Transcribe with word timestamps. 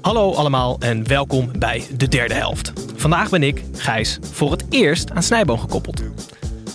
Hallo 0.00 0.32
allemaal 0.32 0.76
en 0.78 1.08
welkom 1.08 1.50
bij 1.58 1.82
de 1.96 2.08
derde 2.08 2.34
helft. 2.34 2.72
Vandaag 2.96 3.30
ben 3.30 3.42
ik, 3.42 3.62
Gijs, 3.72 4.18
voor 4.22 4.50
het 4.50 4.64
eerst 4.70 5.10
aan 5.10 5.22
Snijboom 5.22 5.58
gekoppeld. 5.58 6.02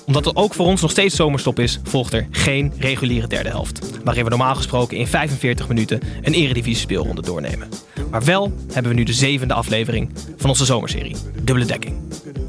Omdat 0.05 0.25
er 0.25 0.35
ook 0.35 0.53
voor 0.53 0.65
ons 0.65 0.81
nog 0.81 0.91
steeds 0.91 1.15
zomerstop 1.15 1.59
is, 1.59 1.79
volgt 1.83 2.13
er 2.13 2.27
geen 2.31 2.73
reguliere 2.79 3.27
derde 3.27 3.49
helft. 3.49 4.01
Waarin 4.03 4.23
we 4.23 4.29
normaal 4.29 4.55
gesproken 4.55 4.97
in 4.97 5.07
45 5.07 5.67
minuten 5.67 6.01
een 6.21 6.33
eredivisie 6.33 6.81
speelronde 6.81 7.21
doornemen. 7.21 7.69
Maar 8.11 8.23
wel 8.23 8.53
hebben 8.73 8.91
we 8.91 8.97
nu 8.97 9.03
de 9.03 9.13
zevende 9.13 9.53
aflevering 9.53 10.11
van 10.37 10.49
onze 10.49 10.65
zomerserie, 10.65 11.15
Dubbele 11.43 11.65
Dekking. 11.65 11.95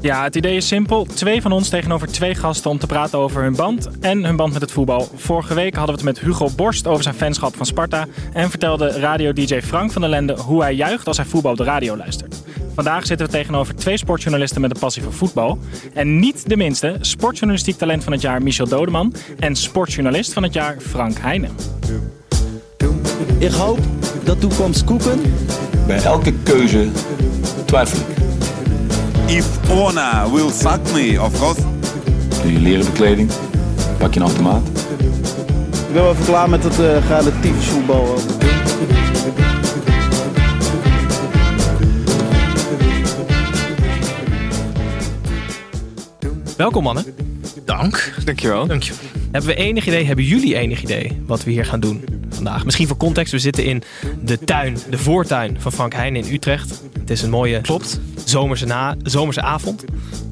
Ja, 0.01 0.23
het 0.23 0.35
idee 0.35 0.55
is 0.55 0.67
simpel. 0.67 1.05
Twee 1.05 1.41
van 1.41 1.51
ons 1.51 1.69
tegenover 1.69 2.07
twee 2.07 2.35
gasten 2.35 2.71
om 2.71 2.77
te 2.77 2.87
praten 2.87 3.19
over 3.19 3.41
hun 3.41 3.55
band 3.55 3.89
en 3.99 4.25
hun 4.25 4.35
band 4.35 4.53
met 4.53 4.61
het 4.61 4.71
voetbal. 4.71 5.09
Vorige 5.15 5.53
week 5.53 5.75
hadden 5.75 5.95
we 5.95 6.01
het 6.01 6.11
met 6.11 6.25
Hugo 6.25 6.49
Borst 6.55 6.87
over 6.87 7.03
zijn 7.03 7.15
fanschap 7.15 7.55
van 7.55 7.65
Sparta. 7.65 8.07
En 8.33 8.49
vertelde 8.49 8.99
radio-dj 8.99 9.61
Frank 9.61 9.91
van 9.91 10.01
der 10.01 10.09
Lende 10.09 10.33
hoe 10.33 10.61
hij 10.61 10.73
juicht 10.73 11.07
als 11.07 11.17
hij 11.17 11.25
voetbal 11.25 11.51
op 11.51 11.57
de 11.57 11.63
radio 11.63 11.97
luistert. 11.97 12.41
Vandaag 12.75 13.05
zitten 13.05 13.25
we 13.25 13.31
tegenover 13.31 13.75
twee 13.75 13.97
sportjournalisten 13.97 14.61
met 14.61 14.71
een 14.71 14.79
passie 14.79 15.03
voor 15.03 15.13
voetbal. 15.13 15.59
En 15.93 16.19
niet 16.19 16.49
de 16.49 16.57
minste, 16.57 16.95
sportjournalistiek 17.01 17.77
talent 17.77 18.03
van 18.03 18.11
het 18.11 18.21
jaar 18.21 18.43
Michel 18.43 18.67
Dodeman 18.67 19.13
en 19.39 19.55
sportjournalist 19.55 20.33
van 20.33 20.43
het 20.43 20.53
jaar 20.53 20.75
Frank 20.79 21.17
Heijnen. 21.19 21.51
Ik 23.37 23.51
hoop 23.51 23.79
dat 24.23 24.39
toekomst 24.39 24.83
koeken. 24.83 25.21
Bij 25.87 26.03
elke 26.03 26.33
keuze 26.43 26.87
twijfel 27.65 27.99
ik. 27.99 28.30
If 29.31 29.69
Ona 29.69 30.29
will 30.31 30.49
fuck 30.49 30.93
me, 30.93 31.21
of 31.21 31.39
course. 31.39 31.61
Doe 32.41 32.51
je 32.51 32.59
leren 32.59 32.85
bekleding, 32.85 33.31
pak 33.97 34.13
je 34.13 34.19
een 34.19 34.25
automaat. 34.25 34.67
Ik 34.67 35.93
ben 35.93 36.03
wel 36.03 36.11
even 36.11 36.25
klaar 36.25 36.49
met 36.49 36.63
het 36.63 36.79
uh, 36.79 37.07
relatief 37.07 37.69
voetbal. 37.69 38.17
Welkom 46.57 46.83
mannen. 46.83 47.05
Dank. 47.65 48.13
Dankjewel. 48.25 48.67
Dankjewel. 48.67 49.01
Hebben 49.31 49.49
we 49.49 49.55
enig 49.55 49.87
idee, 49.87 50.05
hebben 50.05 50.25
jullie 50.25 50.55
enig 50.55 50.83
idee 50.83 51.21
wat 51.25 51.43
we 51.43 51.51
hier 51.51 51.65
gaan 51.65 51.79
doen 51.79 52.03
vandaag? 52.29 52.65
Misschien 52.65 52.87
voor 52.87 52.97
context, 52.97 53.31
we 53.31 53.39
zitten 53.39 53.65
in 53.65 53.83
de 54.23 54.39
tuin, 54.39 54.77
de 54.89 54.97
voortuin 54.97 55.55
van 55.59 55.71
Frank 55.71 55.93
Heijn 55.93 56.15
in 56.15 56.33
Utrecht. 56.33 56.81
Het 56.99 57.09
is 57.09 57.21
een 57.21 57.29
mooie 57.29 57.61
Klopt. 57.61 57.99
Zomerse, 58.25 58.65
na, 58.65 58.95
zomerse 59.03 59.41
avond. 59.41 59.83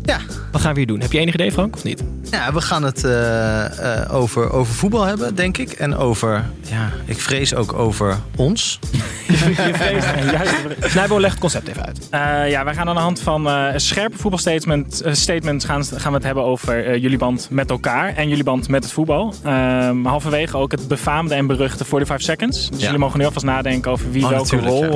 Ja. 0.10 0.18
Wat 0.52 0.62
gaan 0.62 0.72
we 0.72 0.78
hier 0.78 0.88
doen? 0.88 1.00
Heb 1.00 1.12
je 1.12 1.20
enig 1.20 1.34
idee 1.34 1.52
Frank 1.52 1.76
of 1.76 1.84
niet? 1.84 2.04
Ja, 2.32 2.54
we 2.54 2.62
gaan 2.62 2.84
het 2.84 3.04
eh, 3.04 4.02
eh, 4.02 4.14
over, 4.14 4.52
over 4.52 4.74
voetbal 4.74 5.04
hebben, 5.04 5.36
denk 5.36 5.58
ik. 5.58 5.72
En 5.72 5.96
over, 5.96 6.46
ja, 6.70 6.90
ik 7.06 7.20
vrees 7.20 7.54
ook 7.56 7.74
over 7.74 8.18
ons. 8.36 8.80
Je 9.28 9.36
vreest 9.74 10.08
juist. 10.32 10.92
Snijbo 10.92 11.20
legt 11.20 11.32
het 11.32 11.42
concept 11.42 11.68
even 11.68 11.86
uit. 11.86 12.00
Uh, 12.12 12.50
ja, 12.50 12.64
wij 12.64 12.74
gaan 12.74 12.90
aan 12.90 12.96
de 12.96 13.02
hand 13.02 13.20
van 13.20 13.48
uh, 13.48 13.68
een 13.74 13.80
scherpe 13.80 14.18
voetbalstatement 14.18 15.02
uh, 15.06 15.14
statements 15.14 15.66
gaan, 15.66 15.86
gaan 15.86 16.12
we 16.12 16.18
het 16.18 16.26
hebben 16.26 16.44
over 16.44 16.98
jullie 16.98 17.18
band 17.18 17.48
met 17.52 17.70
elkaar 17.70 18.16
en 18.16 18.30
jullie 18.30 18.44
band 18.44 18.70
met 18.70 18.84
het 18.84 18.94
voetbal. 18.94 19.34
Ehm, 19.44 20.04
halverwege 20.06 20.58
ook 20.58 20.72
het 20.72 20.88
befaamde 20.88 21.36
en 21.36 21.48
beruchte 21.48 21.86
45 21.86 22.26
seconds. 22.26 22.70
Dus 22.70 22.80
Ja. 22.80 22.86
jullie 22.86 23.00
mogen 23.00 23.20
nu 23.20 23.26
alvast 23.26 23.46
nadenken 23.46 23.92
over 23.92 24.12
wie 24.12 24.24
Oh, 24.24 24.30
welke 24.30 24.58
rol 24.60 24.90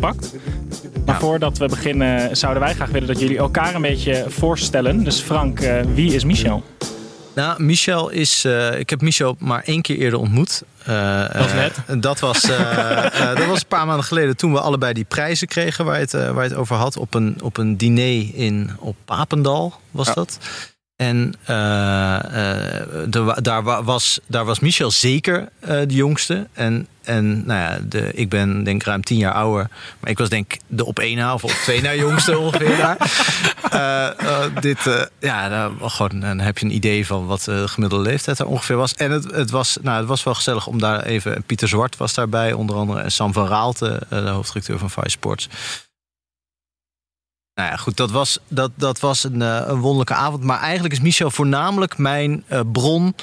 pakt. 0.00 0.32
Maar 1.06 1.14
Ja. 1.14 1.20
voordat 1.20 1.58
we 1.58 1.66
beginnen 1.68 2.36
zouden 2.36 2.62
wij 2.62 2.74
graag 2.74 2.90
willen 2.90 3.08
dat 3.08 3.20
jullie 3.20 3.38
elkaar 3.38 3.74
een 3.74 3.82
beetje 3.82 4.24
voorstellen. 4.60 5.04
Dus 5.04 5.20
Frank, 5.20 5.58
wie 5.94 6.14
is 6.14 6.24
Michel? 6.24 6.62
Nou, 7.34 7.62
Michel 7.62 8.08
is. 8.08 8.44
eh, 8.44 8.78
ik 8.78 8.90
heb 8.90 9.00
Michel 9.00 9.36
maar 9.38 9.62
één 9.64 9.82
keer 9.82 9.96
eerder 9.96 10.18
ontmoet. 10.18 10.62
Eh, 10.84 11.20
Dat 11.20 11.36
was 11.36 11.50
eh, 11.50 11.56
net. 11.56 11.74
dat, 12.02 12.20
was, 12.20 12.42
eh, 12.44 13.20
eh, 13.30 13.36
dat 13.36 13.46
was 13.46 13.60
een 13.60 13.66
paar 13.68 13.86
maanden 13.86 14.04
geleden 14.04 14.36
toen 14.36 14.52
we 14.52 14.60
allebei 14.60 14.92
die 14.92 15.04
prijzen 15.04 15.48
kregen 15.48 15.84
waar 15.84 15.94
je 15.94 16.00
het, 16.00 16.14
eh, 16.14 16.30
waar 16.30 16.42
je 16.44 16.48
het 16.50 16.58
over 16.58 16.76
had. 16.76 16.96
Op 16.96 17.14
een, 17.14 17.36
op 17.42 17.56
een 17.56 17.76
diner 17.76 18.34
in, 18.34 18.70
op 18.78 18.96
Papendal 19.04 19.74
was 19.90 20.06
Ja. 20.06 20.14
dat. 20.14 20.38
En 20.96 21.34
eh, 21.44 22.80
eh, 22.80 22.86
daar, 23.42 23.62
wa- 23.62 23.82
was, 23.82 24.20
daar 24.26 24.44
was 24.44 24.60
Michel 24.60 24.90
zeker 24.90 25.48
eh, 25.60 25.68
de 25.68 25.94
jongste. 25.94 26.46
En, 26.52 26.86
en 27.04 27.46
nou 27.46 27.60
ja, 27.60 27.78
de, 27.88 28.12
ik 28.12 28.28
ben 28.28 28.64
denk 28.64 28.80
ik 28.80 28.86
ruim 28.86 29.02
tien 29.04 29.18
jaar 29.18 29.32
ouder. 29.32 29.68
Maar 30.00 30.10
ik 30.10 30.18
was 30.18 30.28
denk 30.28 30.52
ik 30.52 30.60
de 30.66 30.84
op 30.84 30.98
één 30.98 31.16
na 31.16 31.34
of 31.34 31.44
op 31.44 31.50
twee 31.50 31.80
na 31.82 31.94
jongste 31.94 32.38
ongeveer 32.44 32.76
daar. 32.76 32.96
Dit, 34.60 35.08
ja, 35.20 35.48
dan, 35.48 35.90
gewoon, 35.90 36.20
dan 36.20 36.38
heb 36.38 36.58
je 36.58 36.64
een 36.66 36.74
idee 36.74 37.06
van 37.06 37.26
wat 37.26 37.42
de 37.42 37.68
gemiddelde 37.68 38.04
leeftijd 38.04 38.38
er 38.38 38.46
ongeveer 38.46 38.76
was. 38.76 38.94
En 38.94 39.10
het, 39.10 39.30
het, 39.30 39.50
was, 39.50 39.76
nou, 39.82 39.98
het 39.98 40.08
was 40.08 40.22
wel 40.24 40.34
gezellig 40.34 40.66
om 40.66 40.78
daar 40.80 41.02
even... 41.02 41.42
Pieter 41.46 41.68
Zwart 41.68 41.96
was 41.96 42.14
daarbij, 42.14 42.52
onder 42.52 42.76
andere. 42.76 43.00
En 43.00 43.12
Sam 43.12 43.32
van 43.32 43.46
Raalte, 43.48 44.00
de 44.08 44.16
hoofddirecteur 44.16 44.78
van 44.78 44.90
Vice 44.90 45.08
Sports. 45.10 45.48
Nou 47.56 47.68
ja, 47.68 47.76
goed, 47.76 47.96
dat 47.96 48.10
was, 48.10 48.38
dat, 48.48 48.70
dat 48.74 49.00
was 49.00 49.24
een, 49.24 49.42
eh, 49.42 49.62
een 49.66 49.80
wonderlijke 49.80 50.14
avond. 50.14 50.42
Maar 50.42 50.60
eigenlijk 50.60 50.94
is 50.94 51.00
Michel 51.00 51.30
voornamelijk 51.30 51.98
mijn 51.98 52.44
eh, 52.46 52.60
bron... 52.72 53.14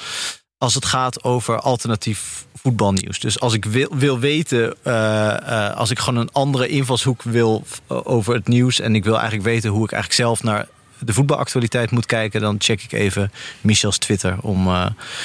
als 0.58 0.74
het 0.74 0.84
gaat 0.84 1.24
over 1.24 1.60
alternatief 1.60 2.46
voetbalnieuws. 2.54 3.20
Dus 3.20 3.40
als 3.40 3.52
ik 3.52 3.64
wil, 3.64 3.96
wil 3.96 4.18
weten, 4.18 4.76
eh, 4.82 5.76
als 5.76 5.90
ik 5.90 5.98
gewoon 5.98 6.20
een 6.20 6.32
andere 6.32 6.68
invalshoek 6.68 7.22
wil 7.22 7.64
over 7.86 8.34
het 8.34 8.48
nieuws... 8.48 8.80
en 8.80 8.94
ik 8.94 9.04
wil 9.04 9.14
eigenlijk 9.14 9.44
weten 9.44 9.70
hoe 9.70 9.84
ik 9.84 9.92
eigenlijk 9.92 10.22
zelf 10.22 10.42
naar 10.42 10.66
de 10.98 11.12
voetbalactualiteit 11.12 11.90
moet 11.90 12.06
kijken... 12.06 12.40
dan 12.40 12.56
check 12.58 12.82
ik 12.82 12.92
even 12.92 13.32
Michels 13.60 13.98
Twitter 13.98 14.36
om... 14.40 14.68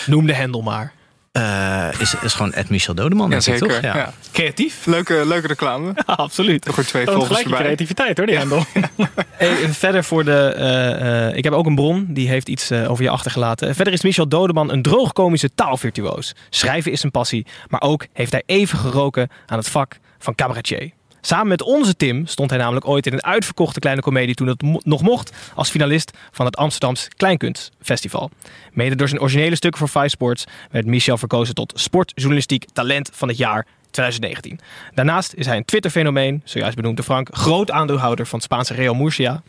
Noem 0.05 0.25
de 0.25 0.33
hendel 0.33 0.61
maar. 0.61 0.93
Eh, 1.39 2.01
is, 2.01 2.15
is 2.21 2.33
gewoon 2.33 2.53
Ed 2.53 2.69
Michel 2.69 2.93
Dodeman, 2.93 3.29
denk 3.29 3.41
ik, 3.41 3.47
Jazeker. 3.47 3.81
toch? 3.81 3.93
Ja. 3.93 4.13
Creatief? 4.31 4.85
Leuke, 4.85 5.23
leuke 5.25 5.47
reclame. 5.47 5.91
Ja, 5.95 6.13
absoluut. 6.13 6.61
Toch 6.61 6.75
weer 6.75 6.85
twee 6.85 7.05
Toont 7.05 7.17
volgers 7.17 7.41
erbij. 7.43 7.59
creativiteit 7.59 8.17
hoor, 8.17 8.25
die 8.25 8.37
hendel. 8.37 8.65
Hey, 9.31 9.55
verder 9.69 10.03
voor 10.03 10.23
de. 10.23 10.53
eh, 10.57 11.27
eh, 11.27 11.35
ik 11.37 11.43
heb 11.43 11.53
ook 11.53 11.65
een 11.65 11.75
bron 11.75 12.05
die 12.09 12.27
heeft 12.27 12.49
iets 12.49 12.71
over 12.71 13.03
je 13.03 13.09
achtergelaten. 13.09 13.75
Verder 13.75 13.93
is 13.93 14.01
Michel 14.01 14.27
Dodeman 14.27 14.71
een 14.71 14.81
droogkomische 14.81 15.53
taalvirtuoos. 15.55 16.35
Schrijven 16.49 16.91
is 16.91 16.99
zijn 16.99 17.11
passie, 17.11 17.45
maar 17.67 17.81
ook 17.81 18.05
heeft 18.13 18.31
hij 18.31 18.43
even 18.45 18.77
geroken 18.79 19.29
aan 19.45 19.57
het 19.57 19.69
vak 19.69 19.97
van 20.17 20.35
cabaretier. 20.35 20.91
Samen 21.21 21.47
met 21.47 21.61
onze 21.61 21.95
Tim 21.95 22.27
stond 22.27 22.49
hij 22.49 22.59
namelijk 22.59 22.87
ooit 22.87 23.05
in 23.07 23.13
een 23.13 23.23
uitverkochte 23.23 23.79
kleine 23.79 24.01
komedie 24.01 24.35
toen 24.35 24.47
het 24.47 24.61
mo- 24.61 24.79
nog 24.83 25.01
mocht 25.01 25.31
als 25.55 25.69
finalist 25.69 26.17
van 26.31 26.45
het 26.45 26.57
Amsterdams 26.57 27.07
Kleinkunstfestival. 27.17 28.29
Mede 28.71 28.95
door 28.95 29.07
zijn 29.07 29.21
originele 29.21 29.55
stukken 29.55 29.79
voor 29.79 30.01
Five 30.01 30.09
Sports 30.09 30.43
werd 30.71 30.85
Michel 30.85 31.17
verkozen 31.17 31.55
tot 31.55 31.73
sportjournalistiek 31.75 32.65
talent 32.73 33.09
van 33.13 33.27
het 33.27 33.37
jaar 33.37 33.65
2019. 33.91 34.59
Daarnaast 34.93 35.33
is 35.33 35.45
hij 35.45 35.57
een 35.57 35.65
Twitter-fenomeen, 35.65 36.41
zojuist 36.45 36.75
benoemd 36.75 36.95
door 36.95 37.05
Frank, 37.05 37.27
groot 37.31 37.71
aandeelhouder 37.71 38.25
van 38.27 38.39
het 38.39 38.43
Spaanse 38.47 38.73
Real 38.73 38.93
Murcia. 38.93 39.41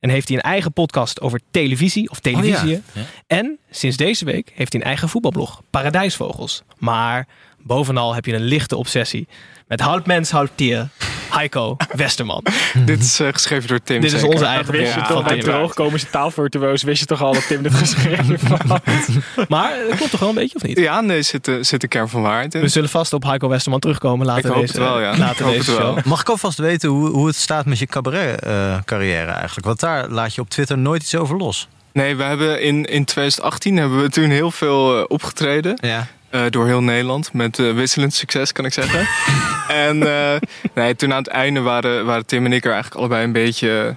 En 0.00 0.10
heeft 0.10 0.28
hij 0.28 0.36
een 0.36 0.42
eigen 0.42 0.72
podcast 0.72 1.20
over 1.20 1.40
televisie 1.50 2.10
of 2.10 2.20
televisie. 2.20 2.76
Oh 2.76 2.82
ja. 2.94 3.00
Ja. 3.00 3.02
En 3.26 3.58
sinds 3.70 3.96
deze 3.96 4.24
week 4.24 4.52
heeft 4.54 4.72
hij 4.72 4.80
een 4.80 4.86
eigen 4.86 5.08
voetbalblog, 5.08 5.62
Paradijsvogels. 5.70 6.62
Maar 6.76 7.26
bovenal 7.62 8.14
heb 8.14 8.24
je 8.24 8.34
een 8.34 8.44
lichte 8.44 8.76
obsessie 8.76 9.28
met 9.66 9.80
half 9.80 10.04
mens, 10.06 10.30
half 10.30 10.48
dier, 10.54 10.88
Heiko 11.30 11.76
Westerman. 11.94 12.42
Dit 12.84 13.00
is 13.00 13.20
eh, 13.20 13.28
geschreven 13.32 13.68
door 13.68 13.82
Tim. 13.82 14.00
Dit 14.00 14.12
is 14.12 14.22
onze 14.22 14.44
eigen 14.44 14.72
Wist 14.72 14.94
je 14.94 15.00
Ja, 15.00 15.06
toch, 15.06 15.14
van 15.16 15.24
bij 15.24 15.32
Tim. 15.40 15.42
droogkomische 15.52 16.10
taalvirtuoos 16.10 16.82
wist 16.82 17.00
je 17.00 17.06
toch 17.06 17.22
al 17.22 17.32
dat 17.32 17.46
Tim 17.46 17.62
dit 17.62 17.74
geschreven 17.74 18.38
had? 18.68 19.48
Maar 19.48 19.72
het 19.88 19.96
klopt 19.96 20.10
toch 20.10 20.20
wel 20.20 20.28
een 20.28 20.34
beetje 20.34 20.56
of 20.56 20.62
niet? 20.62 20.78
Ja, 20.78 21.00
nee, 21.00 21.22
zit, 21.22 21.44
de- 21.44 21.62
zit 21.62 21.80
de 21.80 21.88
kern 21.88 22.08
van 22.08 22.22
waarheid 22.22 22.54
in. 22.54 22.60
We 22.60 22.68
zullen 22.68 22.88
vast 22.88 23.12
op 23.12 23.22
Heiko 23.24 23.48
Westerman 23.48 23.80
terugkomen 23.80 24.26
later 24.26 24.44
Ik 24.44 24.50
hoop 24.52 24.60
deze, 24.60 24.72
het 24.72 24.82
wel, 24.82 25.00
ja. 25.00 25.16
later 25.18 25.30
Ik 25.30 25.38
hoop 25.38 25.52
deze 25.54 25.70
het 25.70 25.80
wel. 25.80 25.94
show. 25.94 26.04
Mag 26.04 26.20
ik 26.20 26.28
alvast 26.28 26.58
weten 26.58 26.88
hoe, 26.88 27.08
hoe 27.08 27.26
het 27.26 27.36
staat 27.36 27.66
met 27.66 27.78
je 27.78 27.86
cabaret-carrière 27.86 29.30
eigenlijk? 29.30 29.66
Want 29.66 29.80
daar 29.80 30.08
laat 30.08 30.34
je 30.34 30.40
op 30.40 30.48
Twitter 30.50 30.78
nooit 30.78 31.02
iets 31.02 31.14
over 31.14 31.36
los. 31.36 31.68
Nee, 31.92 32.16
we 32.16 32.22
hebben 32.22 32.62
in, 32.62 32.84
in 32.84 33.04
2018 33.04 33.76
hebben 33.76 34.02
we 34.02 34.08
toen 34.08 34.30
heel 34.30 34.50
veel 34.50 34.98
eh, 34.98 35.04
opgetreden. 35.08 35.78
Ja. 35.80 36.06
Eh, 36.30 36.42
door 36.50 36.66
heel 36.66 36.82
Nederland. 36.82 37.32
Met 37.32 37.58
eh, 37.58 37.72
wisselend 37.74 38.14
succes, 38.14 38.52
kan 38.52 38.64
ik 38.64 38.72
zeggen. 38.72 39.08
en 39.86 40.06
eh, 40.06 40.40
nee, 40.74 40.96
toen 40.96 41.12
aan 41.12 41.18
het 41.18 41.28
einde 41.28 41.60
waren, 41.60 42.04
waren 42.06 42.26
Tim 42.26 42.44
en 42.44 42.52
ik 42.52 42.64
er 42.64 42.72
eigenlijk 42.72 43.00
allebei 43.00 43.24
een 43.24 43.32
beetje 43.32 43.94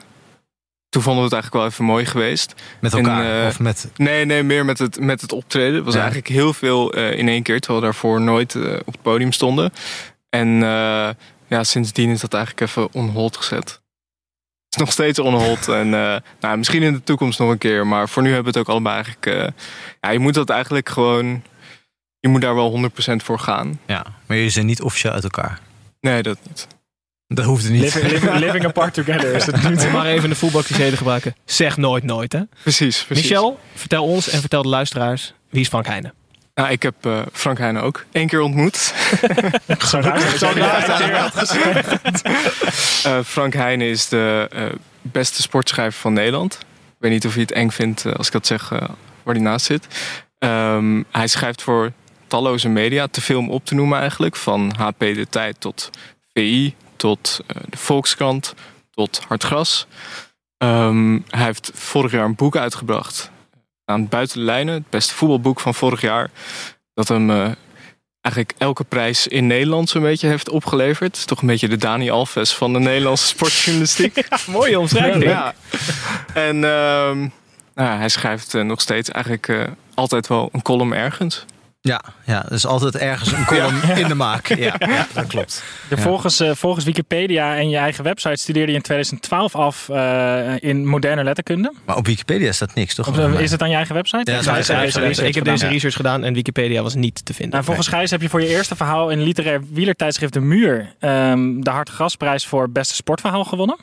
toen 0.89 1.01
vonden 1.01 1.21
we 1.21 1.25
het 1.29 1.33
eigenlijk 1.33 1.63
wel 1.63 1.71
even 1.73 1.85
mooi 1.85 2.05
geweest. 2.05 2.53
Met 2.79 2.93
En, 2.93 2.97
elkaar? 2.99 3.41
eh, 3.41 3.47
of 3.47 3.59
met... 3.59 3.91
Nee, 3.95 4.25
nee, 4.25 4.43
meer 4.43 4.65
met 4.65 4.79
het, 4.79 4.99
met 4.99 5.21
het 5.21 5.31
optreden. 5.31 5.75
Het 5.75 5.83
was 5.83 5.93
Ja. 5.93 5.99
eigenlijk 5.99 6.29
heel 6.29 6.53
veel 6.53 6.93
in 6.95 7.27
één 7.27 7.43
keer, 7.43 7.59
terwijl 7.59 7.79
we 7.79 7.85
daarvoor 7.85 8.21
nooit 8.21 8.55
op 8.79 8.85
het 8.93 9.01
podium 9.01 9.31
stonden. 9.31 9.73
En 10.29 10.47
ja, 11.47 11.63
sindsdien 11.63 12.09
is 12.09 12.19
dat 12.21 12.33
eigenlijk 12.33 12.69
even 12.69 12.87
on 12.93 13.09
hold 13.09 13.37
gezet. 13.37 13.69
Het 13.69 13.79
is 14.69 14.77
nog 14.77 14.91
steeds 14.91 15.19
on 15.19 15.33
hold. 15.33 15.67
en 15.67 15.89
nou, 16.39 16.57
misschien 16.57 16.83
in 16.83 16.93
de 16.93 17.03
toekomst 17.03 17.39
nog 17.39 17.49
een 17.49 17.57
keer. 17.57 17.87
Maar 17.87 18.09
voor 18.09 18.21
nu 18.23 18.33
hebben 18.33 18.53
we 18.53 18.59
het 18.59 18.67
ook 18.67 18.73
allebei 18.73 18.95
eigenlijk... 18.95 19.53
ja, 20.01 20.09
je 20.11 20.19
moet 20.19 20.33
dat 20.33 20.49
eigenlijk 20.49 20.89
gewoon... 20.89 21.43
Je 22.21 22.27
moet 22.27 22.41
daar 22.41 22.55
wel 22.55 22.89
100% 22.89 23.15
voor 23.15 23.39
gaan. 23.39 23.79
Ja, 23.85 24.05
maar 24.25 24.37
jullie 24.37 24.51
zijn 24.51 24.65
niet 24.65 24.81
officieel 24.81 25.13
uit 25.13 25.23
elkaar. 25.23 25.59
Nee, 25.99 26.23
dat 26.23 26.37
niet. 26.47 26.67
Dat 27.27 27.45
hoefde 27.45 27.69
niet. 27.69 27.81
Living, 27.81 28.11
living, 28.11 28.33
living 28.33 28.65
apart 28.65 28.93
together 28.93 29.33
is 29.33 29.45
het 29.45 29.63
nu. 29.63 29.75
Om 29.85 29.91
maar 29.91 30.05
even 30.05 30.29
de 30.29 30.35
voetbalcliché 30.35 30.89
te 30.89 30.97
gebruiken. 30.97 31.35
Zeg 31.45 31.77
nooit 31.77 32.03
nooit, 32.03 32.33
hè? 32.33 32.41
Precies, 32.61 33.03
precies. 33.03 33.29
Michel, 33.29 33.59
vertel 33.73 34.05
ons 34.05 34.29
en 34.29 34.39
vertel 34.39 34.61
de 34.61 34.67
luisteraars. 34.67 35.33
Wie 35.49 35.61
is 35.61 35.67
Frank 35.67 35.85
Heijnen? 35.85 36.13
Nou, 36.53 36.69
ik 36.69 36.83
heb 36.83 36.95
eh, 37.01 37.21
Frank 37.31 37.57
Heijnen 37.57 37.81
ook 37.81 38.05
één 38.11 38.27
keer 38.27 38.41
ontmoet. 38.41 38.75
Zo 39.89 39.99
raar, 39.99 40.37
zo 40.37 40.51
raar. 40.55 41.33
Eh, 43.03 43.19
Frank 43.25 43.53
Heijnen 43.53 43.87
is 43.87 44.07
de 44.07 44.47
eh, 44.51 44.63
beste 45.01 45.41
sportschrijver 45.41 45.99
van 45.99 46.13
Nederland. 46.13 46.53
Ik 46.63 46.95
weet 46.97 47.11
niet 47.11 47.25
of 47.25 47.33
je 47.33 47.39
het 47.39 47.51
eng 47.51 47.69
vindt 47.69 48.05
als 48.17 48.27
ik 48.27 48.33
dat 48.33 48.47
zeg 48.47 48.69
waar 49.23 49.35
hij 49.35 49.43
naast 49.43 49.65
zit. 49.65 49.87
Ehm, 50.37 51.03
hij 51.11 51.27
schrijft 51.27 51.61
voor 51.61 51.91
talloze 52.31 52.69
media, 52.69 53.07
te 53.07 53.21
veel 53.21 53.39
om 53.39 53.49
op 53.49 53.65
te 53.65 53.75
noemen 53.75 53.99
eigenlijk. 53.99 54.35
Van 54.35 54.73
HP 54.77 54.99
De 54.99 55.27
Tijd 55.29 55.55
tot 55.59 55.89
VI, 56.33 56.75
tot 56.95 57.39
eh, 57.47 57.55
de 57.69 57.77
Volkskrant, 57.77 58.53
tot 58.91 59.21
Hartgras. 59.27 59.87
Ehm, 60.57 61.19
hij 61.29 61.45
heeft 61.45 61.71
vorig 61.73 62.11
jaar 62.11 62.25
een 62.25 62.35
boek 62.35 62.55
uitgebracht. 62.55 63.31
Aan 63.85 64.07
Buiten 64.07 64.39
de 64.39 64.45
Lijnen, 64.45 64.73
het 64.73 64.89
beste 64.89 65.13
voetbalboek 65.13 65.59
van 65.59 65.73
vorig 65.73 66.01
jaar. 66.01 66.29
Dat 66.93 67.07
hem 67.07 67.29
eh, 67.29 67.51
eigenlijk 68.21 68.55
elke 68.57 68.83
prijs 68.83 69.27
in 69.27 69.47
Nederland 69.47 69.89
zo'n 69.89 70.01
beetje 70.01 70.27
heeft 70.27 70.49
opgeleverd. 70.49 71.17
Is 71.17 71.25
toch 71.25 71.41
een 71.41 71.47
beetje 71.47 71.69
de 71.69 71.77
Dani 71.77 72.09
Alves 72.09 72.55
van 72.55 72.73
de 72.73 72.79
Nederlandse 72.79 73.27
sportjournalistiek. 73.27 74.27
Mooie 74.47 74.79
omschrijving. 74.79 75.23
ja. 75.23 75.53
En 76.33 76.63
ehm, 76.63 77.19
nou, 77.75 77.97
hij 77.97 78.09
schrijft 78.09 78.53
eh, 78.53 78.61
nog 78.61 78.81
steeds 78.81 79.09
eigenlijk 79.09 79.69
altijd 79.93 80.27
wel 80.27 80.49
een 80.51 80.61
column 80.61 80.93
ergens. 80.93 81.45
Ja, 81.83 82.01
ja, 82.25 82.45
er 82.45 82.51
is 82.51 82.65
altijd 82.65 82.95
ergens 82.95 83.31
een 83.31 83.45
column 83.55 83.97
in 83.97 84.07
de 84.07 84.15
maak. 84.15 84.47
Ja, 84.47 84.75
ja 84.79 85.07
dat 85.13 85.27
klopt. 85.27 85.63
Ja, 85.89 85.97
volgens, 85.97 86.39
eh, 86.39 86.51
volgens 86.55 86.85
Wikipedia 86.85 87.55
en 87.55 87.69
je 87.69 87.77
eigen 87.77 88.03
website 88.03 88.35
studeerde 88.35 88.71
je 88.71 88.77
in 88.77 88.83
2012 88.83 89.55
af 89.55 89.89
eh, 89.89 90.53
in 90.59 90.87
moderne 90.87 91.23
letterkunde. 91.23 91.73
Maar 91.85 91.95
op 91.95 92.05
Wikipedia 92.05 92.51
staat 92.51 92.73
niks, 92.73 92.95
toch? 92.95 93.07
Of, 93.07 93.17
eh, 93.17 93.39
is 93.39 93.51
het 93.51 93.61
aan 93.61 93.69
je 93.69 93.75
eigen 93.75 93.95
website? 93.95 94.31
Ja, 94.31 94.55
eigen 94.55 95.01
research 95.01 95.27
ik 95.27 95.35
heb 95.35 95.43
deze 95.43 95.67
research 95.67 95.95
gedaan 95.95 96.23
en 96.23 96.33
Wikipedia 96.33 96.81
was 96.81 96.95
niet 96.95 97.25
te 97.25 97.33
vinden. 97.33 97.53
Nou, 97.53 97.65
volgens 97.65 97.87
Gijs 97.87 98.11
heb 98.11 98.21
je 98.21 98.29
voor 98.29 98.41
je 98.41 98.47
eerste 98.47 98.75
verhaal 98.75 99.09
in 99.09 99.21
literair 99.21 99.61
wielertijdschrift 99.71 100.33
De 100.33 100.39
Muur 100.39 100.95
ehm, 100.99 101.61
de 101.61 101.69
Hartgrasprijs 101.69 102.45
voor 102.45 102.69
beste 102.69 102.95
sportverhaal 102.95 103.43
gewonnen. 103.43 103.77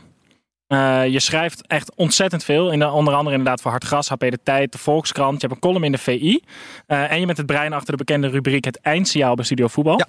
Eh, 0.68 1.06
je 1.06 1.20
schrijft 1.20 1.66
echt 1.66 1.92
ontzettend 1.96 2.44
veel. 2.44 2.70
In 2.72 2.78
de, 2.78 2.90
onder 2.90 3.14
andere 3.14 3.36
inderdaad 3.36 3.60
voor 3.60 3.70
Hartgras, 3.70 4.08
HP 4.08 4.20
De 4.20 4.38
Tijd, 4.42 4.72
de 4.72 4.78
Volkskrant. 4.78 5.40
Je 5.40 5.46
hebt 5.46 5.52
een 5.52 5.68
column 5.68 5.84
in 5.84 5.92
de 5.92 5.98
VI. 5.98 6.40
Eh, 6.86 7.10
en 7.12 7.20
je 7.20 7.26
bent 7.26 7.38
het 7.38 7.46
brein 7.46 7.72
achter 7.72 7.90
de 7.90 7.96
bekende 8.04 8.28
rubriek 8.28 8.64
Het 8.64 8.80
Eindsignaal 8.80 9.34
bij 9.34 9.44
Studio 9.44 9.68
Voetbal. 9.68 10.00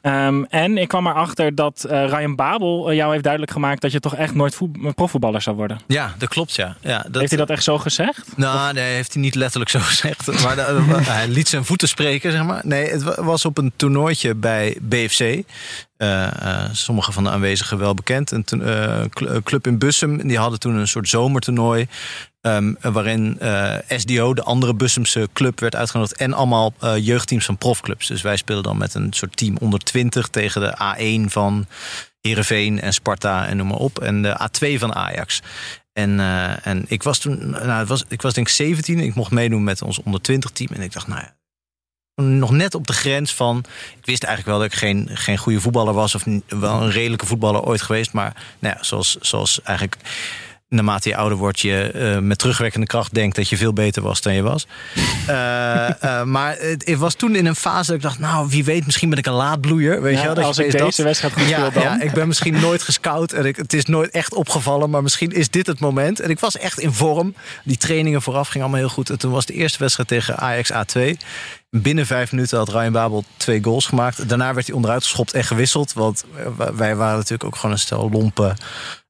Ehm, 0.00 0.42
en 0.48 0.78
ik 0.78 0.88
kwam 0.88 1.06
erachter 1.06 1.54
dat 1.54 1.84
eh, 1.84 2.04
Ryan 2.08 2.34
Babel 2.36 2.92
jou 2.92 3.10
heeft 3.10 3.22
duidelijk 3.22 3.52
gemaakt... 3.52 3.80
dat 3.80 3.92
je 3.92 4.00
toch 4.00 4.14
echt 4.14 4.34
nooit 4.34 4.54
voet- 4.54 4.94
profvoetballer 4.94 5.42
zou 5.42 5.56
worden. 5.56 5.80
Ja, 5.86 6.14
dat 6.18 6.28
klopt, 6.28 6.54
ja. 6.54 6.76
ja 6.80 7.04
dat, 7.08 7.16
heeft 7.16 7.28
hij 7.30 7.38
dat 7.40 7.50
echt 7.50 7.62
zo 7.64 7.78
gezegd? 7.78 8.36
Nou, 8.36 8.72
nee, 8.72 8.94
heeft 8.94 9.12
hij 9.12 9.22
niet 9.22 9.34
letterlijk 9.34 9.70
zo 9.70 9.78
gezegd. 9.92 10.42
Maar 10.42 10.56
hij 11.04 11.28
liet 11.28 11.48
zijn 11.48 11.64
voeten 11.64 11.88
spreken, 11.88 12.32
zeg 12.32 12.44
maar. 12.44 12.60
Nee, 12.64 12.90
het 12.90 13.02
wa- 13.02 13.22
was 13.24 13.44
op 13.44 13.58
een 13.58 13.72
toernooitje 13.76 14.34
bij 14.34 14.76
BFC. 14.80 15.42
Eh, 15.98 16.64
eh, 16.64 16.70
sommige 16.72 17.12
van 17.12 17.24
de 17.24 17.30
aanwezigen 17.30 17.78
wel 17.78 17.94
bekend. 17.94 18.30
Een 18.30 18.44
eh, 18.62 19.04
cl- 19.10 19.38
club 19.44 19.66
in 19.66 19.78
Bussum. 19.78 20.28
Die 20.28 20.38
hadden 20.38 20.58
toen 20.58 20.74
een 20.74 20.88
soort 20.88 21.08
zomertoernooi. 21.08 21.86
ehm, 22.40 22.72
waarin 22.80 23.38
SDO, 23.88 24.34
de 24.34 24.42
andere 24.42 24.74
Bussumse 24.74 25.28
club, 25.32 25.60
werd 25.60 25.76
uitgenodigd. 25.76 26.16
En 26.16 26.32
allemaal 26.32 26.72
jeugdteams 27.00 27.44
van 27.44 27.56
profclubs. 27.58 28.06
Dus 28.06 28.22
wij 28.22 28.36
speelden 28.36 28.64
dan 28.64 28.78
met 28.78 28.94
een 28.94 29.12
soort 29.12 29.36
team 29.36 29.56
onder 29.60 29.78
20 29.80 30.28
tegen 30.28 30.60
de 30.60 30.76
A1 30.76 31.30
van 31.30 31.66
Heerenveen 32.20 32.80
en 32.80 32.92
Sparta 32.92 33.46
en 33.46 33.56
noem 33.56 33.66
maar 33.66 33.76
op. 33.76 33.98
En 33.98 34.22
de 34.22 34.40
A2 34.40 34.78
van 34.78 34.94
Ajax. 34.94 35.42
En, 35.92 36.20
en 36.62 36.84
ik 36.88 37.02
was 37.02 37.18
toen, 37.18 37.50
nou, 37.50 37.66
het 37.70 37.88
was, 37.88 38.04
ik 38.08 38.22
was 38.22 38.34
denk 38.34 38.48
ik 38.48 38.52
17. 38.54 38.98
Ik 38.98 39.14
mocht 39.14 39.30
meedoen 39.30 39.64
met 39.64 39.82
ons 39.82 40.02
onder 40.02 40.20
20 40.20 40.50
team. 40.50 40.70
En 40.74 40.82
ik 40.82 40.92
dacht, 40.92 41.06
nou 41.06 41.20
ja, 41.20 41.36
nog 42.22 42.50
net 42.50 42.74
op 42.74 42.86
de 42.86 42.92
grens 42.92 43.34
van. 43.34 43.64
Ik 44.00 44.06
wist 44.06 44.22
eigenlijk 44.22 44.56
wel 44.56 44.66
dat 44.66 44.72
ik 44.72 44.78
geen, 44.78 45.08
geen 45.12 45.38
goede 45.38 45.60
voetballer 45.60 45.94
was. 45.94 46.14
Of 46.14 46.24
wel 46.48 46.82
een 46.82 46.90
redelijke 46.90 47.26
voetballer 47.26 47.62
ooit 47.62 47.82
geweest. 47.82 48.12
Maar 48.12 48.36
nou 48.58 48.74
ja, 48.76 48.82
zoals, 48.84 49.16
zoals 49.20 49.62
eigenlijk 49.62 49.96
naarmate 50.68 51.08
je 51.08 51.16
ouder 51.16 51.38
wordt, 51.38 51.60
je 51.60 51.90
eh, 51.90 52.18
met 52.18 52.38
terugwerkende 52.38 52.86
kracht 52.86 53.14
denkt 53.14 53.36
dat 53.36 53.48
je 53.48 53.56
veel 53.56 53.72
beter 53.72 54.02
was 54.02 54.20
dan 54.20 54.34
je 54.34 54.42
was. 54.42 54.66
Eh, 55.26 56.02
eh, 56.02 56.22
maar 56.22 56.56
het, 56.58 56.88
ik 56.88 56.96
was 56.96 57.14
toen 57.14 57.34
in 57.34 57.46
een 57.46 57.54
fase 57.54 57.86
dat 57.86 57.96
ik 57.96 58.02
dacht, 58.02 58.18
nou 58.18 58.48
wie 58.48 58.64
weet, 58.64 58.84
misschien 58.84 59.08
ben 59.08 59.18
ik 59.18 59.26
een 59.26 59.32
laadbloeier. 59.32 60.02
Weet 60.02 60.14
Ja, 60.14 60.20
je 60.20 60.26
wel, 60.26 60.34
dat 60.34 60.44
als 60.44 60.56
je 60.56 60.66
ik 60.66 60.78
deze 60.78 61.02
wedstrijd 61.02 61.34
goed 61.34 61.48
ja, 61.48 61.70
dan. 61.70 61.82
Ja, 61.82 62.00
ik 62.00 62.12
ben 62.12 62.26
misschien 62.26 62.60
nooit 62.60 62.82
gescout 62.82 63.32
en 63.32 63.44
ik, 63.44 63.56
het 63.56 63.72
is 63.72 63.84
nooit 63.84 64.10
echt 64.10 64.34
opgevallen, 64.34 64.90
maar 64.90 65.02
misschien 65.02 65.32
is 65.32 65.50
dit 65.50 65.66
het 65.66 65.80
moment. 65.80 66.20
En 66.20 66.30
ik 66.30 66.38
was 66.38 66.58
echt 66.58 66.78
in 66.78 66.92
vorm. 66.92 67.34
Die 67.64 67.76
trainingen 67.76 68.22
vooraf 68.22 68.48
gingen 68.48 68.66
allemaal 68.66 68.86
heel 68.86 68.94
goed. 68.94 69.10
En 69.10 69.18
toen 69.18 69.32
was 69.32 69.46
de 69.46 69.52
eerste 69.52 69.78
wedstrijd 69.78 70.08
tegen 70.08 70.36
Ajax 70.38 70.72
A2. 70.72 71.16
Binnen 71.70 72.06
vijf 72.06 72.32
minuten 72.32 72.58
had 72.58 72.68
Ryan 72.68 72.92
Babel 72.92 73.24
twee 73.36 73.62
goals 73.62 73.86
gemaakt. 73.86 74.28
Daarna 74.28 74.54
werd 74.54 74.66
hij 74.66 74.74
onderuit 74.76 75.02
geschopt 75.02 75.32
en 75.32 75.44
gewisseld. 75.44 75.92
Want 75.92 76.24
wij 76.74 76.96
waren 76.96 77.16
natuurlijk 77.16 77.44
ook 77.44 77.56
gewoon 77.56 77.70
een 77.70 77.78
stel 77.78 78.10
lompe 78.10 78.56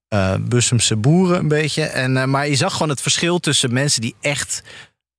eh 0.09 0.35
Bussumse 0.41 0.97
boeren 0.97 1.39
een 1.39 1.49
beetje. 1.49 1.83
En, 1.83 2.17
eh, 2.17 2.25
maar 2.25 2.49
je 2.49 2.57
zag 2.57 2.73
gewoon 2.73 2.89
het 2.89 3.01
verschil 3.01 3.39
tussen 3.39 3.73
mensen 3.73 4.01
die 4.01 4.15
echt 4.21 4.63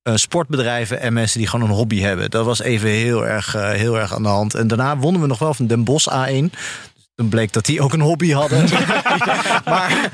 eh, 0.02 0.14
sportbedrijven 0.16 1.00
en 1.00 1.12
mensen 1.12 1.38
die 1.38 1.48
gewoon 1.48 1.68
een 1.68 1.76
hobby 1.76 2.00
hebben. 2.00 2.30
Dat 2.30 2.44
was 2.44 2.60
even 2.60 2.88
heel 2.88 3.26
erg, 3.26 3.52
heel 3.52 3.98
erg 3.98 4.14
aan 4.14 4.22
de 4.22 4.28
hand. 4.28 4.54
En 4.54 4.66
daarna 4.68 4.96
wonnen 4.96 5.20
we 5.20 5.26
nog 5.26 5.38
wel 5.38 5.54
van 5.54 5.66
Den 5.66 5.84
Bosch 5.84 6.08
A1. 6.08 6.50
Toen 7.20 7.28
bleek 7.28 7.52
dat 7.52 7.64
die 7.64 7.80
ook 7.80 7.92
een 7.92 8.00
hobby 8.00 8.32
hadden. 8.32 8.68
maar, 9.72 10.10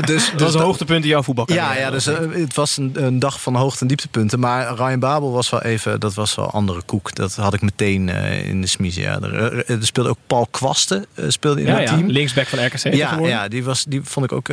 dus, 0.00 0.30
dat 0.30 0.40
was 0.40 0.54
een 0.54 0.60
hoogtepunt 0.60 1.02
in 1.04 1.10
jouw 1.10 1.22
voetbalcarrière. 1.22 1.74
ja, 1.74 1.80
ja, 1.80 1.90
dus 1.90 2.06
eh, 2.06 2.18
het 2.32 2.54
was 2.54 2.76
een, 2.76 2.92
een 3.04 3.18
dag 3.18 3.40
van 3.40 3.54
hoogte- 3.56 3.80
en 3.80 3.86
dieptepunten. 3.86 4.40
Maar 4.40 4.74
Ryan 4.74 4.98
Babel 5.00 5.32
was 5.32 5.50
wel 5.50 5.62
even, 5.62 6.00
dat 6.00 6.14
was 6.14 6.34
wel 6.34 6.50
andere 6.50 6.82
koek. 6.82 7.14
Dat 7.14 7.34
had 7.34 7.54
ik 7.54 7.60
meteen 7.62 8.08
eh, 8.08 8.48
in 8.48 8.60
de 8.60 8.66
smies. 8.66 8.94
Ja. 8.94 9.20
Er, 9.20 9.64
er- 9.70 9.86
speelde 9.86 10.08
ook 10.10 10.18
Paul 10.26 10.46
Kwasten 10.50 11.06
eh, 11.14 11.24
speelde 11.28 11.60
in 11.60 11.66
Ja, 11.66 11.74
het 11.78 11.88
ja, 11.88 11.94
team. 11.96 12.08
linksback 12.10 12.46
van 12.46 12.64
RKC 12.66 12.94
Ja, 12.94 13.18
ja 13.22 13.48
die, 13.48 13.64
was, 13.64 13.84
die 13.88 14.00
vond 14.04 14.24
ik 14.26 14.32
ook 14.32 14.46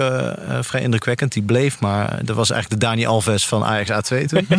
vrij 0.61 0.81
indrukwekkend. 0.81 1.31
Die 1.33 1.43
bleef, 1.43 1.79
maar 1.79 2.25
dat 2.25 2.35
was 2.35 2.49
eigenlijk 2.49 2.81
de 2.81 2.87
Dani 2.87 3.05
Alves 3.05 3.47
van 3.47 3.63
Ajax 3.63 4.11
A2 4.13 4.25
toen. 4.25 4.47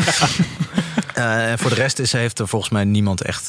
En 1.14 1.58
voor 1.58 1.70
de 1.70 1.76
rest 1.76 1.98
is, 1.98 2.12
heeft 2.12 2.38
er 2.38 2.48
volgens 2.48 2.70
mij 2.72 2.84
niemand 2.84 3.20
echt 3.22 3.48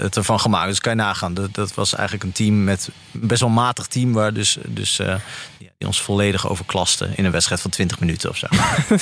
het 0.00 0.16
ervan 0.16 0.40
gemaakt. 0.40 0.68
Dus 0.68 0.80
kan 0.80 0.92
je 0.92 0.98
nagaan. 0.98 1.34
Dat, 1.34 1.54
dat 1.54 1.74
was 1.74 1.94
eigenlijk 1.94 2.24
een 2.24 2.32
team 2.32 2.64
met 2.64 2.88
een 3.12 3.20
best 3.26 3.40
wel 3.40 3.50
matig 3.50 3.86
team. 3.86 4.12
Waar 4.12 4.32
dus, 4.32 4.58
dus 4.66 5.00
die 5.78 5.86
ons 5.86 6.00
volledig 6.00 6.48
overklaste 6.48 7.08
in 7.14 7.24
een 7.24 7.30
wedstrijd 7.30 7.60
van 7.60 7.70
20 7.70 8.00
minuten 8.00 8.30
of 8.30 8.36
zo. 8.36 8.46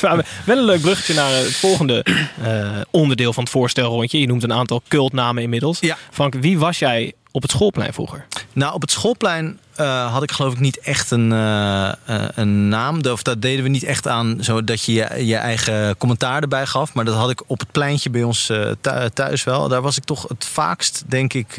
Wel 0.45 0.57
een 0.57 0.65
leuk 0.65 0.81
bruggetje 0.81 1.15
naar 1.15 1.33
het 1.33 1.57
volgende 1.57 2.05
eh, 2.43 2.81
onderdeel 2.91 3.33
van 3.33 3.43
het 3.43 3.53
voorstelrondje. 3.53 4.21
Je 4.21 4.27
noemt 4.27 4.43
een 4.43 4.53
aantal 4.53 4.83
cultnamen 4.89 5.43
inmiddels. 5.43 5.81
Ja. 5.81 5.97
Frank, 6.11 6.35
wie 6.35 6.59
was 6.59 6.79
jij 6.79 7.13
op 7.31 7.43
het 7.43 7.51
schoolplein 7.51 7.93
vroeger? 7.93 8.27
Nou, 8.53 8.75
op 8.75 8.81
het 8.81 8.91
schoolplein 8.91 9.59
eh, 9.77 10.13
had 10.13 10.23
ik 10.23 10.33
geloof 10.33 10.53
ik 10.53 10.61
niet 10.61 10.79
echt 10.79 11.11
een, 11.11 11.33
eh, 11.33 11.89
eh, 11.89 11.95
een 12.35 12.69
naam. 12.69 13.01
Of 13.07 13.23
dat 13.23 13.43
deden 13.43 13.63
we 13.63 13.69
niet 13.71 13.83
echt 13.85 14.09
aan, 14.09 14.37
zodat 14.41 14.85
je, 14.85 14.93
je 14.93 15.27
je 15.27 15.37
eigen 15.37 15.97
commentaar 15.97 16.43
erbij 16.43 16.67
gaf. 16.67 16.95
Maar 16.95 17.05
dat 17.05 17.15
had 17.15 17.31
ik 17.31 17.43
op 17.47 17.59
het 17.59 17.73
pleintje 17.73 18.11
bij 18.11 18.23
ons 18.23 18.47
thu- 18.81 19.09
thuis 19.13 19.45
wel. 19.45 19.69
Daar 19.69 19.83
was 19.83 19.97
ik 19.97 20.05
toch 20.05 20.29
het 20.29 20.45
vaakst, 20.45 21.03
denk 21.07 21.33
ik, 21.33 21.57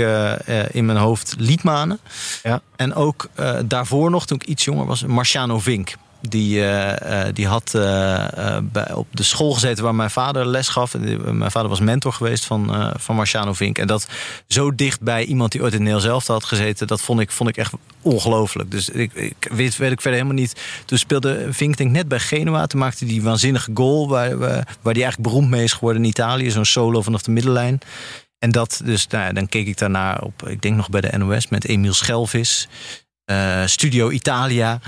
in 0.72 0.86
mijn 0.86 0.98
hoofd 0.98 1.36
liedmanen. 1.38 2.00
Ja. 2.44 2.62
En 2.76 2.94
ook 2.94 3.28
daarvoor 3.66 4.10
nog, 4.10 4.26
toen 4.26 4.40
ik 4.42 4.48
iets 4.48 4.64
jonger 4.66 4.86
was, 4.86 5.04
Marciano 5.04 5.60
Vink. 5.60 5.94
Die, 6.32 6.60
eh, 6.62 7.28
eh, 7.28 7.34
die 7.36 7.48
had 7.48 7.74
eh, 7.74 8.58
bij, 8.64 8.94
op 8.94 9.08
de 9.12 9.24
school 9.24 9.54
gezeten 9.54 9.84
waar 9.84 9.96
mijn 9.96 10.10
vader 10.10 10.46
les 10.48 10.68
gaf. 10.68 10.92
Die- 10.92 11.18
Mijn 11.18 11.52
vader 11.52 11.70
was 11.70 11.80
mentor 11.80 12.14
geweest 12.14 12.46
van, 12.46 12.92
van 13.00 13.16
Marciano 13.16 13.54
Vink. 13.54 13.78
En 13.78 13.88
dat 13.88 14.08
zo 14.48 14.76
dicht 14.76 15.02
bij 15.02 15.26
iemand 15.26 15.52
die 15.52 15.62
ooit 15.62 15.74
in 15.74 15.80
Nederland 15.80 16.06
zelf 16.06 16.28
had 16.28 16.44
gezeten, 16.44 16.88
dat 16.88 17.02
vond 17.02 17.20
ik, 17.20 17.32
vond 17.32 17.50
ik 17.50 17.58
echt 17.58 17.74
ongelooflijk. 18.02 18.72
Dus 18.72 18.90
ik, 18.90 19.14
ik 19.14 19.36
weet, 19.52 19.78
weet 19.78 19.92
ik 19.92 20.02
verder 20.02 20.20
helemaal 20.20 20.42
niet. 20.42 20.62
Toen 20.86 20.98
speelde 20.98 21.48
Vink 21.54 21.78
denk 21.78 21.92
net 21.92 22.08
bij 22.08 22.20
Genua. 22.20 22.68
Toen 22.68 22.80
maakte 22.80 23.06
die 23.06 23.24
waanzinnige 23.24 23.72
goal 23.74 24.08
waar, 24.10 24.38
waar, 24.38 24.66
hij 24.84 24.94
eigenlijk 24.94 25.22
beroemd 25.22 25.50
mee 25.50 25.64
is 25.64 25.74
geworden 25.74 26.04
in 26.04 26.10
Italië. 26.10 26.52
Zo'n 26.52 26.66
solo 26.66 27.02
vanaf 27.02 27.22
de 27.22 27.32
middenlijn. 27.32 27.80
En 28.40 28.52
dat, 28.52 28.82
dus 28.84 29.08
nou, 29.08 29.34
dan 29.34 29.48
keek 29.48 29.68
ik 29.68 29.78
daarna 29.78 30.20
op, 30.24 30.48
ik 30.48 30.62
denk 30.62 30.76
nog 30.76 30.90
bij 30.90 31.02
de 31.02 31.18
NOS 31.18 31.48
met 31.48 31.66
Emiel 31.68 31.94
Schelvis. 31.94 32.68
Studio 33.66 34.10
Italia. 34.10 34.80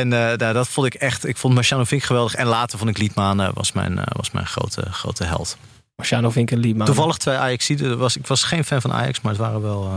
En 0.00 0.12
eh, 0.12 0.36
nou, 0.36 0.52
dat 0.52 0.68
vond 0.68 0.86
ik 0.86 0.94
echt. 0.94 1.26
Ik 1.26 1.36
vond 1.36 1.54
Marciano 1.54 1.84
Vink 1.84 2.02
geweldig. 2.02 2.34
En 2.34 2.46
later 2.46 2.78
vond 2.78 2.90
ik 2.90 2.98
Liedman 2.98 3.40
eh, 3.40 3.48
was 3.54 3.72
mijn, 3.72 3.98
eh, 3.98 4.04
was 4.12 4.30
mijn 4.30 4.46
grote, 4.46 4.92
grote 4.92 5.24
held. 5.24 5.56
Marciano 5.96 6.30
Vink 6.30 6.50
en 6.50 6.58
Liedman. 6.58 6.86
Toevallig 6.86 7.16
twee 7.16 7.36
ajax 7.36 7.70
was 7.96 8.16
Ik 8.16 8.26
was 8.26 8.42
geen 8.42 8.64
fan 8.64 8.80
van 8.80 8.92
Ajax, 8.92 9.20
maar 9.20 9.32
het 9.32 9.40
waren 9.40 9.62
wel, 9.62 9.84
uh, 9.84 9.90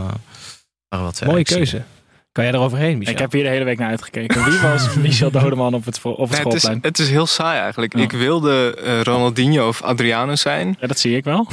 waren 0.88 1.04
wel 1.04 1.12
twee 1.12 1.30
Mooie 1.30 1.44
keuze. 1.44 1.84
Kan 2.32 2.44
jij 2.44 2.52
eroverheen, 2.52 2.98
Michel? 2.98 3.12
Ik 3.12 3.18
heb 3.18 3.32
hier 3.32 3.42
de 3.42 3.48
hele 3.48 3.64
week 3.64 3.78
naar 3.78 3.88
uitgekeken. 3.88 4.44
Wie 4.50 4.58
was 4.58 4.94
Michel 4.94 5.30
Dodeman 5.30 5.74
op 5.74 5.84
het, 5.84 6.00
op 6.02 6.18
het 6.18 6.30
Nee, 6.30 6.38
het, 6.38 6.54
is, 6.54 6.60
schoolplein? 6.60 6.78
het 6.82 6.98
is 6.98 7.10
heel 7.10 7.26
saai 7.26 7.60
eigenlijk. 7.60 7.96
Ja. 7.96 8.02
Ik 8.02 8.12
wilde 8.12 8.74
eh, 8.84 9.00
Ronaldinho 9.00 9.68
of 9.68 9.82
Adriano 9.82 10.34
zijn. 10.36 10.76
Ja, 10.80 10.86
dat 10.86 10.98
zie 10.98 11.16
ik 11.16 11.24
wel. 11.24 11.48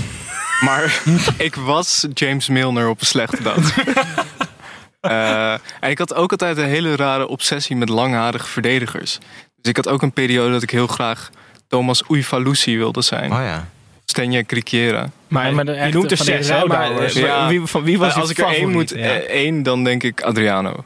Maar 0.62 1.02
ik 1.38 1.56
was 1.56 2.08
James 2.14 2.48
Milner 2.48 2.90
op 2.90 3.00
een 3.00 3.06
slechte 3.06 3.44
dag. 3.44 3.56
Eh, 5.00 5.52
en 5.54 5.90
ik 5.90 5.98
had 5.98 6.14
ook 6.14 6.32
altijd 6.32 6.58
een 6.58 6.66
hele 6.68 6.96
rare 6.96 7.28
obsessie 7.28 7.76
met 7.76 7.90
langharige 7.90 8.48
verdedigers. 8.48 9.18
Dus 9.62 9.70
ik 9.72 9.76
had 9.76 9.88
ook 9.88 10.02
een 10.02 10.12
periode 10.12 10.52
dat 10.52 10.64
ik 10.64 10.70
heel 10.70 10.88
graag 10.88 11.30
Thomas 11.68 12.04
Uifalusi 12.10 12.78
wilde 12.78 13.02
zijn. 13.02 13.32
Oh 13.32 13.40
ja. 13.40 13.68
Stenja 14.06 14.42
Krikiera. 14.44 15.10
maar, 15.28 15.54
maar 15.54 15.66
je 15.88 15.94
noemt 15.94 16.12
er 16.12 16.18
zes, 16.18 16.48
hè, 16.50 16.54
maar, 16.66 16.78
rouwdouwers. 16.78 17.14
Ja. 17.14 17.48
wie, 17.48 17.62
van 17.66 17.84
wie 17.84 17.98
was 17.98 18.14
als 18.16 18.30
ik 18.30 18.38
er 18.38 18.46
één 18.46 18.72
moet? 18.72 18.90
Ja. 18.90 18.96
eh, 18.96 19.16
één, 19.16 19.64
dan 19.64 19.84
denk 19.84 20.04
ik 20.04 20.22
Adriano. 20.22 20.84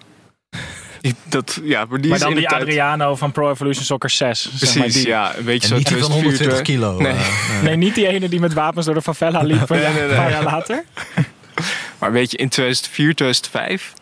Dat, 1.26 1.60
ja, 1.64 1.86
maar 1.86 2.02
die 2.02 2.10
Maar 2.10 2.20
dan 2.20 2.34
die 2.34 2.48
tijd- 2.48 2.62
Adriano 2.62 3.16
van 3.16 3.32
Pro 3.32 3.52
Evolution 3.52 3.84
Soccer 3.86 4.10
6. 4.10 4.42
zeg 4.42 4.58
Precies, 4.58 4.76
maar 4.76 4.88
die. 4.88 5.08
ja. 5.08 5.36
Een 5.38 5.44
beetje 5.46 5.62
En 5.62 5.68
zo 5.68 5.76
niet 5.76 5.88
die 5.88 5.98
van 5.98 6.08
2004, 6.10 6.48
120 6.50 6.62
kilo. 6.62 6.98
Nee. 6.98 7.12
eh, 7.12 7.52
nee. 7.54 7.62
Nee, 7.70 7.76
niet 7.76 7.96
die 7.96 8.08
ene 8.08 8.30
die 8.30 8.40
met 8.40 8.54
wapens 8.54 8.86
door 8.86 8.96
de 8.96 9.02
favela 9.02 9.42
liep 9.42 9.70
een 9.70 9.76
Nee, 9.76 9.82
jaar- 9.82 9.92
nee, 9.94 10.02
nee. 10.02 10.10
een 10.12 10.16
paar 10.16 10.32
jaar 10.32 10.44
later. 10.44 10.84
Maar 12.00 12.12
weet 12.12 12.32
je, 12.32 12.38
in 12.38 12.50
2004, 12.50 13.16
2005, 13.16 13.94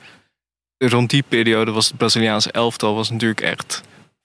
rond 0.87 1.09
die 1.09 1.23
periode 1.27 1.71
was 1.71 1.87
het 1.87 1.97
Braziliaanse 1.97 2.51
elftal 2.51 2.95
was 2.95 3.09
natuurlijk 3.09 3.41
echt 3.41 3.81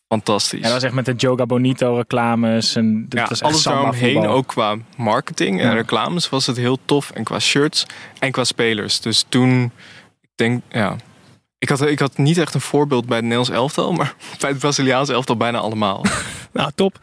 fantastisch. 0.08 0.58
Ja, 0.58 0.64
dat 0.64 0.72
was 0.74 0.82
echt 0.82 0.94
met 0.94 1.04
de 1.04 1.12
Joga 1.12 1.46
Bonito 1.46 1.96
reclames. 1.96 2.76
En 2.76 3.06
dat 3.08 3.20
Ja, 3.20 3.28
was 3.28 3.42
alles 3.42 3.62
daaromheen, 3.62 4.26
ook 4.26 4.46
qua 4.46 4.76
marketing 4.96 5.60
en 5.60 5.66
Ja. 5.66 5.72
reclames, 5.74 6.28
was 6.28 6.46
het 6.46 6.56
heel 6.56 6.78
tof. 6.84 7.10
En 7.10 7.24
qua 7.24 7.38
shirts 7.38 7.86
en 8.18 8.32
qua 8.32 8.44
spelers. 8.44 9.00
Dus 9.00 9.24
toen, 9.28 9.62
ik 10.20 10.28
denk, 10.34 10.62
ja. 10.68 10.96
Ik 11.58 11.68
had, 11.68 11.80
ik 11.82 11.98
had 11.98 12.18
niet 12.18 12.38
echt 12.38 12.54
een 12.54 12.60
voorbeeld 12.60 13.06
bij 13.06 13.16
het 13.16 13.24
Nederlands 13.26 13.54
elftal, 13.56 13.92
maar 13.92 14.14
bij 14.40 14.50
het 14.50 14.58
Braziliaanse 14.58 15.12
elftal 15.12 15.36
bijna 15.36 15.58
allemaal. 15.58 16.04
Nou, 16.52 16.70
top. 16.74 16.98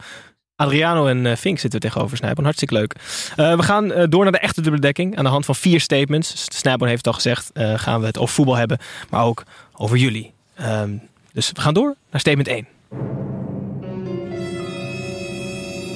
Adriano 0.62 1.06
en 1.06 1.26
eh, 1.26 1.36
Fink 1.36 1.58
zitten 1.58 1.80
we 1.80 1.86
tegenover 1.86 2.16
Snijboon. 2.16 2.44
Hartstikke 2.44 2.74
leuk. 2.74 2.94
Eh, 3.36 3.56
we 3.56 3.62
gaan 3.62 3.92
eh, 3.92 4.04
door 4.08 4.22
naar 4.22 4.32
de 4.32 4.38
echte 4.38 4.60
dubbeldekking. 4.60 5.16
Aan 5.16 5.24
de 5.24 5.30
hand 5.30 5.44
van 5.44 5.54
vier 5.54 5.80
statements. 5.80 6.46
Snijboon 6.48 6.88
heeft 6.88 7.04
het 7.04 7.06
al 7.06 7.12
gezegd. 7.20 7.50
eh, 7.52 7.78
gaan 7.78 8.00
we 8.00 8.06
het 8.06 8.18
over 8.18 8.34
voetbal 8.34 8.56
hebben. 8.56 8.78
Maar 9.10 9.24
ook 9.24 9.44
over 9.76 9.96
jullie. 9.96 10.32
Ehm, 10.54 10.90
dus 11.32 11.50
we 11.52 11.60
gaan 11.60 11.74
door 11.74 11.94
naar 12.10 12.20
statement 12.20 12.48
1. 12.48 12.66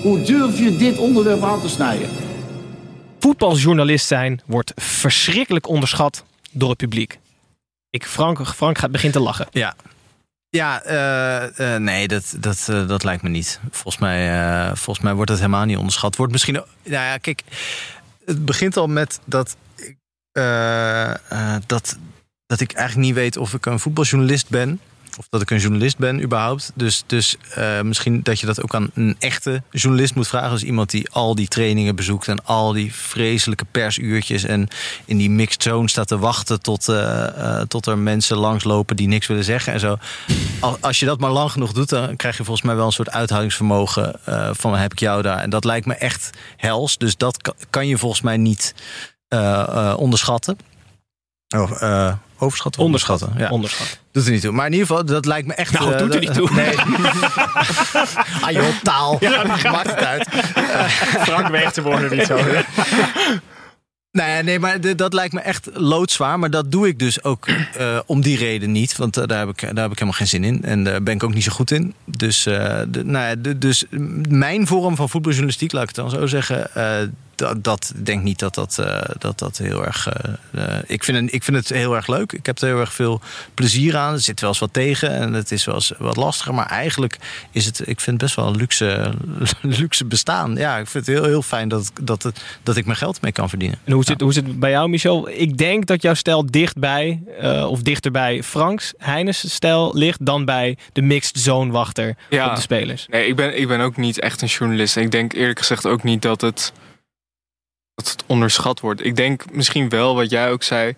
Hoe 0.02 0.22
durf 0.22 0.58
je 0.58 0.76
dit 0.76 0.98
onderwerp 0.98 1.42
aan 1.42 1.60
te 1.60 1.68
snijden? 1.68 2.08
Voetbaljournalist 3.18 4.06
zijn 4.06 4.40
wordt 4.46 4.72
verschrikkelijk 4.76 5.68
onderschat 5.68 6.24
door 6.52 6.68
het 6.68 6.78
publiek. 6.78 7.18
Ik, 7.90 8.04
Frank, 8.06 8.46
Frank 8.46 8.78
gaat 8.78 8.90
begint 8.90 9.12
te 9.12 9.20
lachen. 9.20 9.46
Ja. 9.50 9.74
Ja, 10.50 10.82
eh, 10.82 11.74
eh, 11.74 11.80
nee, 11.80 12.08
dat, 12.08 12.36
dat, 12.38 12.66
eh, 12.70 12.88
dat 12.88 13.04
lijkt 13.04 13.22
me 13.22 13.28
niet. 13.28 13.60
Volgens 13.70 13.98
mij, 13.98 14.66
volgens 14.66 15.04
mij 15.04 15.14
wordt 15.14 15.30
het 15.30 15.40
helemaal 15.40 15.64
niet 15.64 15.76
onderschat. 15.76 16.16
Wordt 16.16 16.32
misschien. 16.32 16.54
Nou 16.54 16.66
ja, 16.82 17.18
kijk, 17.18 17.42
het 18.24 18.44
begint 18.44 18.76
al 18.76 18.86
met 18.86 19.20
dat, 19.24 19.56
dat, 21.66 21.96
dat 22.46 22.60
ik 22.60 22.72
eigenlijk 22.72 23.06
niet 23.06 23.14
weet 23.14 23.36
of 23.36 23.54
ik 23.54 23.66
een 23.66 23.80
voetbaljournalist 23.80 24.48
ben. 24.48 24.80
Of 25.18 25.26
dat 25.30 25.40
ik 25.42 25.50
een 25.50 25.58
journalist 25.58 25.98
ben, 25.98 26.22
überhaupt. 26.22 26.70
Dus, 26.74 27.02
dus 27.06 27.36
eh, 27.54 27.80
misschien 27.80 28.22
dat 28.22 28.40
je 28.40 28.46
dat 28.46 28.62
ook 28.62 28.74
aan 28.74 28.90
een 28.94 29.16
echte 29.18 29.62
journalist 29.70 30.14
moet 30.14 30.28
vragen. 30.28 30.50
Dus 30.50 30.62
iemand 30.62 30.90
die 30.90 31.10
al 31.10 31.34
die 31.34 31.48
trainingen 31.48 31.96
bezoekt 31.96 32.28
en 32.28 32.44
al 32.44 32.72
die 32.72 32.94
vreselijke 32.94 33.64
persuurtjes. 33.70 34.44
En 34.44 34.68
in 35.04 35.16
die 35.16 35.30
mixed 35.30 35.62
zone 35.62 35.88
staat 35.88 36.08
te 36.08 36.18
wachten 36.18 36.60
tot, 36.62 36.88
eh, 36.88 37.26
eh, 37.58 37.66
tot 37.66 37.86
er 37.86 37.98
mensen 37.98 38.36
langslopen 38.36 38.96
die 38.96 39.08
niks 39.08 39.26
willen 39.26 39.44
zeggen 39.44 39.72
en 39.72 39.80
zo. 39.80 39.96
Al- 40.60 40.78
Als 40.80 41.00
je 41.00 41.06
dat 41.06 41.20
maar 41.20 41.30
lang 41.30 41.50
genoeg 41.52 41.72
doet, 41.72 41.88
dan 41.88 42.16
krijg 42.16 42.36
je 42.36 42.44
volgens 42.44 42.66
mij 42.66 42.76
wel 42.76 42.86
een 42.86 42.92
soort 42.92 43.10
uithoudingsvermogen 43.10 44.20
van 44.52 44.74
heb 44.76 44.92
ik 44.92 44.98
jou 45.00 45.22
daar. 45.22 45.38
En 45.38 45.50
dat 45.50 45.64
lijkt 45.64 45.86
me 45.86 45.94
echt 45.94 46.30
hels. 46.56 46.96
Dus 46.98 47.16
dat 47.16 47.42
ka- 47.42 47.52
kan 47.70 47.86
je 47.86 47.98
volgens 47.98 48.20
mij 48.20 48.36
niet 48.36 48.74
onderschatten. 49.96 50.58
Of, 51.56 51.70
overschatten? 52.38 52.82
Onderschatten. 52.82 53.32
Ja. 53.36 53.48
Onderschat. 53.50 53.98
Doet 54.12 54.26
er 54.26 54.32
niet 54.32 54.40
toe. 54.40 54.52
Maar 54.52 54.66
in 54.66 54.72
ieder 54.72 54.86
geval, 54.86 55.04
dat 55.04 55.24
lijkt 55.26 55.46
me 55.46 55.54
echt... 55.54 55.72
Nou, 55.72 55.92
eh, 55.92 55.98
doet 55.98 56.14
er 56.14 56.20
niet 56.20 56.34
toe. 56.34 56.50
Nee. 56.52 56.74
ah 58.44 58.50
joh, 58.50 58.64
taal. 58.82 59.18
Maakt 59.62 59.90
het 59.90 60.04
uit. 60.04 60.28
Frank 61.28 61.48
weegt 61.48 61.74
de 61.74 61.82
woorden 61.82 62.16
niet 62.16 62.26
zo. 62.26 62.38
Nee, 64.12 64.42
nee, 64.42 64.58
maar 64.58 64.96
dat 64.96 65.12
lijkt 65.12 65.34
me 65.34 65.40
echt 65.40 65.68
loodzwaar. 65.72 66.38
Maar 66.38 66.50
dat 66.50 66.72
doe 66.72 66.88
ik 66.88 66.98
dus 66.98 67.22
ook 67.24 67.46
eh, 67.46 67.98
om 68.06 68.20
die 68.20 68.36
reden 68.38 68.72
niet. 68.72 68.96
Want 68.96 69.16
eh, 69.16 69.26
daar, 69.26 69.38
heb 69.38 69.48
ik, 69.48 69.60
daar 69.60 69.82
heb 69.82 69.92
ik 69.92 69.98
helemaal 69.98 70.12
geen 70.12 70.26
zin 70.26 70.44
in. 70.44 70.64
En 70.64 70.84
daar 70.84 71.02
ben 71.02 71.14
ik 71.14 71.22
ook 71.22 71.34
niet 71.34 71.44
zo 71.44 71.52
goed 71.52 71.70
in. 71.70 71.94
Dus, 72.04 72.46
eh, 72.46 72.78
de, 72.88 73.04
nou 73.04 73.26
ja, 73.28 73.34
de- 73.34 73.58
dus 73.58 73.84
mijn 74.28 74.66
vorm 74.66 74.96
van 74.96 75.08
voetbaljournalistiek, 75.08 75.72
laat 75.72 75.82
ik 75.82 75.88
het 75.88 75.96
dan 75.96 76.10
zo 76.10 76.26
zeggen... 76.26 76.70
dat, 77.38 77.64
dat 77.64 77.92
ik 77.96 78.06
denk 78.06 78.22
niet 78.22 78.38
dat 78.38 78.54
dat, 78.54 78.78
eh, 78.78 79.00
dat, 79.18 79.38
dat 79.38 79.58
heel 79.58 79.84
erg... 79.84 80.08
eh, 80.08 80.32
eh, 80.76 80.82
ik, 80.86 81.04
vind, 81.04 81.18
het- 81.20 81.32
ik 81.32 81.42
vind 81.42 81.56
het 81.56 81.68
heel 81.68 81.94
erg 81.96 82.06
leuk. 82.06 82.32
Ik 82.32 82.46
heb 82.46 82.58
er 82.58 82.66
heel 82.68 82.80
erg 82.80 82.92
veel 82.92 83.20
plezier 83.54 83.96
aan. 83.96 84.12
Er 84.12 84.20
zit 84.20 84.40
wel 84.40 84.50
eens 84.50 84.58
wat 84.58 84.72
tegen 84.72 85.10
en 85.10 85.32
het 85.32 85.52
is 85.52 85.64
wel 85.64 85.74
eens 85.74 85.92
wat 85.98 86.16
lastiger. 86.16 86.54
Maar 86.54 86.66
eigenlijk 86.66 87.18
is 87.50 87.64
het, 87.66 87.78
ik 87.80 88.00
vind 88.00 88.06
het 88.06 88.18
best 88.18 88.34
wel 88.34 88.46
een 88.46 88.56
luxe, 88.56 89.12
luxe 89.80 90.04
bestaan. 90.04 90.54
Ja, 90.56 90.78
ik 90.78 90.86
vind 90.86 91.06
het 91.06 91.14
heel, 91.16 91.24
heel 91.24 91.42
fijn 91.42 91.68
dat, 91.68 91.90
dat, 92.02 92.22
het- 92.22 92.42
dat 92.62 92.76
ik 92.76 92.84
mijn 92.84 92.98
geld 92.98 93.20
mee 93.20 93.32
kan 93.32 93.48
verdienen. 93.48 93.78
En 93.84 93.92
hoe 93.92 94.04
zit, 94.04 94.20
hoe 94.20 94.32
zit 94.32 94.46
het 94.46 94.58
bij 94.58 94.70
jou, 94.70 94.88
Michel? 94.88 95.28
Ik 95.28 95.56
denk 95.58 95.86
dat 95.86 96.02
jouw 96.02 96.14
stijl 96.14 96.46
dichtbij, 96.50 97.22
eh 97.40 97.66
of 97.70 97.82
dichter 97.82 98.10
bij 98.10 98.42
Franks 98.42 98.92
Heines 98.98 99.54
stijl 99.54 99.90
ligt 99.94 100.26
dan 100.26 100.44
bij 100.44 100.76
de 100.92 101.02
mixed 101.02 101.38
zone 101.40 101.72
wachter 101.72 102.16
Ja. 102.30 102.48
op 102.48 102.54
de 102.54 102.60
spelers. 102.60 103.06
Nee, 103.10 103.26
ik 103.26 103.36
ben, 103.36 103.58
ik 103.60 103.68
ben 103.68 103.80
ook 103.80 103.96
niet 103.96 104.20
echt 104.20 104.42
een 104.42 104.48
journalist. 104.48 104.96
Ik 104.96 105.10
denk 105.10 105.32
eerlijk 105.32 105.58
gezegd 105.58 105.86
ook 105.86 106.02
niet 106.02 106.22
dat 106.22 106.40
het, 106.40 106.72
dat 107.96 108.10
het 108.10 108.24
onderschat 108.26 108.80
wordt. 108.80 109.04
Ik 109.04 109.16
denk 109.16 109.52
misschien 109.52 109.88
wel 109.88 110.14
wat 110.14 110.30
jij 110.30 110.50
ook 110.50 110.62
zei. 110.62 110.94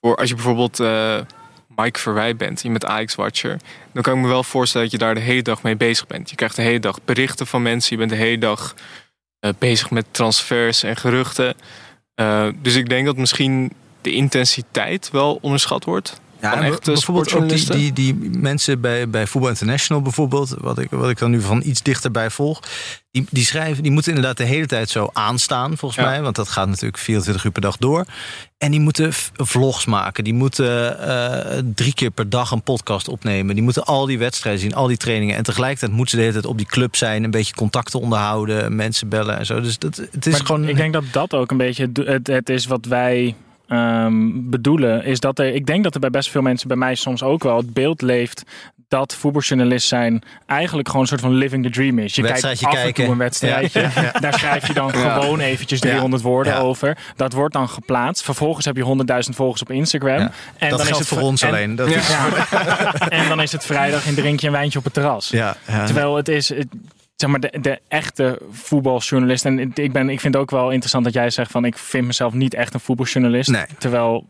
Voor 0.00 0.16
als 0.16 0.28
je 0.28 0.34
bijvoorbeeld 0.34 0.80
eh, 0.80 1.18
Mike 1.76 1.98
Verwij 1.98 2.36
bent, 2.36 2.64
met 2.64 2.84
Ajax-watcher. 2.84 3.56
Dan 3.92 4.02
kan 4.02 4.14
ik 4.14 4.20
me 4.20 4.28
wel 4.28 4.44
voorstellen 4.44 4.90
dat 4.90 5.00
je 5.00 5.04
daar 5.04 5.14
de 5.14 5.20
hele 5.20 5.42
dag 5.42 5.62
mee 5.62 5.76
bezig 5.76 6.06
bent. 6.06 6.30
Je 6.30 6.36
krijgt 6.36 6.56
de 6.56 6.62
hele 6.62 6.80
dag 6.80 6.98
berichten 7.04 7.46
van 7.46 7.62
mensen. 7.62 7.92
Je 7.92 7.98
bent 7.98 8.10
de 8.10 8.26
hele 8.26 8.38
dag 8.38 8.74
eh, 9.38 9.50
bezig 9.58 9.90
met 9.90 10.06
transfers 10.10 10.82
en 10.82 10.96
geruchten. 10.96 11.54
Eh, 12.14 12.48
dus 12.56 12.74
ik 12.74 12.88
denk 12.88 13.06
dat 13.06 13.16
misschien 13.16 13.72
de 14.00 14.12
intensiteit 14.12 15.10
wel 15.10 15.38
onderschat 15.40 15.84
wordt. 15.84 16.20
Ja, 16.40 16.54
en 16.54 16.62
echte 16.62 16.90
bijvoorbeeld 16.92 17.34
ook 17.34 17.48
die, 17.48 17.70
die, 17.70 17.92
die 17.92 18.30
mensen 18.38 18.80
bij, 18.80 19.08
bij 19.08 19.26
Voetbal 19.26 19.50
International 19.50 20.02
bijvoorbeeld, 20.02 20.54
wat 20.58 20.78
ik, 20.78 20.90
wat 20.90 21.10
ik 21.10 21.18
dan 21.18 21.30
nu 21.30 21.40
van 21.40 21.62
iets 21.64 21.82
dichterbij 21.82 22.30
volg, 22.30 22.60
die, 23.10 23.26
die 23.30 23.44
schrijven, 23.44 23.82
die 23.82 23.92
moeten 23.92 24.12
inderdaad 24.14 24.36
de 24.36 24.44
hele 24.44 24.66
tijd 24.66 24.90
zo 24.90 25.10
aanstaan, 25.12 25.76
volgens 25.76 26.00
Ja. 26.04 26.08
mij, 26.08 26.22
want 26.22 26.36
dat 26.36 26.48
gaat 26.48 26.68
natuurlijk 26.68 26.98
24 26.98 27.44
uur 27.44 27.50
per 27.50 27.62
dag 27.62 27.76
door. 27.76 28.04
En 28.58 28.70
die 28.70 28.80
moeten 28.80 29.12
vlogs 29.34 29.84
maken, 29.84 30.24
die 30.24 30.34
moeten 30.34 30.98
eh, 31.00 31.58
drie 31.74 31.94
keer 31.94 32.10
per 32.10 32.28
dag 32.30 32.50
een 32.50 32.62
podcast 32.62 33.08
opnemen, 33.08 33.54
die 33.54 33.64
moeten 33.64 33.84
al 33.84 34.06
die 34.06 34.18
wedstrijden 34.18 34.60
zien, 34.60 34.74
al 34.74 34.86
die 34.86 34.96
trainingen. 34.96 35.36
En 35.36 35.42
tegelijkertijd 35.42 35.92
moeten 35.92 36.10
ze 36.10 36.16
de 36.16 36.22
hele 36.22 36.34
tijd 36.34 36.46
op 36.46 36.56
die 36.58 36.66
club 36.66 36.96
zijn, 36.96 37.24
een 37.24 37.30
beetje 37.30 37.54
contacten 37.54 38.00
onderhouden, 38.00 38.76
mensen 38.76 39.08
bellen 39.08 39.38
en 39.38 39.46
zo. 39.46 39.60
Dus 39.60 39.78
dat, 39.78 39.96
het 40.10 40.26
is 40.26 40.32
Maar 40.32 40.46
gewoon. 40.46 40.68
Ik 40.68 40.76
denk 40.76 40.92
dat 40.92 41.04
dat 41.12 41.34
ook 41.34 41.50
een 41.50 41.56
beetje 41.56 41.90
het, 42.04 42.26
het 42.26 42.48
is 42.48 42.66
wat 42.66 42.84
wij 42.86 43.34
ehm, 43.70 44.28
bedoelen. 44.50 45.04
Is 45.04 45.20
dat 45.20 45.38
er, 45.38 45.54
ik 45.54 45.66
denk 45.66 45.84
dat 45.84 45.94
er 45.94 46.00
bij 46.00 46.10
best 46.10 46.30
veel 46.30 46.42
mensen, 46.42 46.68
bij 46.68 46.76
mij 46.76 46.94
soms 46.94 47.22
ook 47.22 47.42
wel, 47.42 47.56
het 47.56 47.72
beeld 47.72 48.02
leeft 48.02 48.42
dat 48.88 49.14
voetbaljournalist 49.14 49.88
zijn 49.88 50.22
eigenlijk 50.46 50.86
gewoon 50.88 51.02
een 51.02 51.08
soort 51.08 51.20
van 51.20 51.32
living 51.34 51.64
the 51.64 51.70
dream 51.70 51.98
is. 51.98 52.14
Je 52.14 52.22
kijkt 52.22 52.44
af 52.64 52.74
en 52.74 52.94
toe 52.94 53.04
een 53.04 53.18
wedstrijdje. 53.18 53.80
Ja, 53.80 53.90
ja. 54.02 54.20
Daar 54.20 54.34
schrijf 54.34 54.66
je 54.66 54.72
dan 54.72 54.90
Ja. 54.94 55.14
gewoon 55.20 55.40
eventjes 55.40 55.80
300 55.80 56.22
woorden 56.22 56.56
over. 56.56 56.96
Dat 57.16 57.32
wordt 57.32 57.54
dan 57.54 57.68
geplaatst. 57.68 58.24
Vervolgens 58.24 58.64
heb 58.64 58.76
je 58.76 58.82
100.000 58.82 59.36
volgers 59.36 59.62
op 59.62 59.70
Instagram. 59.70 60.30
En 60.58 60.68
dat 60.70 60.78
dan 60.78 60.88
is 60.88 60.98
het 60.98 61.06
voor 61.08 61.20
ons 61.20 61.42
en- 61.42 61.48
alleen. 61.48 61.74
Dat 61.74 61.88
is, 61.88 62.10
en 63.08 63.28
dan 63.28 63.40
is 63.42 63.52
het 63.52 63.64
vrijdag 63.64 64.06
en 64.06 64.14
drink 64.14 64.40
je 64.40 64.46
een 64.46 64.52
wijntje 64.52 64.78
op 64.78 64.84
het 64.84 64.94
terras. 64.94 65.32
Terwijl 65.84 66.16
het 66.16 66.28
is, 66.28 66.48
het- 66.48 66.66
zeg 67.20 67.30
maar, 67.30 67.40
de, 67.40 67.58
de 67.60 67.80
echte 67.88 68.38
voetbaljournalist. 68.50 69.44
En 69.44 69.72
ik, 69.74 69.92
ben, 69.92 70.08
ik 70.08 70.20
vind 70.20 70.34
het 70.34 70.42
ook 70.42 70.50
wel 70.50 70.70
interessant 70.70 71.04
dat 71.04 71.12
jij 71.12 71.30
zegt 71.30 71.50
van 71.50 71.64
ik 71.64 71.78
vind 71.78 72.06
mezelf 72.06 72.32
niet 72.32 72.54
echt 72.54 72.74
een 72.74 72.80
voetbaljournalist. 72.80 73.50
Nee. 73.50 73.64
Terwijl 73.78 74.26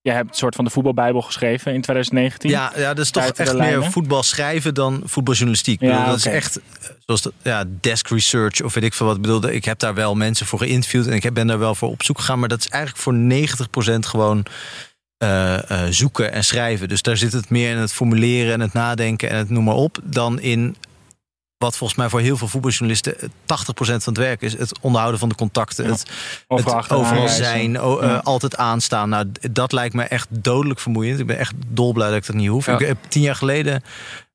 jij 0.00 0.14
hebt 0.14 0.28
een 0.28 0.36
soort 0.36 0.54
van 0.54 0.64
de 0.64 0.70
voetbalbijbel 0.70 1.22
geschreven 1.22 1.74
in 1.74 1.80
2019. 1.80 2.50
Ja, 2.50 2.72
ja, 2.76 2.94
dat 2.94 3.04
is 3.04 3.10
toch 3.10 3.24
echt 3.24 3.58
meer 3.58 3.84
voetbal 3.84 4.22
schrijven 4.22 4.74
dan 4.74 5.02
voetbaljournalistiek. 5.04 5.80
Ik 5.80 5.88
Ja, 5.88 5.94
bedoel, 5.94 6.10
dat 6.10 6.18
is 6.18 6.26
echt, 6.26 6.60
zoals 7.06 7.22
dat, 7.22 7.32
ja, 7.42 7.64
desk 7.80 8.08
research 8.08 8.62
of 8.62 8.74
weet 8.74 8.84
ik 8.84 8.94
veel 8.94 9.06
wat. 9.06 9.16
Ik 9.16 9.22
bedoel, 9.22 9.48
ik 9.48 9.64
heb 9.64 9.78
daar 9.78 9.94
wel 9.94 10.14
mensen 10.14 10.46
voor 10.46 10.58
geïnterviewd 10.58 11.06
en 11.06 11.12
ik 11.12 11.32
ben 11.32 11.46
daar 11.46 11.58
wel 11.58 11.74
voor 11.74 11.88
op 11.88 12.02
zoek 12.02 12.18
gegaan. 12.18 12.38
Maar 12.38 12.48
dat 12.48 12.60
is 12.60 12.68
eigenlijk 12.68 13.02
voor 13.02 13.14
90% 13.96 13.98
gewoon 13.98 14.46
eh, 15.18 15.70
eh, 15.70 15.92
zoeken 15.92 16.32
en 16.32 16.44
schrijven. 16.44 16.88
Dus 16.88 17.02
daar 17.02 17.16
zit 17.16 17.32
het 17.32 17.50
meer 17.50 17.70
in 17.70 17.76
het 17.76 17.92
formuleren 17.92 18.52
en 18.52 18.60
het 18.60 18.72
nadenken 18.72 19.30
en 19.30 19.36
het 19.36 19.50
noem 19.50 19.64
maar 19.64 19.74
op, 19.74 19.98
dan 20.04 20.40
in 20.40 20.76
wat 21.58 21.76
volgens 21.76 21.98
mij 21.98 22.08
voor 22.08 22.20
heel 22.20 22.36
veel 22.36 22.48
voetbaljournalisten 22.48 23.14
80% 23.20 23.30
van 23.76 24.00
het 24.04 24.16
werk 24.16 24.40
is. 24.42 24.58
Het 24.58 24.78
onderhouden 24.80 25.20
van 25.20 25.28
de 25.28 25.34
contacten. 25.34 25.84
Het, 25.86 26.04
Overal 26.48 26.76
het 26.82 26.92
overal 26.92 27.28
zijn. 27.28 27.80
o- 27.80 27.98
eh, 27.98 28.18
altijd 28.22 28.56
aanstaan. 28.56 29.08
Nou, 29.08 29.32
dat 29.50 29.72
lijkt 29.72 29.94
me 29.94 30.02
echt 30.02 30.26
dodelijk 30.30 30.80
vermoeiend. 30.80 31.20
Ik 31.20 31.26
ben 31.26 31.38
echt 31.38 31.54
dolblij 31.68 32.08
dat 32.08 32.16
ik 32.16 32.26
dat 32.26 32.36
niet 32.36 32.48
hoef. 32.48 32.66
Ja. 32.66 32.78
Ik 32.78 32.86
heb 32.86 32.98
tien 33.08 33.22
jaar 33.22 33.34
geleden... 33.36 33.82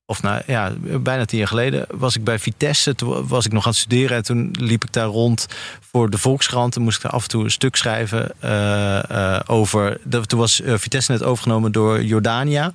Of 0.06 0.22
nou 0.22 0.42
ja, 0.48 0.72
bijna 0.80 1.26
tien 1.26 1.38
jaar 1.40 1.48
geleden 1.48 1.86
was 1.92 2.16
ik 2.16 2.24
bij 2.24 2.40
Vitesse. 2.40 2.96
Toen 2.96 3.28
was 3.28 3.46
ik 3.46 3.52
nog 3.52 3.64
aan 3.66 3.72
het 3.72 3.80
studeren. 3.80 4.18
En 4.18 4.24
toen 4.24 4.56
liep 4.60 4.84
ik 4.84 4.94
daar 4.94 5.06
rond 5.08 5.48
voor 5.92 6.10
de 6.10 6.18
Volkskrant. 6.18 6.74
Toen 6.74 6.84
moest 6.84 6.96
ik 6.98 7.04
daar 7.04 7.12
af 7.12 7.24
en 7.24 7.30
toe 7.30 7.44
een 7.44 7.52
stuk 7.52 7.76
schrijven 7.76 8.32
eh, 8.40 9.36
eh, 9.36 9.40
over... 9.48 9.98
dat- 10.04 10.30
Toen 10.30 10.40
was 10.40 10.62
eh, 10.62 10.74
Vitesse 10.78 11.12
net 11.12 11.24
overgenomen 11.24 11.72
door 11.72 12.04
Jordania. 12.04 12.74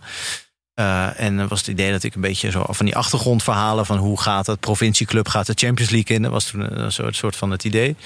Eh, 0.78 1.20
en 1.20 1.36
dan 1.36 1.48
was 1.48 1.58
het 1.58 1.68
idee 1.68 1.90
dat 1.90 2.02
ik 2.02 2.14
een 2.14 2.20
beetje 2.20 2.50
zo 2.50 2.64
van 2.68 2.86
die 2.86 2.96
achtergrondverhalen 2.96 3.86
van 3.86 3.98
hoe 3.98 4.20
gaat 4.20 4.46
het, 4.46 4.60
provincieclub 4.60 5.28
gaat 5.28 5.46
de 5.46 5.52
Champions 5.56 5.90
League 5.90 6.16
in. 6.16 6.22
Dat 6.22 6.32
was 6.32 6.44
toen 6.44 6.80
een 6.80 6.92
soort, 6.92 7.16
soort 7.16 7.36
van 7.36 7.50
het 7.50 7.64
idee. 7.64 7.96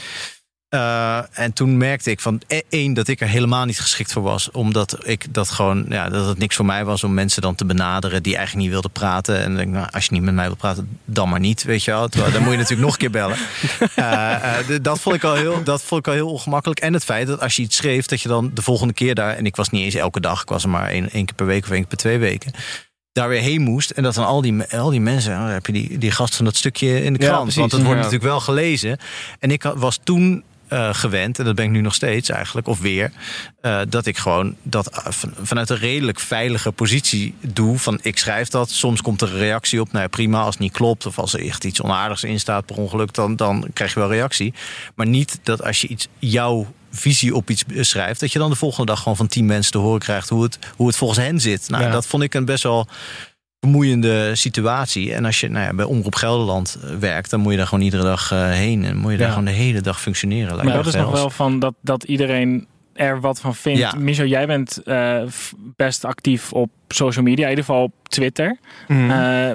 Eh, 0.72 1.18
en 1.32 1.52
toen 1.52 1.76
merkte 1.76 2.10
ik 2.10 2.20
van 2.20 2.40
e- 2.46 2.60
één 2.68 2.94
dat 2.94 3.08
ik 3.08 3.20
er 3.20 3.28
helemaal 3.28 3.64
niet 3.64 3.80
geschikt 3.80 4.12
voor 4.12 4.22
was, 4.22 4.50
omdat 4.50 4.98
ik 5.02 5.34
dat 5.34 5.50
gewoon 5.50 5.84
ja, 5.88 6.08
dat 6.08 6.26
het 6.26 6.38
niks 6.38 6.56
voor 6.56 6.64
mij 6.64 6.84
was 6.84 7.04
om 7.04 7.14
mensen 7.14 7.42
dan 7.42 7.54
te 7.54 7.64
benaderen 7.64 8.22
die 8.22 8.34
eigenlijk 8.36 8.64
niet 8.64 8.72
wilden 8.72 8.90
praten. 8.90 9.38
En 9.38 9.56
denk 9.56 9.72
nou, 9.72 9.86
als 9.90 10.04
je 10.04 10.12
niet 10.12 10.22
met 10.22 10.34
mij 10.34 10.46
wilt 10.46 10.58
praten, 10.58 10.98
dan 11.04 11.28
maar 11.28 11.40
niet, 11.40 11.62
weet 11.62 11.84
je 11.84 11.90
wel. 11.90 12.08
Terwijl, 12.08 12.32
dan 12.32 12.42
moet 12.42 12.50
je 12.50 12.56
natuurlijk 12.56 12.82
nog 12.82 12.92
een 12.92 12.98
keer 12.98 13.10
bellen. 13.10 13.36
Eh, 13.94 14.58
eh, 14.58 14.82
dat 14.82 15.00
vond 15.00 15.16
ik 15.16 15.24
al 15.24 15.34
heel, 15.34 15.62
dat 15.64 15.82
vond 15.82 16.00
ik 16.00 16.06
al 16.06 16.14
heel 16.14 16.30
ongemakkelijk. 16.30 16.80
En 16.80 16.92
het 16.92 17.04
feit 17.04 17.26
dat 17.26 17.40
als 17.40 17.56
je 17.56 17.62
iets 17.62 17.76
schreef, 17.76 18.06
dat 18.06 18.20
je 18.20 18.28
dan 18.28 18.50
de 18.54 18.62
volgende 18.62 18.92
keer 18.94 19.14
daar 19.14 19.36
en 19.36 19.46
ik 19.46 19.56
was 19.56 19.68
niet 19.70 19.82
eens 19.84 19.94
elke 19.94 20.20
dag, 20.20 20.42
ik 20.42 20.48
was 20.48 20.62
er 20.62 20.68
maar 20.68 20.88
één, 20.88 21.10
één 21.10 21.24
keer 21.24 21.34
per 21.34 21.46
week 21.46 21.62
of 21.64 21.70
één 21.70 21.78
keer 21.78 21.88
per 21.88 21.96
twee 21.96 22.18
weken 22.18 22.52
daar 23.12 23.28
weer 23.28 23.40
heen 23.40 23.60
moest. 23.62 23.90
En 23.90 24.02
dat 24.02 24.14
dan 24.14 24.26
al 24.26 24.40
die, 24.40 24.62
al 24.70 24.90
die 24.90 25.00
mensen, 25.00 25.32
oh, 25.32 25.38
dan 25.38 25.48
heb 25.48 25.66
je 25.66 25.72
die, 25.72 25.98
die 25.98 26.10
gast 26.10 26.36
van 26.36 26.44
dat 26.44 26.56
stukje 26.56 27.02
in 27.04 27.12
de 27.12 27.20
Ja, 27.20 27.26
krant. 27.26 27.42
precies. 27.42 27.60
want 27.60 27.72
het 27.72 27.80
wordt 27.82 27.96
Ja. 27.96 28.04
natuurlijk 28.04 28.30
wel 28.30 28.40
gelezen. 28.40 28.98
En 29.38 29.50
ik 29.50 29.62
was 29.62 29.98
toen 30.04 30.42
eh, 30.72 30.94
gewend, 30.94 31.38
en 31.38 31.44
dat 31.44 31.54
ben 31.54 31.64
ik 31.64 31.70
nu 31.70 31.80
nog 31.80 31.94
steeds 31.94 32.28
eigenlijk, 32.28 32.66
of 32.66 32.80
weer, 32.80 33.12
eh, 33.60 33.80
dat 33.88 34.06
ik 34.06 34.18
gewoon 34.18 34.56
dat 34.62 34.86
eh, 34.86 35.12
van- 35.12 35.34
vanuit 35.42 35.70
een 35.70 35.76
redelijk 35.78 36.20
veilige 36.20 36.72
positie 36.72 37.34
doe. 37.40 37.78
Van 37.78 37.98
ik 38.02 38.18
schrijf 38.18 38.48
dat, 38.48 38.70
soms 38.70 39.02
komt 39.02 39.20
er 39.20 39.28
een 39.32 39.38
reactie 39.38 39.80
op. 39.80 39.92
Nou 39.92 40.02
ja, 40.02 40.08
prima, 40.08 40.38
als 40.40 40.54
het 40.54 40.62
niet 40.62 40.72
klopt 40.72 41.06
of 41.06 41.18
als 41.18 41.32
er 41.32 41.46
echt 41.46 41.64
iets 41.64 41.80
onaardigs 41.82 42.24
in 42.24 42.40
staat 42.40 42.66
per 42.66 42.76
ongeluk, 42.76 43.14
dan, 43.14 43.36
dan 43.36 43.66
krijg 43.72 43.94
je 43.94 44.00
wel 44.00 44.08
reactie. 44.10 44.54
Maar 44.94 45.06
niet 45.06 45.38
dat 45.42 45.62
als 45.64 45.80
je 45.80 45.88
iets, 45.88 46.08
jouw 46.18 46.72
visie 46.90 47.34
op 47.34 47.50
iets 47.50 47.64
schrijft, 47.80 48.20
dat 48.20 48.32
je 48.32 48.38
dan 48.38 48.50
de 48.50 48.56
volgende 48.56 48.86
dag 48.86 48.98
gewoon 49.02 49.16
van 49.16 49.26
tien 49.26 49.46
mensen 49.46 49.72
te 49.72 49.78
horen 49.78 50.00
krijgt 50.00 50.28
hoe 50.28 50.42
het, 50.42 50.58
hoe 50.76 50.86
het 50.86 50.96
volgens 50.96 51.18
hen 51.18 51.40
zit. 51.40 51.68
Nou, 51.68 51.82
Ja. 51.82 51.90
dat 51.90 52.06
vond 52.06 52.22
ik 52.22 52.34
een 52.34 52.44
best 52.44 52.62
wel 52.62 52.86
vermoeiende 53.66 54.34
situatie. 54.34 55.14
En 55.14 55.24
als 55.24 55.40
je 55.40 55.48
nou 55.48 55.64
ja, 55.64 55.74
bij 55.74 55.84
Omroep 55.84 56.14
Gelderland 56.14 56.78
eh, 56.82 56.96
werkt, 56.96 57.30
dan 57.30 57.40
moet 57.40 57.50
je 57.52 57.58
daar 57.58 57.66
gewoon 57.66 57.84
iedere 57.84 58.02
dag 58.02 58.32
eh, 58.32 58.50
heen. 58.50 58.84
En 58.84 58.96
moet 58.96 59.10
je 59.12 59.16
daar 59.16 59.26
Ja. 59.26 59.32
gewoon 59.32 59.48
de 59.48 59.54
hele 59.58 59.80
dag 59.80 60.00
functioneren. 60.00 60.46
Lijkt 60.48 60.62
Maar 60.64 60.76
me 60.76 60.82
dat 60.82 60.94
is 60.94 61.00
nog 61.00 61.10
wel 61.12 61.30
van 61.30 61.58
dat, 61.58 61.74
dat 61.80 62.04
iedereen 62.04 62.66
er 62.92 63.20
wat 63.20 63.40
van 63.40 63.54
vindt. 63.54 63.78
Ja. 63.78 63.92
Michel, 63.98 64.26
jij 64.26 64.46
bent 64.46 64.82
eh, 64.82 65.22
best 65.76 66.04
actief 66.04 66.52
op 66.52 66.70
social 66.88 67.24
media, 67.24 67.44
in 67.44 67.50
ieder 67.50 67.64
geval 67.64 67.82
op 67.82 67.92
Twitter. 68.08 68.58
Mhm. 68.88 69.10
Eh, 69.10 69.50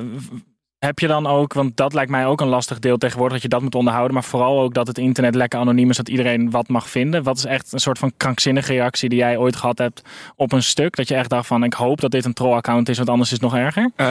heb 0.79 0.99
je 0.99 1.07
dan 1.07 1.27
ook, 1.27 1.53
want 1.53 1.77
dat 1.77 1.93
lijkt 1.93 2.11
mij 2.11 2.25
ook 2.25 2.41
een 2.41 2.47
lastig 2.47 2.79
deel 2.79 2.97
tegenwoordig, 2.97 3.33
dat 3.33 3.41
je 3.41 3.49
dat 3.49 3.61
moet 3.61 3.75
onderhouden, 3.75 4.13
maar 4.13 4.23
vooral 4.23 4.61
ook 4.61 4.73
dat 4.73 4.87
het 4.87 4.97
internet 4.97 5.35
lekker 5.35 5.59
anoniem 5.59 5.89
is, 5.89 5.97
dat 5.97 6.09
iedereen 6.09 6.51
wat 6.51 6.67
mag 6.67 6.89
vinden. 6.89 7.23
Wat 7.23 7.37
is 7.37 7.45
echt 7.45 7.73
een 7.73 7.79
soort 7.79 7.99
van 7.99 8.11
krankzinnige 8.17 8.73
reactie 8.73 9.09
die 9.09 9.17
jij 9.17 9.37
ooit 9.37 9.55
gehad 9.55 9.77
hebt 9.77 10.01
op 10.35 10.51
een 10.51 10.63
stuk? 10.63 10.95
Dat 10.95 11.07
je 11.07 11.15
echt 11.15 11.29
dacht 11.29 11.47
van, 11.47 11.63
ik 11.63 11.73
hoop 11.73 12.01
dat 12.01 12.11
dit 12.11 12.25
een 12.25 12.33
troll-account 12.33 12.89
is, 12.89 12.97
want 12.97 13.09
anders 13.09 13.31
is 13.31 13.41
het 13.41 13.51
nog 13.51 13.55
erger? 13.55 13.91
Eh, 13.95 14.07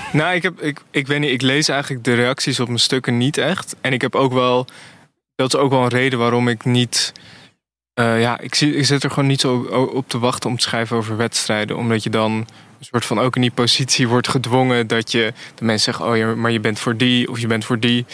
nou, 0.20 0.34
ik, 0.34 0.42
heb, 0.42 0.60
ik, 0.60 0.82
ik 0.90 1.06
weet 1.06 1.20
niet, 1.20 1.30
ik 1.30 1.42
lees 1.42 1.68
eigenlijk 1.68 2.04
de 2.04 2.14
reacties 2.14 2.60
op 2.60 2.66
mijn 2.66 2.78
stukken 2.78 3.18
niet 3.18 3.38
echt. 3.38 3.76
En 3.80 3.92
ik 3.92 4.00
heb 4.00 4.14
ook 4.14 4.32
wel, 4.32 4.66
dat 5.34 5.54
is 5.54 5.60
ook 5.60 5.70
wel 5.70 5.82
een 5.82 5.88
reden 5.88 6.18
waarom 6.18 6.48
ik 6.48 6.64
niet, 6.64 7.12
eh, 7.94 8.20
ja, 8.20 8.40
ik, 8.40 8.54
zie, 8.54 8.76
ik 8.76 8.86
zit 8.86 9.04
er 9.04 9.10
gewoon 9.10 9.28
niet 9.28 9.40
zo 9.40 9.56
op 9.94 10.08
te 10.08 10.18
wachten 10.18 10.50
om 10.50 10.56
te 10.56 10.62
schrijven 10.62 10.96
over 10.96 11.16
wedstrijden. 11.16 11.76
Omdat 11.76 12.02
je 12.02 12.10
dan 12.10 12.46
een 12.80 12.86
soort 12.86 13.04
van 13.04 13.18
ook 13.18 13.34
in 13.36 13.40
die 13.42 13.50
positie 13.50 14.08
wordt 14.08 14.28
gedwongen 14.28 14.86
dat 14.86 15.12
je, 15.12 15.32
de 15.54 15.64
mensen 15.64 15.84
zeggen, 15.92 16.12
oh 16.12 16.16
ja, 16.16 16.34
maar 16.34 16.50
je 16.50 16.60
bent 16.60 16.78
voor 16.78 16.96
die 16.96 17.30
of 17.30 17.38
je 17.40 17.46
bent 17.46 17.64
voor 17.64 17.78
die. 17.78 18.06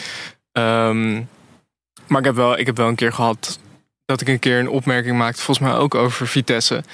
Ehm, 0.52 1.14
maar 2.06 2.18
ik 2.18 2.24
heb, 2.24 2.34
wel, 2.34 2.58
ik 2.58 2.66
heb 2.66 2.76
wel 2.76 2.88
een 2.88 2.94
keer 2.94 3.12
gehad 3.12 3.58
dat 4.04 4.20
ik 4.20 4.28
een 4.28 4.38
keer 4.38 4.58
een 4.58 4.68
opmerking 4.68 5.18
maakte, 5.18 5.42
volgens 5.42 5.68
mij 5.68 5.76
ook 5.76 5.94
over 5.94 6.26
Vitesse. 6.28 6.84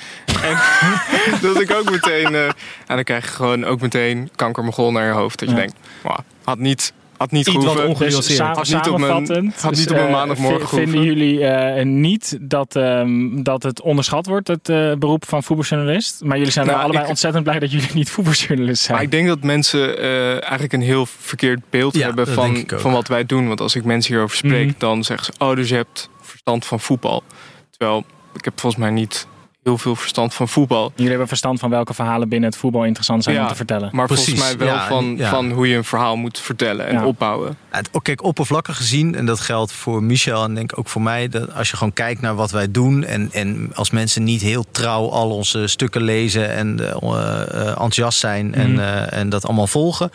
En 0.42 0.58
dat 1.42 1.60
ik 1.60 1.70
ook 1.72 1.90
meteen, 1.90 2.34
eh, 2.34 2.44
en 2.46 2.54
dan 2.86 3.04
krijg 3.04 3.24
je 3.24 3.30
gewoon 3.30 3.64
ook 3.64 3.80
meteen 3.80 4.30
kankermogol 4.36 4.92
naar 4.92 5.06
je 5.06 5.12
hoofd. 5.12 5.38
Dat 5.38 5.48
je 5.48 5.54
Ja. 5.54 5.60
denkt, 5.60 5.76
"Wauw, 6.02 6.24
had 6.44 6.58
niet, 6.58 6.92
had 7.16 7.30
niet 7.30 7.46
Iets 7.46 7.56
wat 7.56 7.64
gehoeven. 7.64 7.88
ongenuanceerd. 7.88 8.54
Dus 8.56 8.72
Had 8.72 8.84
niet 8.84 8.92
op 8.92 8.98
mijn- 8.98 9.12
had 9.12 9.70
niet 9.70 9.74
dus, 9.76 9.86
op 9.86 9.92
mijn 9.94 10.06
eh, 10.06 10.12
maandagmorgen 10.12 10.68
vi- 10.68 10.76
Vinden 10.76 10.88
gehoeven. 10.94 11.14
jullie 11.18 11.44
eh, 11.46 11.84
niet 11.84 12.38
dat, 12.40 12.76
ehm, 12.76 13.42
dat 13.42 13.62
het 13.62 13.80
onderschat 13.82 14.26
wordt, 14.26 14.48
het 14.48 14.68
eh, 14.68 14.92
beroep 14.94 15.24
van 15.28 15.42
voetbaljournalist? 15.42 16.20
Maar 16.24 16.36
jullie 16.36 16.52
zijn 16.52 16.64
wel 16.66 16.74
Nou, 16.74 16.84
allebei 16.86 17.04
ik- 17.04 17.10
ontzettend 17.10 17.44
blij 17.44 17.58
dat 17.58 17.72
jullie 17.72 17.90
niet 18.00 18.10
voetbaljournalist 18.10 18.82
zijn. 18.82 18.96
Maar 18.96 19.04
ik 19.04 19.10
denk 19.10 19.26
dat 19.26 19.42
mensen 19.42 19.98
eh, 19.98 20.30
eigenlijk 20.30 20.72
een 20.72 20.82
heel 20.82 21.06
verkeerd 21.06 21.60
beeld 21.70 21.94
Ja, 21.96 22.06
hebben 22.06 22.26
van, 22.26 22.64
van 22.66 22.92
wat 22.92 23.08
wij 23.08 23.26
doen. 23.26 23.46
Want 23.48 23.60
als 23.60 23.74
ik 23.74 23.84
mensen 23.84 24.12
hierover 24.12 24.36
spreek, 24.36 24.66
Mhm. 24.66 24.74
dan 24.78 25.04
zeggen 25.04 25.26
ze: 25.34 25.44
Oh, 25.44 25.56
dus 25.56 25.68
je 25.68 25.74
hebt 25.74 26.08
verstand 26.20 26.64
van 26.64 26.80
voetbal. 26.80 27.22
Terwijl 27.70 28.04
ik 28.34 28.44
heb 28.44 28.60
volgens 28.60 28.82
mij 28.82 28.90
niet 28.90 29.26
heel 29.62 29.78
veel 29.78 29.96
verstand 29.96 30.34
van 30.34 30.48
voetbal. 30.48 30.92
Jullie 30.94 31.08
hebben 31.10 31.28
verstand 31.28 31.60
van 31.60 31.70
welke 31.70 31.94
verhalen 31.94 32.28
binnen 32.28 32.50
het 32.50 32.58
voetbal 32.58 32.84
interessant 32.84 33.22
zijn 33.22 33.36
Ja, 33.36 33.42
om 33.42 33.48
te 33.48 33.54
vertellen. 33.54 33.88
Maar 33.92 34.06
Precies, 34.06 34.26
volgens 34.28 34.48
mij 34.56 34.66
wel 34.66 34.74
ja, 34.76 34.86
van, 34.86 35.14
ja. 35.16 35.30
van 35.30 35.50
hoe 35.50 35.68
je 35.68 35.76
een 35.76 35.84
verhaal 35.84 36.16
moet 36.16 36.40
vertellen 36.40 36.86
en 36.86 36.94
Ja. 36.94 37.06
opbouwen. 37.06 37.56
Oh, 37.92 38.02
kijk, 38.02 38.22
oppervlakkig 38.22 38.76
gezien, 38.76 39.14
en 39.14 39.26
dat 39.26 39.40
geldt 39.40 39.72
voor 39.72 40.02
Michel 40.02 40.44
en 40.44 40.54
denk 40.54 40.72
ik 40.72 40.78
ook 40.78 40.88
voor 40.88 41.02
mij, 41.02 41.28
dat 41.28 41.54
als 41.54 41.70
je 41.70 41.76
gewoon 41.76 41.92
kijkt 41.92 42.20
naar 42.20 42.34
wat 42.34 42.50
wij 42.50 42.70
doen 42.70 43.04
en, 43.04 43.28
en 43.32 43.70
als 43.74 43.90
mensen 43.90 44.24
niet 44.24 44.40
heel 44.42 44.64
trouw 44.70 45.10
al 45.10 45.30
onze 45.30 45.66
stukken 45.66 46.02
lezen 46.02 46.50
en 46.50 46.80
eh, 46.80 47.40
eh, 47.42 47.68
enthousiast 47.68 48.18
zijn 48.18 48.54
en, 48.54 48.70
Mhm. 48.72 48.80
eh, 48.80 49.12
en 49.18 49.28
dat 49.28 49.44
allemaal 49.46 49.66
volgen, 49.66 50.10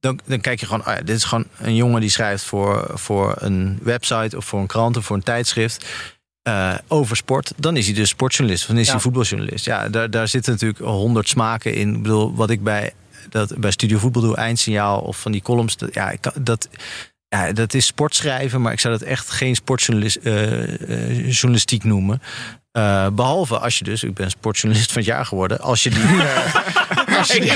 dan, 0.00 0.18
dan 0.26 0.40
kijk 0.40 0.60
je 0.60 0.66
gewoon, 0.66 0.84
ah 0.84 0.94
ja, 0.96 1.02
dit 1.02 1.16
is 1.16 1.24
gewoon 1.24 1.44
een 1.58 1.74
jongen 1.74 2.00
die 2.00 2.10
schrijft 2.10 2.44
voor, 2.44 2.90
voor 2.94 3.34
een 3.38 3.78
website 3.82 4.36
of 4.36 4.44
voor 4.44 4.60
een 4.60 4.66
krant 4.66 4.96
of 4.96 5.04
voor 5.04 5.16
een 5.16 5.22
tijdschrift. 5.22 5.86
Eh, 6.46 6.74
over 6.88 7.16
sport, 7.16 7.52
dan 7.56 7.76
is 7.76 7.86
hij 7.86 7.94
dus 7.94 8.08
sportjournalist 8.08 8.62
of 8.62 8.68
dan 8.70 8.78
is 8.78 8.86
Ja. 8.86 8.92
hij 8.92 9.00
voetbaljournalist. 9.00 9.64
Ja, 9.64 9.88
daar, 9.88 10.10
daar 10.10 10.28
zitten 10.28 10.52
natuurlijk 10.52 10.80
honderd 10.80 11.28
smaken 11.28 11.74
in. 11.74 11.94
Ik 11.94 12.02
bedoel, 12.02 12.34
wat 12.34 12.50
ik 12.50 12.62
bij, 12.62 12.92
dat, 13.28 13.56
bij 13.58 13.70
Studio 13.70 13.98
Voetbal 13.98 14.22
doe, 14.22 14.36
eindsignaal 14.36 15.00
of 15.00 15.20
van 15.20 15.32
die 15.32 15.42
columns, 15.42 15.76
dat, 15.76 15.94
ja, 15.94 16.10
ik 16.10 16.20
dat, 16.40 16.68
ja, 17.28 17.52
dat 17.52 17.74
is 17.74 17.86
sportschrijven, 17.86 18.60
maar 18.62 18.72
ik 18.72 18.80
zou 18.80 18.98
dat 18.98 19.08
echt 19.08 19.30
geen 19.30 19.54
sportjournalistiek 19.54 21.84
noemen. 21.84 22.22
Eh, 22.72 23.08
behalve 23.08 23.58
als 23.58 23.78
je 23.78 23.84
dus, 23.84 24.02
ik 24.02 24.14
ben 24.14 24.30
sportjournalist 24.30 24.92
van 24.92 25.00
het 25.02 25.10
jaar 25.10 25.26
geworden, 25.26 25.60
als 25.60 25.82
je 25.82 25.90
die, 25.90 26.22
eh, 26.22 26.54
als 27.16 27.32
je 27.32 27.40
die, 27.40 27.50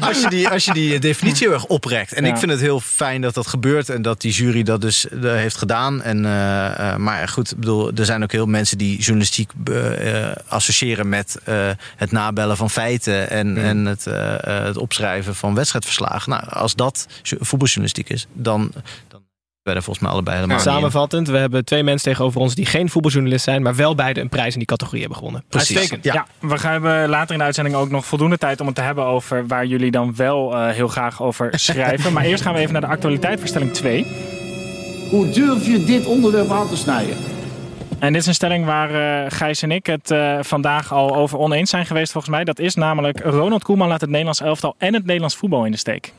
als 0.00 0.20
je 0.20 0.28
die, 0.28 0.48
als 0.48 0.64
je 0.64 0.72
die 0.72 0.98
definitie 0.98 1.46
heel 1.46 1.54
erg 1.56 1.64
oprekt. 1.66 2.12
En 2.12 2.24
ik 2.24 2.36
vind 2.36 2.50
het 2.50 2.60
heel 2.60 2.80
fijn 2.80 3.20
dat 3.20 3.34
dat 3.34 3.46
gebeurt 3.46 3.88
en 3.88 4.02
dat 4.02 4.20
die 4.20 4.32
jury 4.32 4.62
dat 4.62 4.80
dus 4.80 5.08
eh, 5.08 5.20
heeft 5.22 5.56
gedaan. 5.56 6.02
En, 6.02 6.24
eh, 6.24 6.90
eh, 6.92 6.96
maar 6.96 7.28
goed, 7.28 7.50
ik 7.50 7.58
bedoel, 7.58 7.90
er 7.94 8.04
zijn 8.04 8.22
ook 8.22 8.32
heel 8.32 8.46
mensen 8.46 8.78
die 8.78 8.98
journalistiek 8.98 9.50
eh, 9.64 10.28
eh, 10.30 10.36
associëren 10.48 11.08
met 11.08 11.38
eh, 11.44 11.68
het 11.96 12.12
nabellen 12.12 12.56
van 12.56 12.70
feiten 12.70 13.30
en, 13.30 13.56
en 13.56 13.84
het, 13.84 14.06
eh, 14.06 14.34
eh, 14.58 14.64
het 14.64 14.76
opschrijven 14.76 15.34
van 15.34 15.54
wedstrijdverslagen. 15.54 16.30
Nou, 16.30 16.42
als 16.48 16.74
dat 16.74 17.06
jo- 17.22 17.36
voetbaljournalistiek 17.40 18.08
is, 18.10 18.26
dan, 18.32 18.72
dan 19.64 19.72
zijn 19.72 19.76
we 19.76 19.80
er 19.80 19.82
volgens 19.82 19.98
mij 19.98 20.10
allebei 20.10 20.36
helemaal. 20.36 20.60
Samenvattend, 20.60 21.28
we 21.28 21.36
hebben 21.36 21.64
twee 21.64 21.82
mensen 21.82 22.08
tegenover 22.08 22.40
ons 22.40 22.54
die 22.54 22.66
geen 22.66 22.90
voetbaljournalist 22.90 23.44
zijn, 23.44 23.62
maar 23.62 23.74
wel 23.74 23.94
beide 23.94 24.20
een 24.20 24.28
prijs 24.28 24.52
in 24.52 24.58
die 24.58 24.66
categorie 24.66 25.00
hebben 25.00 25.18
gewonnen. 25.18 25.44
Precies. 25.48 25.76
Uitstekend. 25.76 26.04
Ja. 26.04 26.12
Ja, 26.40 26.48
we 26.48 26.58
gaan 26.58 26.72
hebben 26.72 27.08
later 27.08 27.32
in 27.32 27.38
de 27.38 27.44
uitzending 27.44 27.76
ook 27.76 27.90
nog 27.90 28.04
voldoende 28.04 28.38
tijd 28.38 28.60
om 28.60 28.66
het 28.66 28.74
te 28.74 28.80
hebben 28.82 29.04
over 29.04 29.46
waar 29.46 29.66
jullie 29.66 29.90
dan 29.90 30.16
wel 30.16 30.54
eh, 30.54 30.68
heel 30.68 30.88
graag 30.88 31.22
over 31.22 31.48
schrijven. 31.58 32.12
maar 32.12 32.24
eerst 32.24 32.42
gaan 32.42 32.54
we 32.54 32.58
even 32.58 32.72
naar 32.72 32.80
de 32.80 32.86
actualiteit 32.86 33.38
voor 33.38 33.48
stelling 33.48 33.72
2. 33.72 34.06
Hoe 35.10 35.30
durf 35.30 35.66
je 35.66 35.84
dit 35.84 36.06
onderwerp 36.06 36.50
aan 36.50 36.68
te 36.68 36.76
snijden? 36.76 37.16
En 37.98 38.12
dit 38.12 38.20
is 38.20 38.26
een 38.26 38.34
stelling 38.34 38.64
waar 38.64 39.24
eh, 39.24 39.30
Gijs 39.30 39.62
en 39.62 39.70
ik 39.70 39.86
het 39.86 40.10
eh, 40.10 40.38
vandaag 40.40 40.92
al 40.92 41.16
over 41.16 41.38
oneens 41.38 41.70
zijn 41.70 41.86
geweest 41.86 42.12
volgens 42.12 42.34
mij. 42.34 42.44
Dat 42.44 42.58
is 42.58 42.74
namelijk 42.74 43.20
Ronald 43.20 43.64
Koeman 43.64 43.88
laat 43.88 44.00
het 44.00 44.10
Nederlands 44.10 44.40
elftal 44.40 44.74
en 44.78 44.94
het 44.94 45.04
Nederlands 45.04 45.36
voetbal 45.36 45.64
in 45.64 45.70
de 45.70 45.78
steek. 45.78 46.12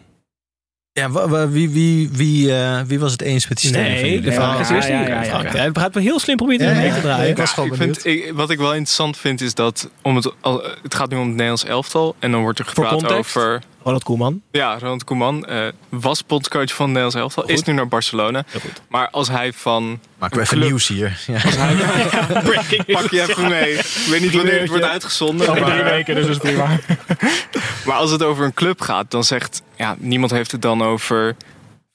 Ja, 0.99 1.11
wie, 1.49 1.69
wie, 1.69 2.09
wie, 2.11 2.55
eh, 2.55 2.81
wie 2.87 2.99
was 2.99 3.11
het 3.11 3.21
eens 3.21 3.47
met 3.47 3.57
die 3.61 3.69
stelling? 3.69 3.99
van 3.99 4.09
Nee, 4.09 4.21
de 4.21 4.31
vraag 4.31 4.59
is 4.59 4.69
eerst 4.69 4.87
ja. 4.87 4.95
Hij 4.95 5.69
gaat 5.73 5.93
wel 5.93 6.03
heel 6.03 6.19
slim 6.19 6.37
proberen 6.37 6.67
Ja, 6.67 6.73
mee 6.81 6.93
te 6.93 7.01
draaien. 7.01 7.29
ik 7.29 7.37
was 7.37 7.51
gewoon 7.53 7.71
ik 7.71 7.77
benieuwd. 7.77 8.01
vind, 8.01 8.23
ik, 8.25 8.31
wat 8.33 8.49
ik 8.49 8.57
wel 8.57 8.71
interessant 8.73 9.17
vind 9.17 9.41
is 9.41 9.53
dat 9.53 9.89
om 10.01 10.15
het, 10.15 10.31
al- 10.41 10.63
het 10.83 10.95
gaat 10.95 11.09
nu 11.09 11.15
om 11.15 11.21
het 11.21 11.31
Nederlands 11.31 11.65
elftal 11.65 12.15
en 12.19 12.31
dan 12.31 12.41
wordt 12.41 12.59
er 12.59 12.65
gepraat 12.65 13.11
over 13.11 13.61
Ronald 13.85 14.03
Koeman. 14.03 14.41
Ja, 14.51 14.77
Ronald 14.79 15.03
Koeman 15.03 15.45
eh, 15.45 15.67
was 15.89 16.25
bondscoach 16.25 16.73
van 16.73 16.85
Nederlands 16.87 17.15
elftal. 17.15 17.45
Is 17.45 17.63
nu 17.63 17.73
naar 17.73 17.87
Barcelona. 17.87 18.45
Maar 18.89 19.09
als 19.09 19.27
hij 19.27 19.53
van... 19.53 19.99
Maken 20.17 20.37
we 20.37 20.43
even 20.43 20.57
club- 20.57 20.69
nieuws 20.69 20.87
hier. 20.87 21.23
Ja. 21.27 21.33
Als 21.45 21.55
hij, 21.55 22.83
pak 22.95 23.11
je 23.11 23.21
even 23.21 23.49
mee. 23.49 23.73
Ik 23.73 24.05
weet 24.09 24.21
niet 24.21 24.33
wanneer 24.33 24.59
het 24.59 24.69
wordt 24.69 24.83
uitgezonden. 24.83 25.49
Over 25.49 25.65
drie 25.65 25.83
weken, 25.83 26.15
dus 26.15 26.25
dat 26.25 26.35
is 26.35 26.41
prima. 26.41 26.79
maar 27.85 27.95
als 27.95 28.11
het 28.11 28.23
over 28.23 28.45
een 28.45 28.53
club 28.53 28.81
gaat, 28.81 29.11
dan 29.11 29.23
zegt... 29.23 29.61
Ja, 29.75 29.95
niemand 29.99 30.31
heeft 30.31 30.51
het 30.51 30.61
dan 30.61 30.81
over 30.81 31.35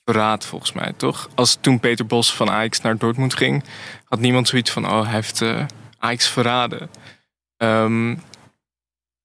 verraad, 0.05 0.46
volgens 0.46 0.72
mij, 0.72 0.92
toch? 0.96 1.29
Als 1.35 1.59
toen 1.61 1.81
Peter 1.81 2.07
Bos 2.07 2.35
van 2.35 2.50
Ajax 2.50 2.81
naar 2.81 2.98
Dortmund 2.98 3.35
ging... 3.35 3.64
had 4.05 4.18
niemand 4.18 4.48
zoiets 4.48 4.70
van, 4.70 4.90
oh, 4.90 5.03
hij 5.03 5.14
heeft 5.14 5.42
eh, 5.42 5.64
Ajax 5.98 6.29
verraden. 6.29 6.90
Ehm, 7.57 8.14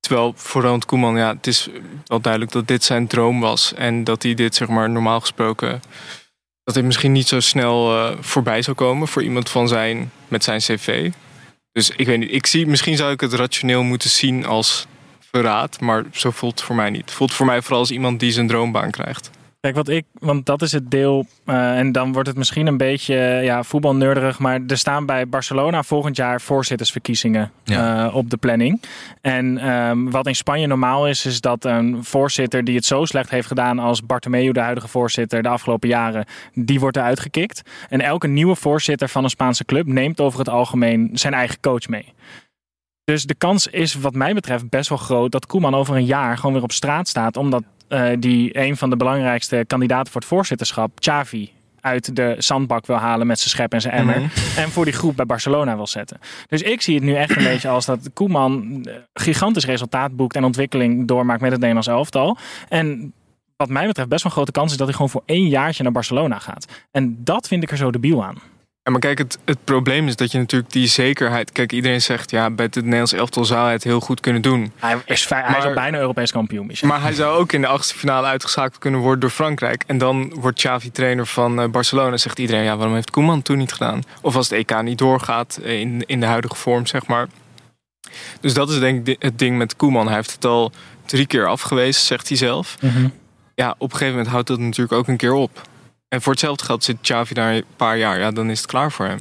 terwijl 0.07 0.33
voor 0.35 0.61
Ronald 0.61 0.85
Koeman, 0.85 1.17
ja, 1.17 1.33
het 1.35 1.47
is 1.47 1.69
wel 2.05 2.21
duidelijk 2.21 2.51
dat 2.51 2.67
dit 2.67 2.83
zijn 2.83 3.07
droom 3.07 3.39
was. 3.39 3.73
En 3.73 4.03
dat 4.03 4.23
hij 4.23 4.33
dit, 4.33 4.55
zeg 4.55 4.67
maar, 4.67 4.89
normaal 4.89 5.19
gesproken... 5.19 5.81
dat 6.63 6.75
dit 6.75 6.83
misschien 6.83 7.11
niet 7.11 7.27
zo 7.27 7.39
snel 7.39 7.97
eh, 7.97 8.17
voorbij 8.19 8.61
zou 8.61 8.75
komen 8.75 9.07
voor 9.07 9.23
iemand 9.23 9.49
van 9.49 9.67
zijn, 9.67 10.11
met 10.27 10.43
zijn 10.43 10.59
cv. 10.59 11.11
Dus 11.71 11.89
ik 11.89 12.05
weet 12.05 12.19
niet, 12.19 12.33
ik 12.33 12.45
zie, 12.45 12.67
misschien 12.67 12.97
zou 12.97 13.11
ik 13.11 13.21
het 13.21 13.33
rationeel 13.33 13.83
moeten 13.83 14.09
zien 14.09 14.45
als 14.45 14.87
verraad, 15.19 15.79
maar 15.79 16.03
zo 16.11 16.31
voelt 16.31 16.51
het 16.51 16.61
voor 16.61 16.75
mij 16.75 16.89
niet. 16.89 17.11
Voelt 17.11 17.33
voor 17.33 17.45
mij 17.45 17.61
vooral 17.61 17.79
als 17.79 17.91
iemand 17.91 18.19
die 18.19 18.31
zijn 18.31 18.47
droombaan 18.47 18.91
krijgt. 18.91 19.29
Kijk, 19.65 19.77
wat 19.77 19.89
ik, 19.89 20.05
want 20.19 20.45
dat 20.45 20.61
is 20.61 20.71
het 20.71 20.91
deel, 20.91 21.25
eh, 21.45 21.77
en 21.77 21.91
dan 21.91 22.13
wordt 22.13 22.27
het 22.27 22.37
misschien 22.37 22.67
een 22.67 22.77
beetje 22.77 23.15
ja, 23.43 23.63
voetbalneurderig, 23.63 24.39
maar 24.39 24.59
er 24.67 24.77
staan 24.77 25.05
bij 25.05 25.27
Barcelona 25.27 25.83
volgend 25.83 26.15
jaar 26.15 26.41
voorzittersverkiezingen 26.41 27.51
Ja. 27.63 28.05
eh, 28.05 28.15
op 28.15 28.29
de 28.29 28.37
planning. 28.37 28.81
En 29.21 29.57
ehm, 29.57 30.09
wat 30.09 30.27
in 30.27 30.35
Spanje 30.35 30.67
normaal 30.67 31.07
is, 31.07 31.25
is 31.25 31.41
dat 31.41 31.65
een 31.65 32.03
voorzitter 32.03 32.63
die 32.63 32.75
het 32.75 32.85
zo 32.85 33.05
slecht 33.05 33.29
heeft 33.29 33.47
gedaan 33.47 33.79
als 33.79 34.05
Bartomeu, 34.05 34.51
de 34.51 34.59
huidige 34.59 34.87
voorzitter, 34.87 35.43
de 35.43 35.49
afgelopen 35.49 35.89
jaren, 35.89 36.25
die 36.53 36.79
wordt 36.79 36.97
eruit 36.97 37.19
gekikt. 37.19 37.61
En 37.89 38.01
elke 38.01 38.27
nieuwe 38.27 38.55
voorzitter 38.55 39.09
van 39.09 39.23
een 39.23 39.29
Spaanse 39.29 39.65
club 39.65 39.85
neemt 39.87 40.21
over 40.21 40.39
het 40.39 40.49
algemeen 40.49 41.09
zijn 41.13 41.33
eigen 41.33 41.59
coach 41.59 41.87
mee. 41.87 42.13
Dus 43.05 43.23
de 43.23 43.35
kans 43.35 43.67
is 43.67 43.93
wat 43.93 44.13
mij 44.13 44.33
betreft 44.33 44.69
best 44.69 44.89
wel 44.89 44.97
groot 44.97 45.31
dat 45.31 45.45
Koeman 45.45 45.75
over 45.75 45.95
een 45.95 46.05
jaar 46.05 46.37
gewoon 46.37 46.53
weer 46.53 46.63
op 46.63 46.71
straat 46.71 47.07
staat. 47.07 47.37
Omdat 47.37 47.63
eh, 47.87 48.09
die 48.19 48.59
een 48.59 48.77
van 48.77 48.89
de 48.89 48.97
belangrijkste 48.97 49.63
kandidaten 49.67 50.11
voor 50.11 50.21
het 50.21 50.29
voorzitterschap, 50.29 50.99
Xavi, 50.99 51.51
uit 51.81 52.15
de 52.15 52.35
zandbak 52.37 52.85
wil 52.85 52.95
halen 52.95 53.27
met 53.27 53.39
zijn 53.39 53.49
schep 53.49 53.73
en 53.73 53.81
zijn 53.81 53.93
emmer. 53.93 54.15
En 54.57 54.69
voor 54.69 54.85
die 54.85 54.93
groep 54.93 55.15
bij 55.15 55.25
Barcelona 55.25 55.75
wil 55.75 55.87
zetten. 55.87 56.19
Dus 56.47 56.61
ik 56.61 56.81
zie 56.81 56.95
het 56.95 57.03
nu 57.03 57.15
echt 57.15 57.35
een 57.35 57.43
beetje 57.53 57.69
als 57.69 57.85
dat 57.85 58.09
Koeman 58.13 58.83
eh, 58.83 58.95
gigantisch 59.13 59.65
resultaat 59.65 60.15
boekt 60.15 60.35
en 60.35 60.43
ontwikkeling 60.43 61.07
doormaakt 61.07 61.41
met 61.41 61.51
het 61.51 61.59
Nederlands 61.59 61.89
elftal. 61.89 62.37
En 62.69 63.13
wat 63.57 63.69
mij 63.69 63.87
betreft 63.87 64.09
best 64.09 64.23
wel 64.23 64.31
een 64.31 64.37
grote 64.37 64.59
kans 64.59 64.71
is 64.71 64.77
dat 64.77 64.87
hij 64.87 64.95
gewoon 64.95 65.11
voor 65.11 65.23
één 65.25 65.47
jaartje 65.47 65.83
naar 65.83 65.91
Barcelona 65.91 66.39
gaat. 66.39 66.65
En 66.91 67.17
dat 67.23 67.47
vind 67.47 67.63
ik 67.63 67.71
er 67.71 67.77
zo 67.77 67.91
debiel 67.91 68.23
aan. 68.23 68.37
Ja, 68.85 68.91
maar 68.91 68.99
kijk, 68.99 69.17
het, 69.17 69.37
het 69.45 69.57
probleem 69.63 70.07
is 70.07 70.15
dat 70.15 70.31
je 70.31 70.37
natuurlijk 70.37 70.71
die 70.71 70.87
zekerheid... 70.87 71.51
Kijk, 71.51 71.71
iedereen 71.71 72.01
zegt, 72.01 72.31
ja, 72.31 72.49
bij 72.49 72.65
het 72.65 72.75
Nederlands 72.75 73.13
elftal 73.13 73.45
zou 73.45 73.63
hij 73.63 73.71
het 73.71 73.83
heel 73.83 73.99
goed 73.99 74.19
kunnen 74.19 74.41
doen. 74.41 74.71
Hij 74.75 74.97
is, 75.05 75.29
hij 75.29 75.57
is 75.57 75.63
al 75.63 75.73
bijna 75.73 75.97
Europees 75.97 76.31
kampioen, 76.31 76.65
Michel. 76.65 76.87
Maar 76.87 77.01
hij 77.01 77.13
zou 77.13 77.37
ook 77.37 77.51
in 77.51 77.61
de 77.61 77.67
achtste 77.67 77.97
finale 77.97 78.27
uitgeschakeld 78.27 78.77
kunnen 78.77 78.99
worden 78.99 79.19
door 79.19 79.29
Frankrijk. 79.29 79.83
En 79.87 79.97
dan 79.97 80.33
wordt 80.39 80.57
Xavi 80.57 80.91
trainer 80.91 81.25
van 81.25 81.61
eh, 81.61 81.69
Barcelona. 81.69 82.17
Zegt 82.17 82.39
iedereen, 82.39 82.63
ja, 82.63 82.77
waarom 82.77 82.95
heeft 82.95 83.11
Koeman 83.11 83.41
toen 83.41 83.57
niet 83.57 83.71
gedaan? 83.71 84.01
Of 84.21 84.35
als 84.35 84.49
het 84.49 84.59
EK 84.59 84.81
niet 84.81 84.97
doorgaat 84.97 85.59
eh, 85.63 85.79
in, 85.79 86.03
in 86.05 86.19
de 86.19 86.25
huidige 86.25 86.55
vorm, 86.55 86.85
zeg 86.85 87.07
maar. 87.07 87.27
Dus 88.39 88.53
dat 88.53 88.69
is 88.69 88.79
denk 88.79 89.07
ik 89.07 89.15
het 89.21 89.39
ding 89.39 89.57
met 89.57 89.75
Koeman. 89.75 90.05
Hij 90.07 90.15
heeft 90.15 90.31
het 90.31 90.45
al 90.45 90.71
drie 91.05 91.27
keer 91.27 91.47
afgewezen, 91.47 92.01
zegt 92.01 92.27
hij 92.27 92.37
zelf. 92.37 92.77
Mhm. 92.81 93.07
Ja, 93.55 93.75
op 93.77 93.91
een 93.91 93.97
gegeven 93.97 94.13
moment 94.13 94.31
houdt 94.31 94.47
dat 94.47 94.59
natuurlijk 94.59 94.93
ook 94.97 95.07
een 95.07 95.17
keer 95.17 95.33
op. 95.33 95.61
En 96.09 96.21
voor 96.21 96.31
hetzelfde 96.31 96.65
geld 96.65 96.83
zit 96.83 96.97
Xavi 97.01 97.33
daar 97.33 97.53
een 97.53 97.63
paar 97.75 97.97
jaar. 97.97 98.19
Ja, 98.19 98.31
dan 98.31 98.49
is 98.49 98.57
het 98.57 98.67
klaar 98.67 98.91
voor 98.91 99.05
hem. 99.05 99.19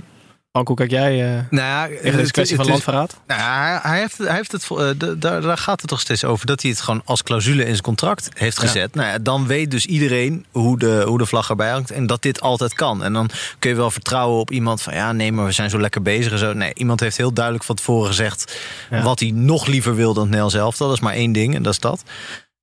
Frank, 0.51 0.69
hoe 0.69 0.77
kijk 0.77 0.91
jij 0.91 1.37
eh 1.37 1.41
Nou 1.51 1.67
ja, 1.69 1.87
tegen 1.87 2.03
deze 2.05 2.17
het- 2.19 2.31
kwestie 2.31 2.57
van 2.57 2.67
landverraad? 2.67 3.21
Nou, 3.27 3.41
hij, 3.41 3.79
hij 3.83 3.99
heeft, 4.01 4.19
hij 4.19 4.35
heeft 4.35 4.53
het, 4.53 4.67
eh, 4.71 4.89
daar, 5.19 5.41
daar 5.41 5.59
gaat 5.59 5.81
het 5.81 5.91
toch 5.91 6.01
steeds 6.01 6.25
over. 6.25 6.47
Dat 6.47 6.63
hij 6.63 6.71
het 6.71 6.81
gewoon 6.81 7.03
als 7.05 7.23
clausule 7.23 7.63
in 7.63 7.71
zijn 7.71 7.83
contract 7.83 8.29
heeft 8.35 8.59
gezet. 8.59 8.95
Nou 8.95 9.09
ja, 9.09 9.19
dan 9.19 9.47
weet 9.47 9.71
dus 9.71 9.87
iedereen 9.87 10.47
hoe 10.51 10.79
de, 10.79 11.03
hoe 11.07 11.19
de 11.19 11.27
vlag 11.27 11.49
erbij 11.51 11.71
hangt. 11.71 11.91
En 11.91 12.07
dat 12.07 12.23
dit 12.23 12.41
altijd 12.41 12.75
kan. 12.75 13.05
En 13.05 13.13
dan 13.13 13.31
kun 13.59 13.71
je 13.71 13.77
wel 13.77 13.91
vertrouwen 13.91 14.41
op 14.41 14.51
iemand 14.51 14.83
van... 14.83 14.95
ja, 14.95 15.13
nee, 15.13 15.33
maar 15.33 15.45
we 15.45 15.53
zijn 15.53 15.71
zo 15.71 15.81
lekker 15.81 16.03
bezig 16.03 16.33
en 16.33 16.39
zo. 16.39 16.53
Nee, 16.53 16.75
iemand 16.75 17.01
heeft 17.01 17.17
heel 17.17 17.33
duidelijk 17.33 17.65
van 17.65 17.75
tevoren 17.77 18.07
gezegd... 18.07 18.59
Ja. 18.91 19.03
wat 19.03 19.21
hij 19.21 19.31
nog 19.31 19.67
liever 19.67 19.95
wil 19.95 20.07
dan 20.13 20.17
het 20.23 20.25
Nederlands 20.33 20.55
elftal. 20.57 20.87
Dat 20.87 20.97
is 20.97 21.03
maar 21.03 21.15
één 21.15 21.33
ding 21.33 21.55
en 21.55 21.63
dat 21.63 21.73
is 21.73 21.79
dat. 21.81 22.03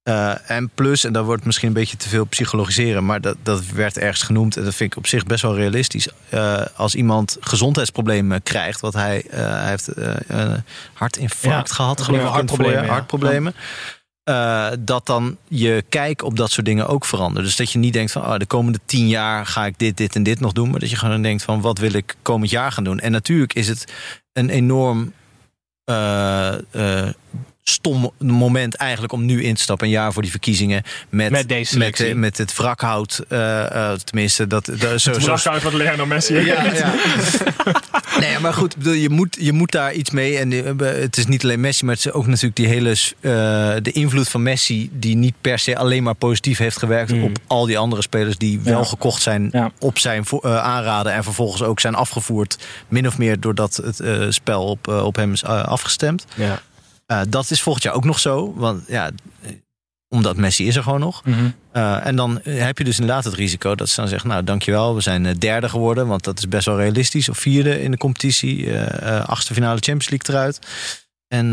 Eh, 0.04 0.50
en 0.50 0.70
plus, 0.76 1.04
en 1.04 1.14
dat 1.14 1.26
wordt 1.26 1.46
misschien 1.46 1.68
een 1.68 1.74
beetje 1.74 1.98
te 1.98 2.10
veel 2.10 2.26
psychologiseren... 2.26 3.06
maar 3.06 3.22
dat, 3.22 3.38
dat 3.44 3.66
werd 3.66 3.98
ergens 3.98 4.24
genoemd 4.24 4.58
en 4.58 4.64
dat 4.64 4.76
vind 4.76 4.92
ik 4.92 4.98
op 4.98 5.08
zich 5.08 5.24
best 5.24 5.42
wel 5.42 5.56
realistisch. 5.56 6.08
Eh, 6.30 6.62
als 6.76 6.96
iemand 6.96 7.38
gezondheidsproblemen 7.40 8.44
krijgt... 8.44 8.80
wat 8.80 8.94
hij, 8.94 9.24
eh, 9.30 9.40
hij 9.40 9.70
heeft 9.70 9.90
een 10.28 10.64
hartinfarct 10.94 11.70
Ja, 11.70 11.76
gehad, 11.76 12.02
geloof 12.02 12.22
ik. 12.22 12.28
hartproblemen, 12.28 12.84
ja. 12.84 12.90
hartproblemen. 12.90 13.54
Dat 14.80 15.06
dan 15.06 15.38
je 15.48 15.84
kijk 15.90 16.24
op 16.24 16.38
dat 16.38 16.52
soort 16.52 16.66
dingen 16.66 16.88
ook 16.88 17.06
verandert. 17.06 17.46
Dus 17.46 17.56
dat 17.56 17.72
je 17.72 17.80
niet 17.80 17.94
denkt 17.94 18.12
van 18.12 18.22
oh, 18.22 18.38
de 18.38 18.46
komende 18.46 18.80
tien 18.86 19.08
jaar 19.08 19.46
ga 19.46 19.66
ik 19.66 19.74
dit, 19.78 19.98
dit 19.98 20.16
en 20.16 20.24
dit 20.24 20.40
nog 20.40 20.52
doen. 20.52 20.70
Maar 20.70 20.80
dat 20.80 20.90
je 20.90 20.96
gewoon 20.96 21.22
denkt 21.22 21.44
van 21.44 21.62
wat 21.62 21.78
wil 21.78 21.94
ik 21.94 22.16
komend 22.22 22.52
jaar 22.52 22.72
gaan 22.72 22.84
doen. 22.84 23.00
En 23.00 23.12
natuurlijk 23.12 23.54
is 23.54 23.68
het 23.68 23.94
een 24.34 24.50
enorm 24.50 25.14
stom 27.72 28.12
moment 28.20 28.76
eigenlijk 28.76 29.14
om 29.14 29.26
nu 29.26 29.44
in 29.44 29.56
te 29.56 29.62
stappen. 29.62 29.86
Een 29.88 29.94
jaar 29.94 30.14
voor 30.14 30.22
die 30.22 30.32
verkiezingen. 30.32 30.84
Met, 31.10 31.32
Met 31.32 31.48
deze 31.50 31.78
met, 31.78 31.96
selectie. 31.96 32.16
met 32.16 32.38
het 32.38 32.56
wrakhout. 32.56 33.24
eh, 33.30 33.92
eh, 33.92 34.00
tenminste, 34.00 34.48
dat, 34.48 34.66
dat 34.66 35.02
zo, 35.02 35.20
zo, 35.38 35.50
uit 35.50 35.64
wat 35.64 35.74
Lionel 35.74 36.06
Messi 36.06 36.34
ja, 36.46 36.64
ja. 36.74 36.94
nee, 38.20 38.40
maar 38.40 38.54
goed, 38.54 38.76
je, 38.84 39.10
moet, 39.10 39.38
je 39.40 39.52
moet 39.52 39.72
daar 39.72 39.94
iets 39.94 40.10
mee. 40.10 40.38
En 40.38 40.52
eh, 40.80 40.88
het 41.02 41.18
is 41.18 41.26
niet 41.26 41.44
alleen 41.44 41.60
Messi, 41.60 41.86
maar 41.86 41.96
het 41.96 42.06
is 42.06 42.12
ook 42.12 42.26
natuurlijk 42.28 42.56
die 42.56 42.68
hele 42.68 42.90
eh, 42.92 43.32
de 43.82 43.92
invloed 43.92 44.30
van 44.30 44.44
Messi, 44.44 44.90
die 44.94 45.16
niet 45.16 45.34
per 45.42 45.60
se 45.60 45.78
alleen 45.78 46.04
maar 46.04 46.16
positief 46.16 46.58
heeft 46.58 46.78
gewerkt 46.78 47.10
Mm. 47.12 47.24
op 47.24 47.38
al 47.48 47.66
die 47.66 47.78
andere 47.78 48.02
spelers 48.02 48.38
die 48.38 48.60
wel 48.64 48.80
Ja. 48.80 48.84
gekocht 48.86 49.22
zijn 49.22 49.50
Ja. 49.52 49.72
op 49.80 50.00
zijn 50.00 50.24
eh, 50.42 50.58
aanraden 50.58 51.14
en 51.14 51.24
vervolgens 51.24 51.62
ook 51.64 51.80
zijn 51.80 51.96
afgevoerd, 51.96 52.58
min 52.88 53.08
of 53.08 53.18
meer 53.18 53.40
doordat 53.40 53.76
het 53.84 54.00
eh, 54.00 54.26
spel 54.30 54.64
op, 54.66 54.88
eh, 54.88 55.06
op 55.06 55.16
hem 55.16 55.32
is 55.34 55.44
eh, 55.44 55.64
afgestemd. 55.64 56.26
Ja. 56.36 56.62
Eh, 57.12 57.21
dat 57.30 57.52
is 57.52 57.62
volgend 57.62 57.84
jaar 57.84 57.93
ook 57.93 58.04
nog 58.04 58.19
zo, 58.19 58.54
want 58.56 58.84
ja, 58.88 59.12
eh, 59.41 59.52
omdat 60.10 60.38
Messi 60.38 60.67
is 60.67 60.76
er 60.76 60.84
gewoon 60.84 61.00
nog. 61.00 61.24
Uh, 61.74 62.06
en 62.06 62.15
dan 62.15 62.39
heb 62.43 62.78
je 62.78 62.84
dus 62.84 63.00
inderdaad 63.00 63.24
het 63.24 63.34
risico 63.34 63.76
dat 63.76 63.89
ze 63.89 64.00
dan 64.00 64.10
zeggen... 64.10 64.30
nou, 64.30 64.43
dankjewel, 64.43 64.95
we 64.95 65.02
zijn 65.02 65.26
eh, 65.26 65.36
derde 65.38 65.69
geworden... 65.69 66.08
want 66.08 66.24
dat 66.24 66.38
is 66.38 66.47
best 66.47 66.65
wel 66.65 66.78
realistisch. 66.78 67.30
Of 67.30 67.38
vierde 67.38 67.82
in 67.82 67.91
de 67.91 67.97
competitie. 67.97 68.74
eh, 68.74 69.17
eh, 69.17 69.26
achtste 69.26 69.54
finale 69.54 69.80
Champions 69.80 70.10
League 70.10 70.36
eruit. 70.36 70.60
En 71.28 71.52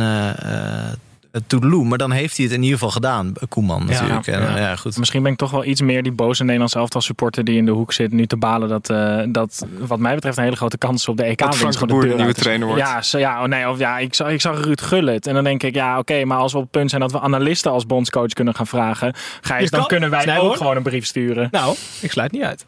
toedeloe. 1.47 1.85
Maar 1.85 1.99
dan 1.99 2.11
heeft 2.11 2.37
hij 2.37 2.45
het 2.47 2.55
in 2.55 2.61
ieder 2.63 2.79
geval 2.79 2.93
gedaan, 2.93 3.33
Koeman 3.49 3.83
Ja, 3.89 4.01
natuurlijk. 4.01 4.27
ja. 4.27 4.55
eh, 4.55 4.57
ja, 4.63 4.77
goed. 4.77 4.97
Misschien 4.99 5.23
ben 5.23 5.33
ik 5.33 5.39
toch 5.39 5.51
wel 5.51 5.65
iets 5.65 5.81
meer 5.81 6.03
die 6.03 6.13
boze 6.13 6.43
Nederlands 6.45 6.75
elftal 6.75 7.01
supporter 7.01 7.45
die 7.45 7.57
in 7.57 7.65
de 7.65 7.71
hoek 7.71 7.93
zit 7.93 8.13
nu 8.13 8.27
te 8.27 8.37
balen 8.37 8.69
dat, 8.69 8.91
eh, 8.91 9.21
dat 9.29 9.67
wat 9.79 9.99
mij 9.99 10.15
betreft 10.15 10.37
een 10.37 10.43
hele 10.45 10.57
grote 10.57 10.79
kans 10.79 11.01
is 11.01 11.09
op 11.09 11.17
de 11.17 11.25
EK 11.25 11.39
Dat 11.39 11.57
Frank 11.57 11.79
de 11.79 11.87
Boer 11.87 12.09
de 12.09 12.15
nieuwe 12.15 12.35
trainer 12.35 12.67
wordt. 12.67 12.83
Ja, 12.83 13.03
zo, 13.03 13.19
ja, 13.19 13.43
oh 13.43 13.49
nee, 13.49 13.69
of 13.69 13.79
ja, 13.79 13.99
ik 13.99 14.15
zag, 14.15 14.29
ik 14.31 14.41
zag 14.41 14.65
Ruud 14.65 14.81
Gullit 14.81 15.27
en 15.27 15.35
dan 15.35 15.45
denk 15.45 15.63
ik 15.63 15.75
ja, 15.75 15.99
oké, 15.99 16.25
maar 16.25 16.39
als 16.39 16.53
we 16.53 16.59
op 16.59 16.65
het 16.65 16.73
punt 16.73 16.91
zijn 16.91 17.03
dat 17.03 17.13
we 17.13 17.21
analisten 17.21 17.71
als 17.73 17.87
bondscoach 17.87 18.33
kunnen 18.33 18.55
gaan 18.55 18.67
vragen, 18.67 19.15
Gijs, 19.41 19.63
Je 19.65 19.71
dan 19.71 19.79
kan- 19.81 19.89
kunnen 19.89 20.11
wij 20.11 20.39
ook 20.39 20.57
gewoon 20.57 20.77
een 20.77 20.83
brief 20.83 21.07
sturen. 21.07 21.49
Nou, 21.51 21.77
ik 22.01 22.11
sluit 22.13 22.33
niet 22.33 22.43
uit. 22.43 22.67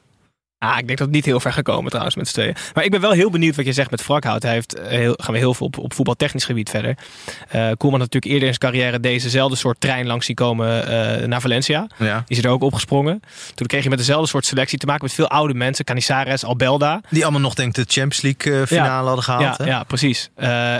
Ah, 0.62 0.79
ik 0.79 0.87
denk 0.87 0.99
dat 0.99 1.07
het 1.07 1.16
niet 1.16 1.25
heel 1.25 1.40
ver 1.40 1.53
gekomen 1.53 1.88
trouwens 1.90 2.16
met 2.16 2.29
z'n 2.29 2.33
tweeën. 2.35 2.55
Maar 2.75 2.85
ik 2.85 2.90
ben 2.90 3.01
wel 3.01 3.11
heel 3.11 3.31
benieuwd 3.31 3.57
wat 3.57 3.64
je 3.64 3.73
zegt 3.73 3.90
met 3.90 4.07
Wrakhout. 4.07 4.42
Hij 4.42 4.53
heeft, 4.53 4.75
eh, 4.75 4.88
heel, 4.99 5.14
gaan 5.16 5.33
we 5.33 5.38
heel 5.38 5.55
veel 5.55 5.66
op, 5.66 5.79
op 5.79 5.94
voetbaltechnisch 5.94 6.44
gebied 6.44 6.70
verder. 6.70 6.94
Eh 7.49 7.53
Koeman 7.77 8.01
had 8.01 8.12
natuurlijk 8.12 8.25
eerder 8.25 8.49
in 8.49 8.55
zijn 8.61 8.73
carrière 8.73 9.01
dezezelfde 9.01 9.57
soort 9.57 9.81
trein 9.81 10.07
langs 10.07 10.27
zien 10.27 10.37
komen 10.37 10.87
eh, 11.20 11.27
naar 11.27 11.40
Valencia. 11.40 11.87
Ja. 11.99 12.23
Die 12.27 12.37
is 12.38 12.44
er 12.44 12.51
ook 12.51 12.62
opgesprongen. 12.62 13.20
Toen 13.55 13.66
kreeg 13.66 13.83
je 13.83 13.88
met 13.88 13.99
dezelfde 13.99 14.29
soort 14.29 14.46
selectie 14.46 14.79
te 14.79 14.87
maken 14.87 15.05
met 15.05 15.12
veel 15.12 15.29
oude 15.29 15.55
mensen. 15.55 15.85
Canizares, 15.85 16.44
Albelda. 16.44 17.01
Die 17.11 17.23
allemaal 17.23 17.40
nog 17.40 17.55
denk 17.55 17.68
ik 17.68 17.75
de 17.87 17.92
Champions 18.01 18.20
League 18.20 18.66
finale 18.66 19.07
hadden 19.07 19.25
gehaald. 19.25 19.42
Ja, 19.59 19.64
hè? 19.64 19.70
ja 19.70 19.83
precies. 19.85 20.31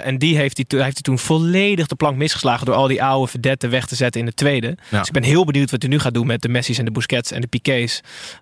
En 0.03 0.19
die 0.19 0.37
heeft 0.37 0.57
hij, 0.57 0.65
toen- 0.67 0.81
heeft 0.81 0.95
hij 0.95 1.03
toen 1.03 1.19
volledig 1.19 1.87
de 1.87 1.95
plank 1.95 2.17
misgeslagen 2.17 2.67
door 2.67 2.75
al 2.75 2.87
die 2.89 3.03
oude 3.03 3.31
verdetten 3.31 3.71
weg 3.71 3.87
te 3.87 3.95
zetten 3.95 4.21
in 4.21 4.27
de 4.27 4.35
tweede. 4.35 4.77
Ja. 4.89 4.99
Dus 4.99 5.07
ik 5.07 5.13
ben 5.13 5.23
heel 5.23 5.45
benieuwd 5.45 5.71
wat 5.71 5.83
hij 5.83 5.91
nu 5.91 5.99
gaat 5.99 6.15
doen 6.15 6.27
met 6.27 6.43
de 6.43 6.49
Messi's 6.49 6.79
en 6.79 6.85
de 6.85 6.91
Busquets 6.91 7.31
en 7.33 7.41
de 7.41 7.47
Piqués 7.47 8.01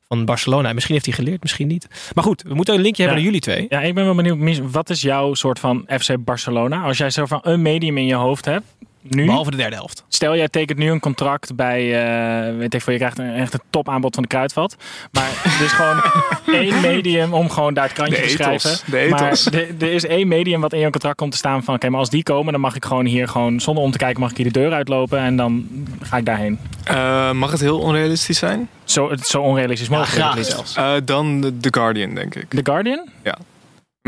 van 0.08 0.24
Barcelona. 0.24 0.68
En 0.68 0.74
misschien 0.74 0.94
heeft 0.94 1.06
hij 1.06 1.14
geleerd, 1.14 1.26
misschien 1.40 1.66
niet. 1.66 2.12
Maar 2.14 2.24
goed, 2.24 2.42
we 2.42 2.54
moeten 2.54 2.74
een 2.74 2.80
linkje 2.80 3.02
hebben 3.02 3.22
naar 3.22 3.32
jullie 3.32 3.44
twee. 3.44 3.66
Ja, 3.68 3.80
ik 3.80 3.94
ben 3.94 4.04
wel 4.04 4.14
benieuwd, 4.14 4.70
wat 4.70 4.90
is 4.90 5.02
jouw 5.02 5.34
soort 5.34 5.58
van 5.58 5.84
FC 5.98 6.24
Barcelona? 6.24 6.82
Als 6.82 6.98
jij 6.98 7.10
zo 7.10 7.26
van 7.26 7.40
een 7.42 7.62
medium 7.62 7.98
in 7.98 8.06
je 8.06 8.14
hoofd 8.14 8.44
hebt, 8.44 8.66
nu, 9.08 9.24
Behalve 9.26 9.50
de 9.50 9.56
derde 9.56 9.76
helft. 9.76 10.04
stel 10.08 10.36
jij 10.36 10.48
tekent 10.48 10.78
nu 10.78 10.90
een 10.90 11.00
contract 11.00 11.56
bij, 11.56 12.04
eh, 12.48 12.56
weet 12.56 12.74
ik 12.74 12.82
veel, 12.82 12.92
je 12.92 12.98
krijgt 12.98 13.18
een, 13.18 13.34
echt 13.34 13.54
een 13.54 13.60
topaanbod 13.70 14.14
van 14.14 14.22
de 14.22 14.28
Kruidvat. 14.28 14.76
Maar 15.12 15.28
er 15.58 15.64
is 15.64 15.72
gewoon 15.72 16.02
één 16.60 16.80
medium 16.80 17.34
om 17.34 17.50
gewoon 17.50 17.74
daar 17.74 17.84
het 17.84 17.92
krantje 17.92 18.16
De 18.16 18.20
te 18.22 18.28
ethos, 18.44 18.62
schrijven. 18.62 18.90
de 18.90 19.06
maar 19.10 19.22
ethos. 19.26 19.44
de- 19.44 19.74
er 19.78 19.92
is 19.92 20.06
één 20.06 20.28
medium 20.28 20.60
wat 20.60 20.72
in 20.72 20.78
jouw 20.80 20.90
contract 20.90 21.16
komt 21.16 21.30
te 21.32 21.36
staan 21.38 21.64
van, 21.64 21.74
oké, 21.74 21.88
maar 21.88 22.00
als 22.00 22.10
die 22.10 22.22
komen, 22.22 22.52
dan 22.52 22.60
mag 22.60 22.74
ik 22.76 22.84
gewoon 22.84 23.06
hier 23.06 23.28
gewoon, 23.28 23.60
zonder 23.60 23.84
om 23.84 23.90
te 23.90 23.98
kijken, 23.98 24.20
mag 24.20 24.30
ik 24.30 24.36
hier 24.36 24.46
de 24.52 24.60
deur 24.60 24.72
uitlopen 24.72 25.18
en 25.18 25.36
dan 25.36 25.66
ga 26.02 26.16
ik 26.16 26.24
daarheen. 26.24 26.58
Eh, 26.84 27.32
mag 27.32 27.50
het 27.50 27.60
heel 27.60 27.78
onrealistisch 27.78 28.38
zijn? 28.38 28.68
Zo, 28.84 29.10
zo 29.22 29.40
onrealistisch 29.42 29.88
mogelijk. 29.88 30.34
liefst. 30.34 30.50
zelfs. 30.52 30.74
Eh, 30.76 30.92
dan 31.04 31.40
de- 31.40 31.68
Guardian, 31.70 32.14
denk 32.14 32.34
ik. 32.34 32.48
The 32.48 32.60
Guardian? 32.62 33.08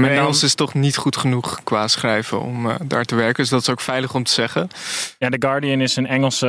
Mijn 0.00 0.18
Engels 0.18 0.42
is 0.42 0.54
toch 0.54 0.74
niet 0.74 0.96
goed 0.96 1.16
genoeg 1.16 1.60
qua 1.64 1.88
schrijven 1.88 2.40
om 2.40 2.70
eh, 2.70 2.74
daar 2.84 3.04
te 3.04 3.14
werken. 3.14 3.34
Dus 3.42 3.48
dat 3.48 3.60
is 3.60 3.70
ook 3.70 3.80
veilig 3.80 4.14
om 4.14 4.24
te 4.24 4.32
zeggen. 4.32 4.68
Ja, 5.18 5.28
The 5.28 5.36
Guardian 5.38 5.80
is 5.80 5.96
een 5.96 6.06
Engelse, 6.06 6.46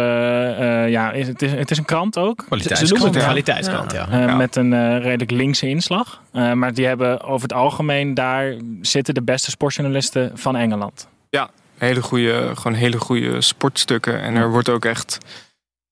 eh, 0.59 0.89
ja, 0.89 1.11
is, 1.11 1.27
het, 1.27 1.41
is, 1.41 1.51
het 1.51 1.71
is 1.71 1.77
een 1.77 1.85
krant 1.85 2.17
ook. 2.17 2.43
Kwaliteitskrant, 3.19 3.91
ja. 3.91 4.07
Eh, 4.09 4.19
Ja. 4.19 4.35
Met 4.35 4.55
een 4.55 4.73
eh, 4.73 4.97
redelijk 4.97 5.31
linkse 5.31 5.67
inslag. 5.67 6.21
Eh, 6.31 6.53
maar 6.53 6.73
die 6.73 6.85
hebben 6.85 7.21
over 7.23 7.41
het 7.41 7.53
algemeen, 7.53 8.13
daar 8.13 8.53
zitten 8.81 9.13
de 9.13 9.21
beste 9.21 9.49
sportjournalisten 9.49 10.31
van 10.33 10.55
Engeland. 10.55 11.07
Hele 11.77 12.01
goede, 12.01 12.51
gewoon 12.55 12.73
hele 12.73 12.97
goede 12.97 13.41
sportstukken. 13.41 14.21
En 14.21 14.35
er 14.35 14.51
wordt 14.51 14.69
ook 14.69 14.85
echt. 14.85 15.17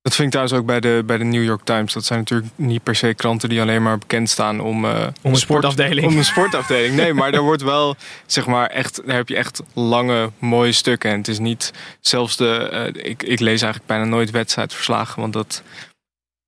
Dat 0.02 0.16
vind 0.16 0.28
ik 0.28 0.34
trouwens 0.34 0.60
ook 0.60 0.66
bij 0.66 0.80
de, 0.80 1.04
bij 1.06 1.18
de 1.18 1.24
New 1.24 1.44
York 1.44 1.64
Times. 1.64 1.94
Dat 1.94 2.06
zijn 2.06 2.20
natuurlijk 2.20 2.50
niet 2.56 2.84
per 2.84 2.96
se 2.96 3.14
kranten 3.14 3.50
die 3.50 3.62
alleen 3.62 3.84
maar 3.84 3.98
bekend 3.98 4.30
staan 4.30 4.60
om. 4.60 4.86
eh, 4.86 4.92
Om 4.92 4.98
een 5.02 5.12
sport- 5.22 5.38
sportafdeling. 5.38 6.08
Om 6.08 6.18
een 6.18 6.26
sportafdeling. 6.26 6.96
Nee, 6.96 7.14
maar 7.14 7.34
er 7.34 7.42
wordt 7.42 7.62
wel, 7.62 7.96
zeg 8.26 8.46
maar, 8.46 8.68
echt. 8.70 9.02
Daar 9.06 9.16
heb 9.16 9.28
je 9.30 9.36
echt 9.36 9.62
lange, 9.74 10.32
mooie 10.40 10.72
stukken. 10.72 11.12
En 11.12 11.18
het 11.18 11.28
is 11.28 11.40
niet 11.40 11.74
zelfs 12.00 12.38
de. 12.38 12.56
eh, 12.58 13.10
ik, 13.10 13.24
ik 13.24 13.40
lees 13.40 13.62
eigenlijk 13.62 13.86
bijna 13.86 14.04
nooit 14.06 14.32
wedstrijdverslagen. 14.32 15.22
Want 15.22 15.34
dat. 15.34 15.64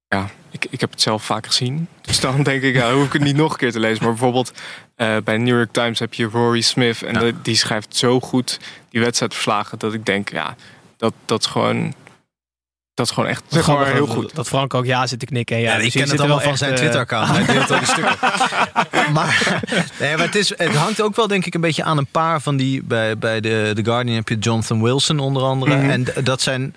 Ja, 0.07 0.29
ik, 0.51 0.65
ik 0.69 0.79
heb 0.79 0.91
het 0.91 1.01
zelf 1.01 1.23
vaak 1.25 1.45
gezien. 1.45 1.87
Dus 2.01 2.19
dan 2.19 2.43
denk 2.43 2.61
ik, 2.61 2.73
ja, 2.75 2.93
hoef 2.93 3.05
ik 3.05 3.13
het 3.13 3.21
niet 3.21 3.35
nog 3.35 3.51
een 3.51 3.57
keer 3.57 3.71
te 3.71 3.79
lezen. 3.79 4.03
Maar 4.03 4.11
bijvoorbeeld 4.11 4.51
eh, 4.95 5.17
bij 5.23 5.35
de 5.37 5.43
New 5.43 5.55
York 5.55 5.71
Times 5.71 5.99
heb 5.99 6.13
je 6.13 6.25
Rory 6.25 6.61
Smith. 6.61 7.03
En 7.03 7.13
Ja. 7.13 7.19
de- 7.19 7.41
die 7.41 7.55
schrijft 7.55 7.95
zo 7.95 8.19
goed 8.19 8.59
die 8.89 9.01
wedstrijdverslagen. 9.01 9.79
Dat 9.79 9.93
ik 9.93 10.05
denk, 10.05 10.29
ja, 10.31 10.55
dat, 10.97 11.13
dat 11.25 11.39
is 11.39 11.45
gewoon. 11.45 11.93
Dat 12.93 13.05
is 13.05 13.11
gewoon 13.11 13.29
echt 13.29 13.43
maar, 13.51 13.63
Grappig 13.63 13.91
heel 13.91 14.05
dat- 14.05 14.15
goed. 14.15 14.35
Dat 14.35 14.47
Frank 14.47 14.73
ook 14.73 14.85
ja 14.85 15.07
zit 15.07 15.19
te 15.19 15.25
knikken. 15.25 15.55
En 15.55 15.61
ja, 15.61 15.69
Ja, 15.71 15.75
dus 15.77 15.85
ik 15.85 15.91
je 15.93 15.99
ken 15.99 16.07
zit 16.07 16.17
het 16.17 16.27
allemaal 16.27 16.37
wel 16.45 16.47
van 16.49 16.57
zijn 16.57 16.71
eh, 16.71 16.77
Twitter-account. 16.77 17.27
Hij 17.29 17.45
deelt 17.45 17.71
al 17.71 17.77
die 17.77 17.87
stukken. 17.95 18.17
maar, 19.13 19.61
nee, 19.99 20.15
maar 20.17 20.25
het, 20.25 20.35
is, 20.35 20.49
het 20.57 20.75
hangt 20.75 21.01
ook 21.01 21.15
wel 21.15 21.27
denk 21.27 21.45
ik 21.45 21.53
een 21.53 21.61
beetje 21.61 21.83
aan 21.83 21.97
een 21.97 22.07
paar 22.11 22.41
van 22.41 22.57
die... 22.57 22.83
Bij, 22.83 23.17
bij 23.17 23.39
de, 23.39 23.71
The 23.75 23.83
Guardian 23.83 24.15
heb 24.15 24.29
je 24.29 24.37
Jonathan 24.37 24.81
Wilson 24.83 25.19
onder 25.19 25.43
andere. 25.43 25.75
Mhm. 25.75 25.89
En 25.89 26.05
dat 26.23 26.41
zijn... 26.41 26.75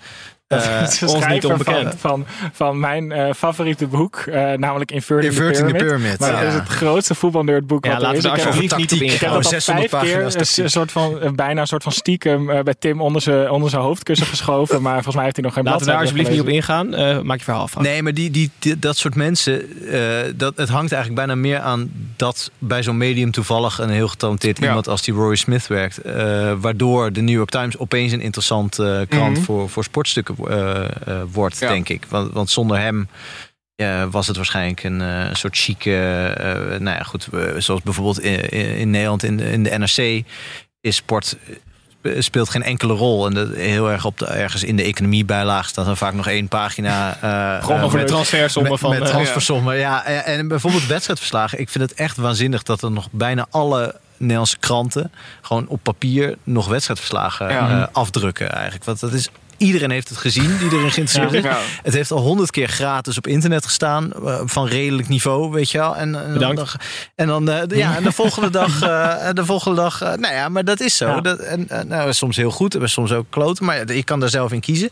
Dat 0.55 0.65
eh, 0.65 0.81
is 0.87 0.99
de 0.99 1.07
ons 1.07 1.27
niet 1.27 1.45
onbekend. 1.45 1.95
Van, 1.97 1.97
van, 1.97 2.25
van 2.53 2.79
mijn 2.79 3.11
eh, 3.11 3.33
favoriete 3.33 3.87
boek, 3.87 4.15
eh, 4.17 4.51
namelijk 4.53 4.91
Inverting, 4.91 5.31
Inverting 5.33 5.67
the 5.67 5.73
the 5.77 5.83
Pyramid. 5.83 6.19
Maar 6.19 6.31
ja. 6.31 6.39
dat 6.39 6.47
is 6.47 6.53
het 6.53 6.67
grootste 6.67 7.15
voetbalnerdboek 7.15 7.85
Ja, 7.85 7.91
wat 7.91 7.99
er 7.99 8.03
laten 8.05 8.17
is. 8.19 8.25
Ik 8.25 8.31
heb- 8.35 8.45
alsjeblieft 8.45 8.77
niet 8.77 8.93
op. 8.93 8.99
Ik 8.99 9.11
heb 9.11 9.19
dat 9.29 9.43
al 9.43 9.43
600 9.49 9.89
vijf 9.89 10.03
keer 10.03 10.63
een, 10.63 10.69
soort 10.69 10.91
van, 10.91 11.35
bijna 11.35 11.61
een 11.61 11.67
soort 11.67 11.83
van 11.83 11.91
stiekem 11.91 12.45
bij 12.45 12.75
Tim 12.79 13.01
onder 13.01 13.21
zijn 13.21 13.49
onder 13.49 13.69
zijn 13.69 13.81
hoofdkussen 13.81 14.27
geschoven. 14.27 14.81
Maar 14.81 14.93
volgens 14.93 15.15
mij 15.15 15.23
heeft 15.23 15.35
hij 15.35 15.45
nog 15.45 15.53
geen 15.53 15.63
Laten 15.63 15.79
we 15.79 15.85
daar 15.91 15.99
alsjeblieft 15.99 16.29
niet 16.29 16.39
op 16.41 16.47
ingaan. 16.47 16.93
Eh, 16.93 17.19
maak 17.21 17.37
je 17.37 17.43
verhaal 17.43 17.61
af. 17.61 17.71
Frank. 17.71 17.85
Nee, 17.87 18.03
maar 18.03 18.13
die, 18.13 18.31
die, 18.31 18.51
die- 18.59 18.79
dat 18.79 18.97
soort 18.97 19.15
mensen, 19.15 19.61
eh, 19.91 19.99
dat, 20.35 20.53
het 20.57 20.69
hangt 20.69 20.91
eigenlijk 20.91 21.25
bijna 21.27 21.35
meer 21.41 21.59
aan 21.59 21.91
dat 22.15 22.51
bij 22.59 22.83
zo'n 22.83 22.97
medium 22.97 23.31
toevallig 23.31 23.79
een 23.79 23.89
heel 23.89 24.07
getalenteerd 24.07 24.59
Ja. 24.59 24.67
iemand 24.67 24.87
als 24.87 25.01
die 25.01 25.13
Rory 25.13 25.35
Smith 25.35 25.67
werkt. 25.67 25.97
eh, 25.97 26.51
waardoor 26.59 27.11
de 27.13 27.21
New 27.21 27.35
York 27.35 27.49
Times 27.49 27.77
opeens 27.77 28.11
een 28.11 28.21
interessant 28.21 28.79
eh, 28.79 28.99
krant 29.09 29.35
Mhm. 29.35 29.41
voor, 29.45 29.69
voor 29.69 29.83
sportstukken 29.83 30.35
eh, 30.37 30.44
wordt, 31.31 31.59
Ja. 31.59 31.67
denk 31.69 31.89
ik. 31.89 32.05
Want, 32.09 32.33
want 32.33 32.49
zonder 32.49 32.79
hem 32.79 33.09
eh, 33.75 34.03
was 34.11 34.27
het 34.27 34.35
waarschijnlijk 34.35 34.83
een 34.83 35.01
eh, 35.01 35.33
soort 35.33 35.57
chique, 35.57 35.95
eh, 36.37 36.79
nou 36.79 36.97
ja, 36.97 37.03
goed, 37.03 37.27
eh, 37.33 37.39
zoals 37.57 37.81
bijvoorbeeld 37.81 38.19
in, 38.21 38.89
Nederland 38.89 39.23
in 39.23 39.37
de, 39.37 39.51
in 39.51 39.63
de 39.63 39.77
NRC 39.77 40.23
is 40.81 40.95
sport 40.95 41.37
eh, 42.01 42.21
speelt 42.21 42.49
geen 42.49 42.63
enkele 42.63 42.93
rol. 42.93 43.25
En 43.27 43.33
dat 43.33 43.49
heel 43.55 43.91
erg 43.91 44.05
op 44.05 44.17
de, 44.17 44.25
ergens 44.25 44.63
in 44.63 44.75
de 44.75 44.83
economiebijlage 44.83 45.69
staat 45.69 45.85
dan 45.85 45.97
vaak 45.97 46.13
nog 46.13 46.27
één 46.27 46.47
pagina. 46.47 47.17
eh, 47.21 47.63
Gewoon 47.63 47.77
eh, 47.79 47.83
over 47.85 47.97
de 47.97 48.03
met- 48.03 48.13
transfersommen 48.13 48.71
met, 48.71 48.79
van... 48.79 48.89
met 48.89 49.01
eh, 49.01 49.07
transfersommen, 49.07 49.77
ja. 49.77 50.05
En, 50.05 50.23
en 50.25 50.47
bijvoorbeeld 50.47 50.85
wedstrijdverslagen. 50.87 51.59
Ik 51.59 51.69
vind 51.69 51.89
het 51.89 51.99
echt 51.99 52.17
waanzinnig 52.17 52.63
dat 52.63 52.81
er 52.81 52.91
nog 52.91 53.07
bijna 53.11 53.45
alle 53.49 53.95
Nederlandse 54.17 54.57
kranten... 54.59 55.11
gewoon 55.41 55.67
op 55.67 55.79
papier 55.83 56.35
nog 56.43 56.67
wedstrijdverslagen 56.67 57.49
Ja. 57.49 57.69
eh, 57.81 57.87
afdrukken 57.91 58.51
eigenlijk. 58.51 58.83
Want 58.83 58.99
dat 58.99 59.13
is... 59.13 59.29
Iedereen 59.57 59.89
heeft 59.91 60.09
het 60.09 60.17
gezien, 60.17 60.57
die 60.57 60.71
erin 60.71 60.91
geïnteresseerd 60.91 61.33
is. 61.33 61.43
Ja. 61.43 61.57
Het 61.83 61.93
heeft 61.93 62.11
al 62.11 62.19
honderd 62.21 62.51
keer 62.51 62.67
gratis 62.67 63.17
op 63.17 63.27
internet 63.27 63.65
gestaan. 63.65 64.11
eh, 64.13 64.41
van 64.45 64.67
redelijk 64.67 65.07
niveau, 65.07 65.51
weet 65.51 65.71
je 65.71 65.77
wel. 65.77 65.95
En, 65.95 66.15
en 66.25 66.33
Bedankt. 66.33 66.55
Dan, 66.55 66.67
en 67.15 67.27
dan 67.27 67.49
eh, 67.49 67.67
de- 67.67 67.77
ja, 67.77 67.95
en 67.95 68.03
de 68.03 68.11
volgende 68.11 68.49
dag... 68.49 68.81
eh, 68.81 69.29
de 69.33 69.45
volgende 69.45 69.81
dag 69.81 70.01
eh, 70.01 70.13
nou 70.13 70.33
ja, 70.33 70.49
maar 70.49 70.63
dat 70.65 70.79
is 70.79 70.97
zo. 70.97 71.07
Ja. 71.07 71.21
Dat, 71.21 71.39
en, 71.39 71.69
en, 71.69 71.87
nou, 71.87 72.13
soms 72.13 72.35
heel 72.37 72.51
goed, 72.51 72.75
en 72.75 72.89
soms 72.89 73.11
ook 73.11 73.25
kloten. 73.29 73.65
Maar 73.65 73.75
ja, 73.87 73.93
je 73.93 74.03
kan 74.03 74.19
daar 74.19 74.29
zelf 74.29 74.51
in 74.51 74.59
kiezen. 74.59 74.89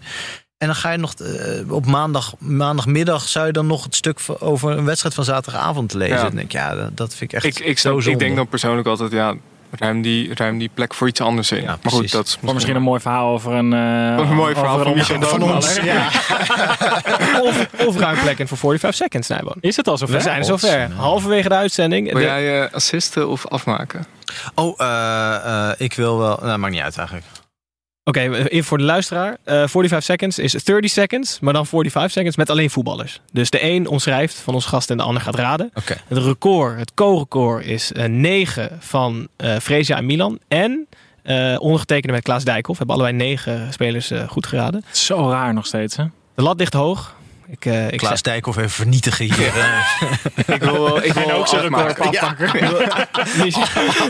En 0.57 0.69
dan 0.69 0.75
ga 0.77 0.91
je 0.91 0.97
nog 0.97 1.13
eh, 1.13 1.71
op 1.71 1.85
maandag, 1.85 2.33
maandagmiddag 2.39 3.27
zou 3.27 3.45
je 3.45 3.51
dan 3.51 3.67
nog 3.67 3.83
het 3.83 3.95
stuk 3.95 4.19
over 4.39 4.77
een 4.77 4.85
wedstrijd 4.85 5.15
van 5.15 5.23
zaterdagavond 5.23 5.93
lezen. 5.93 6.15
Ja. 6.15 6.21
Dan 6.21 6.31
denk 6.31 6.45
ik, 6.45 6.51
ja, 6.51 6.89
dat, 6.93 7.15
vind 7.15 7.33
ik 7.33 7.43
echt 7.43 7.59
Ik, 7.59 7.65
ik, 7.65 7.79
zo 7.79 7.89
zonde. 7.93 8.11
ik 8.11 8.19
denk 8.19 8.35
dan 8.35 8.47
persoonlijk 8.47 8.87
altijd, 8.87 9.11
ja, 9.11 9.33
ruim 9.79 10.01
die, 10.01 10.31
ruim 10.33 10.57
die 10.57 10.69
plek 10.73 10.93
voor 10.93 11.07
iets 11.07 11.21
anders 11.21 11.51
in. 11.51 11.61
Ja, 11.61 11.77
maar 11.81 11.91
goed, 11.91 12.11
dat 12.11 12.27
is 12.27 12.37
Voor 12.43 12.53
misschien 12.53 12.75
een 12.75 12.81
mooi 12.81 12.99
verhaal 12.99 13.33
over 13.33 13.51
een... 13.53 13.73
eh, 13.73 13.79
Een 14.29 14.35
mooi 14.35 14.53
verhaal 14.55 14.79
over 14.79 15.05
van 15.05 15.23
voetballer. 15.23 15.39
Dodeman. 15.39 15.85
Ja. 15.85 16.07
of, 17.47 17.67
of 17.87 17.97
ruim 17.97 18.19
plekken 18.21 18.47
voor 18.47 18.57
45 18.57 18.95
seconds, 18.95 19.27
Snijboon. 19.27 19.55
Is 19.59 19.75
het 19.75 19.87
al 19.87 19.97
zover? 19.97 20.15
We 20.15 20.21
zijn 20.21 20.37
er 20.39 20.45
zover. 20.45 20.91
Halverwege 20.95 21.49
de 21.49 21.55
uitzending. 21.55 22.05
Wil 22.07 22.15
De- 22.15 22.21
jij 22.21 22.63
eh, 22.63 22.73
assisten 22.73 23.27
of 23.29 23.47
afmaken? 23.47 24.05
Oh, 24.55 24.73
eh, 24.81 25.35
eh, 25.69 25.71
ik 25.77 25.93
wil 25.93 26.17
wel... 26.17 26.39
Nou, 26.41 26.57
maakt 26.57 26.73
niet 26.73 26.81
uit 26.81 26.97
eigenlijk. 26.97 27.25
Oké, 28.05 28.19
even 28.19 28.63
voor 28.63 28.77
de 28.77 28.83
luisteraar. 28.83 29.37
Eh 29.43 29.53
45 29.55 30.03
seconds 30.03 30.39
is 30.39 30.63
30 30.63 30.91
seconds, 30.91 31.39
maar 31.39 31.53
dan 31.53 31.65
45 31.65 32.11
seconds 32.11 32.37
met 32.37 32.49
alleen 32.49 32.69
voetballers. 32.69 33.21
Dus 33.31 33.49
de 33.49 33.63
een 33.63 33.87
omschrijft 33.87 34.35
van 34.35 34.53
ons 34.53 34.65
gast 34.65 34.89
en 34.89 34.97
de 34.97 35.03
ander 35.03 35.21
gaat 35.21 35.35
raden. 35.35 35.71
Oké. 35.73 35.95
Het 36.07 36.17
record, 36.17 36.79
het 36.79 36.93
co-record 36.93 37.65
is 37.65 37.91
eh 37.91 38.05
9 38.05 38.77
van 38.79 39.27
eh 39.35 39.55
Fresia 39.57 39.97
en 39.97 40.05
Milan. 40.05 40.39
En 40.47 40.87
eh 41.23 41.55
ondergetekende 41.59 42.13
met 42.13 42.23
Klaas 42.23 42.43
Dijkhoff. 42.43 42.77
Hebben 42.77 42.95
allebei 42.95 43.17
9 43.17 43.73
spelers 43.73 44.11
eh, 44.11 44.29
goed 44.29 44.47
geraden. 44.47 44.85
Zo 44.91 45.29
raar 45.29 45.53
nog 45.53 45.65
steeds, 45.65 45.95
hè? 45.95 46.03
De 46.35 46.41
lat 46.41 46.59
ligt 46.59 46.73
hoog. 46.73 47.15
Ik, 47.53 47.65
eh, 47.65 47.91
ik 47.91 47.97
Klaas 47.97 48.21
Dijkhoff 48.21 48.57
even 48.57 48.69
vernietigen 48.69 49.25
hier. 49.25 49.47
eh, 49.57 50.55
Ik 50.55 50.61
wil, 50.63 50.97
ik 50.97 51.13
wil 51.13 51.23
En 51.29 51.33
ook 51.33 51.47
zijn 51.47 51.61
record 51.61 51.99
afmaken. 51.99 52.47
afpakken. 52.47 52.89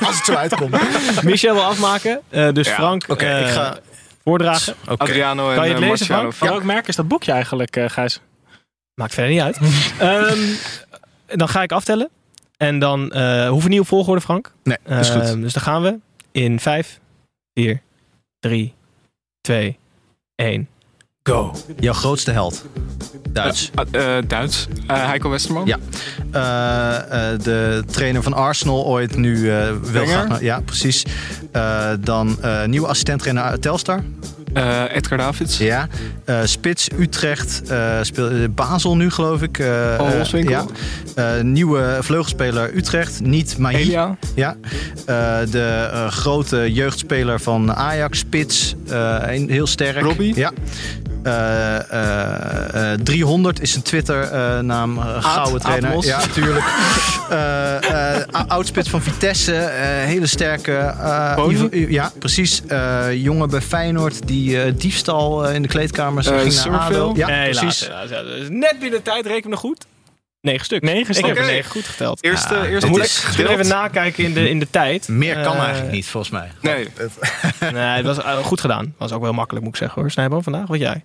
als 0.08 0.16
het 0.16 0.26
zo 0.26 0.34
uitkomt. 0.34 1.24
Michel 1.24 1.54
wil 1.54 1.64
afmaken. 1.64 2.22
eh, 2.30 2.52
dus 2.52 2.68
Ja. 2.68 2.74
Frank, 2.74 3.04
eh, 3.04 3.42
ik 3.42 3.48
ga... 3.48 3.78
voordragen. 4.24 4.76
Oké. 4.88 5.04
Adriano 5.04 5.50
en 5.50 5.56
Kan 5.56 5.64
je 5.68 5.72
het 5.74 5.80
lezen, 5.80 5.88
Marciano. 5.98 6.20
Frank? 6.22 6.34
Van 6.34 6.48
welk 6.48 6.64
merk 6.64 6.88
is 6.88 6.96
dat 6.96 7.08
boekje 7.08 7.32
eigenlijk, 7.32 7.76
eh, 7.76 7.90
Gijs? 7.90 8.22
Maakt 8.94 9.14
verder 9.14 9.32
niet 9.32 9.42
uit. 9.42 9.58
Ehm, 10.00 10.40
dan 11.28 11.50
ga 11.50 11.62
ik 11.64 11.72
aftellen. 11.72 12.10
En 12.58 12.80
dan 12.80 13.12
eh 13.12 13.48
hoeven 13.48 13.64
we 13.68 13.74
niet 13.74 13.80
op 13.84 13.88
volgorde, 13.88 14.22
Frank. 14.22 14.52
Nee, 14.64 14.78
is 15.00 15.10
goed. 15.10 15.22
Ehm, 15.22 15.42
dus 15.42 15.54
dan 15.54 15.64
gaan 15.64 15.82
we 15.82 16.00
in 16.32 16.60
5, 16.60 17.00
4, 17.54 17.82
3, 18.40 18.74
2, 19.42 19.78
1, 20.36 20.70
go. 21.30 21.52
Jouw 21.80 21.94
grootste 21.94 22.32
held. 22.32 22.66
Duits. 23.32 23.72
Eh, 23.92 24.16
Duits. 24.28 24.68
Eh, 24.88 25.08
Heiko 25.08 25.30
Westerman. 25.30 25.66
Ja. 25.66 25.78
Eh, 26.32 27.32
eh, 27.34 27.40
de 27.40 27.84
trainer 27.92 28.24
van 28.24 28.34
Arsenal 28.34 28.86
ooit 28.86 29.16
nu 29.18 29.50
eh 29.52 29.70
wel 29.92 30.06
graag 30.06 30.42
Ja, 30.42 30.60
precies. 30.60 31.04
Eh, 31.52 31.90
dan 32.00 32.38
eh 32.42 32.64
nieuwe 32.66 32.88
assistent-trainer 32.88 33.44
uit 33.44 33.62
Telstar. 33.62 34.00
Eh, 34.54 34.96
Edgar 34.96 35.18
Davids. 35.18 35.58
Ja. 35.58 35.88
Eh, 36.26 36.40
Spits 36.44 36.88
Utrecht. 37.00 37.62
eh 37.68 37.98
speel, 38.02 38.30
eh, 38.30 38.50
Basel 38.50 38.96
nu, 38.96 39.10
geloof 39.10 39.42
ik. 39.42 39.60
Eh, 39.60 39.96
Paul 39.98 40.08
eh, 40.08 40.14
Holswinkel. 40.16 40.52
ja. 41.16 41.36
Eh, 41.38 41.44
nieuwe 41.44 41.98
vleugelspeler 42.02 42.76
Utrecht. 42.76 43.22
Niet 43.22 43.58
Mahi. 43.58 43.76
Elia. 43.76 44.18
Ja. 44.36 44.56
Eh, 45.06 45.38
de 45.52 45.90
eh, 45.94 46.08
grote 46.12 46.74
jeugdspeler 46.74 47.40
van 47.40 47.74
Ajax. 47.74 48.20
Spits. 48.20 48.76
Eh, 48.90 49.18
heel 49.28 49.68
sterk. 49.68 50.02
Robbie. 50.04 50.36
Ja. 50.36 50.52
Eh, 51.24 51.76
eh, 51.92 52.94
eh, 52.94 53.00
300 53.04 53.62
is 53.62 53.72
zijn 53.72 53.84
Twitter-naam. 53.84 55.00
gouden 55.00 55.62
trainer. 55.62 55.90
Atmos. 55.90 56.06
Ja, 56.06 56.18
natuurlijk. 56.20 56.66
Eh, 57.30 58.16
eh, 58.20 58.26
Oudspits 58.48 58.90
van 58.90 59.02
Vitesse. 59.02 59.56
eh, 59.56 59.86
hele 60.06 60.26
sterke. 60.26 60.76
eh, 60.76 61.36
Boni? 61.36 61.54
Ivo- 61.54 61.70
ja, 61.92 62.12
precies. 62.20 62.62
Eh, 62.68 63.06
jongen 63.14 63.50
bij 63.50 63.62
Feyenoord 63.62 64.28
die 64.28 64.62
eh, 64.64 64.74
diefstal 64.78 65.48
eh, 65.48 65.56
in 65.56 65.62
de 65.62 65.68
kleedkamers 65.68 66.28
Eh, 66.28 66.40
ging 66.40 66.64
naar? 66.66 66.80
ADO. 66.80 67.12
Ja, 67.16 67.26
precies. 67.28 67.88
helaas. 67.88 68.10
Dus 68.10 68.48
Net 68.50 68.76
binnen 68.80 69.02
tijd, 69.02 69.26
reken 69.26 69.44
me 69.44 69.50
nog 69.50 69.60
goed. 69.60 69.86
Negen 70.42 70.66
stuk. 70.66 70.82
Negen 70.82 71.00
Ik 71.00 71.14
stuks. 71.14 71.28
heb 71.28 71.38
er 71.38 71.46
negen 71.46 71.72
goed 71.72 71.86
geteld. 71.86 72.24
Eerste, 72.24 72.56
Ja, 72.56 72.66
eerste 72.66 72.90
Moet 72.90 73.06
ik 73.38 73.46
we 73.46 73.50
even 73.50 73.68
nakijken 73.68 74.24
in 74.24 74.34
de, 74.34 74.50
in 74.50 74.60
de 74.60 74.68
tijd? 74.70 75.08
Meer 75.08 75.42
kan 75.42 75.56
Eh, 75.56 75.62
eigenlijk 75.62 75.92
niet, 75.92 76.06
volgens 76.08 76.32
mij. 76.34 76.52
Nee, 76.62 76.88
Nee, 77.74 77.84
het 77.84 78.06
was 78.06 78.18
eh, 78.18 78.38
goed 78.38 78.62
gedaan. 78.62 78.94
Was 78.98 79.12
ook 79.12 79.22
wel 79.22 79.34
makkelijk, 79.34 79.66
moet 79.66 79.74
ik 79.74 79.80
zeggen 79.80 80.02
hoor. 80.02 80.12
Snijbo, 80.12 80.42
vandaag, 80.42 80.68
wat 80.68 80.80
jij? 80.80 81.04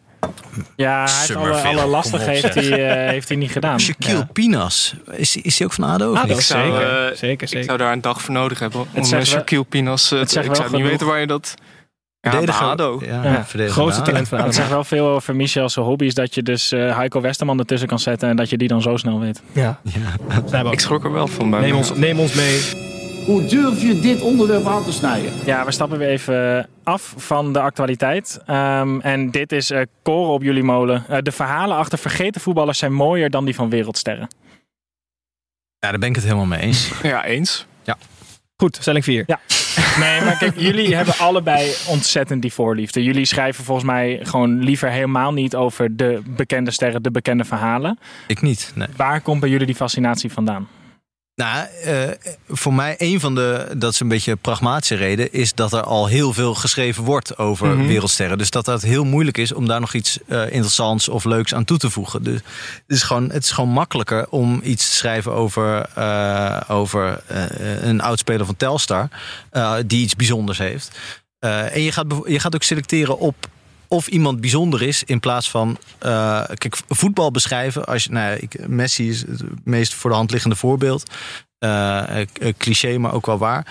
Ja, 0.77 1.05
hij 1.05 1.13
heeft 1.19 1.35
alle, 1.37 1.61
alle 1.63 1.87
lastig 1.87 2.27
heeft, 2.27 2.55
hij, 2.55 2.89
eh, 2.89 3.11
heeft 3.11 3.29
hij 3.29 3.37
niet 3.37 3.51
gedaan. 3.51 3.81
Shaquille 3.81 4.19
Ja. 4.19 4.29
Pinas, 4.33 4.95
is, 5.11 5.37
is 5.37 5.59
hij 5.59 5.67
ook 5.67 5.73
van 5.73 5.85
ADO? 5.85 6.15
Ah, 6.15 6.25
niet? 6.25 6.33
dat 6.33 6.43
zou, 6.43 6.63
zeker. 6.73 7.07
eh, 7.09 7.17
zeker, 7.17 7.43
ik 7.43 7.49
zeker. 7.49 7.65
zou 7.65 7.79
daar 7.79 7.93
een 7.93 8.01
dag 8.01 8.23
voor 8.23 8.35
nodig 8.35 8.59
hebben. 8.59 8.81
Om 8.95 9.11
wel- 9.11 9.25
Shaquille 9.25 9.65
Pinas... 9.65 10.13
eh, 10.13 10.19
het 10.19 10.35
ik 10.37 10.55
zou 10.55 10.71
niet 10.77 10.83
weten 10.87 11.07
waar 11.07 11.21
je 11.21 11.27
dat... 11.27 11.55
Ja, 12.21 12.31
Verdediger. 12.31 12.67
ADO. 12.67 13.01
Ja, 13.07 13.23
Ja. 13.25 13.67
Grootste 13.69 14.03
talent 14.03 14.29
van 14.29 14.39
Het 14.39 14.47
ADO. 14.47 14.57
zegt 14.57 14.69
wel 14.69 14.85
veel 14.85 15.07
over 15.07 15.37
Michel's 15.37 15.75
hobby 15.75 16.05
is 16.05 16.15
dat 16.15 16.35
je 16.35 16.43
dus 16.43 16.73
eh 16.73 16.97
Heiko 16.97 17.21
Westerman 17.21 17.59
ertussen 17.59 17.89
kan 17.89 17.99
zetten 17.99 18.29
en 18.29 18.37
dat 18.37 18.51
je 18.51 18.57
die 18.59 18.69
dan 18.69 18.83
zo 18.83 18.97
snel 18.97 19.21
weet. 19.21 19.43
Ja. 19.53 19.81
Snijbo. 20.47 20.71
Ik 20.71 20.81
schrok 20.81 21.05
er 21.05 21.13
wel 21.13 21.27
van 21.27 21.51
bij 21.51 21.61
Neem 21.61 21.75
ons, 21.77 21.95
neem 21.95 22.21
ons 22.21 22.33
mee. 22.35 22.61
Hoe 23.29 23.45
durf 23.45 23.83
je 23.83 24.01
dit 24.01 24.21
onderwerp 24.21 24.67
aan 24.67 24.85
te 24.85 24.93
snijden? 24.93 25.33
Ja, 25.45 25.64
we 25.64 25.73
stappen 25.73 25.99
weer 25.99 26.09
even 26.09 26.69
af 26.83 27.14
van 27.17 27.53
de 27.53 27.61
actualiteit. 27.61 28.41
Ehm, 28.47 29.01
en 29.01 29.31
dit 29.31 29.53
is 29.53 29.71
eh 29.71 29.83
koren 30.03 30.33
op 30.33 30.43
jullie 30.43 30.62
molen. 30.62 31.05
Eh, 31.09 31.19
de 31.23 31.33
verhalen 31.33 31.77
achter 31.77 31.99
vergeten 31.99 32.41
voetballers 32.41 32.79
zijn 32.79 32.93
mooier 32.93 33.31
dan 33.31 33.45
die 33.45 33.55
van 33.55 33.71
wereldsterren. 33.71 34.29
Ja, 35.79 35.91
daar 35.91 35.99
ben 35.99 36.09
ik 36.09 36.14
het 36.14 36.25
helemaal 36.25 36.47
mee 36.47 36.61
eens. 36.61 36.91
Ja, 37.03 37.25
eens. 37.25 37.67
Goed, 38.57 38.79
stelling 38.81 39.05
4. 39.05 39.25
Ja. 39.27 39.41
Nee, 39.99 40.21
maar 40.21 40.37
kijk, 40.37 40.59
jullie 40.59 40.95
hebben 40.95 41.19
allebei 41.19 41.73
ontzettend 41.88 42.43
die 42.43 42.53
voorliefde. 42.53 43.03
Jullie 43.03 43.25
schrijven 43.25 43.64
volgens 43.64 43.87
mij 43.87 44.21
gewoon 44.23 44.59
liever 44.59 44.91
helemaal 44.91 45.33
niet 45.33 45.55
over 45.57 45.97
de 45.97 46.23
bekende 46.27 46.71
sterren, 46.71 47.03
de 47.03 47.11
bekende 47.11 47.45
verhalen. 47.45 47.99
Ik 48.27 48.41
niet, 48.41 48.73
nee. 48.75 48.88
Waar 48.97 49.21
komt 49.21 49.41
bij 49.41 49.49
jullie 49.49 49.67
die 49.67 49.75
fascinatie 49.75 50.33
vandaan? 50.33 50.69
Nou, 51.38 51.66
eh, 51.85 52.03
voor 52.48 52.74
mij 52.74 52.94
een 52.98 53.20
van 53.20 53.35
de, 53.35 53.66
dat 53.77 53.92
is 53.92 54.01
een 54.01 54.09
beetje 54.09 54.31
een 54.31 54.38
pragmatische 54.38 54.94
reden, 54.94 55.33
is 55.33 55.55
dat 55.55 55.72
er 55.72 55.83
al 55.83 56.07
heel 56.07 56.33
veel 56.33 56.55
geschreven 56.55 57.05
wordt 57.05 57.38
over 57.38 57.66
Mhm. 57.68 57.87
wereldsterren. 57.87 58.38
Dus 58.38 58.51
dat 58.51 58.66
het 58.66 58.83
heel 58.83 59.05
moeilijk 59.05 59.38
is 59.38 59.53
om 59.53 59.66
daar 59.66 59.81
nog 59.81 59.94
iets 59.94 60.18
eh, 60.27 60.51
interessants 60.51 61.09
of 61.09 61.24
leuks 61.24 61.55
aan 61.55 61.64
toe 61.64 61.79
te 61.79 61.90
voegen. 61.90 62.22
Dus 62.22 62.35
het 62.35 62.96
is 62.96 63.03
gewoon, 63.03 63.31
het 63.31 63.44
is 63.44 63.51
gewoon 63.51 63.70
makkelijker 63.70 64.29
om 64.29 64.61
iets 64.64 64.88
te 64.90 64.96
schrijven 64.96 65.33
over, 65.33 65.88
eh, 65.94 66.61
over 66.68 67.20
een 67.81 68.01
oudspeler 68.01 68.46
van 68.46 68.57
Telstar, 68.57 69.09
die 69.87 70.03
iets 70.03 70.16
bijzonders 70.16 70.59
heeft. 70.59 70.98
En 71.38 71.83
je 71.83 71.92
gaat, 71.92 72.07
je 72.27 72.40
gaat 72.40 72.55
ook 72.55 72.62
selecteren 72.62 73.18
op 73.18 73.35
of 73.88 74.07
iemand 74.07 74.40
bijzonder 74.40 74.83
is 74.83 75.05
in 75.05 75.20
plaats 75.20 75.51
van 75.51 75.79
eh, 75.98 76.42
kijk 76.55 76.77
voetbal 76.88 77.31
beschrijven 77.31 77.85
als 77.87 78.05
je 78.05 78.11
nou 78.11 78.31
ja, 78.31 78.37
ik, 78.40 78.68
Messi 78.68 79.09
is 79.09 79.20
het 79.20 79.42
meest 79.64 79.94
voor 79.94 80.11
de 80.11 80.16
hand 80.16 80.31
liggende 80.31 80.57
voorbeeld 80.57 81.11
Eh, 81.59 82.20
eh, 82.20 82.27
cliché 82.59 82.98
maar 82.98 83.12
ook 83.12 83.27
wel 83.27 83.38
waar 83.38 83.66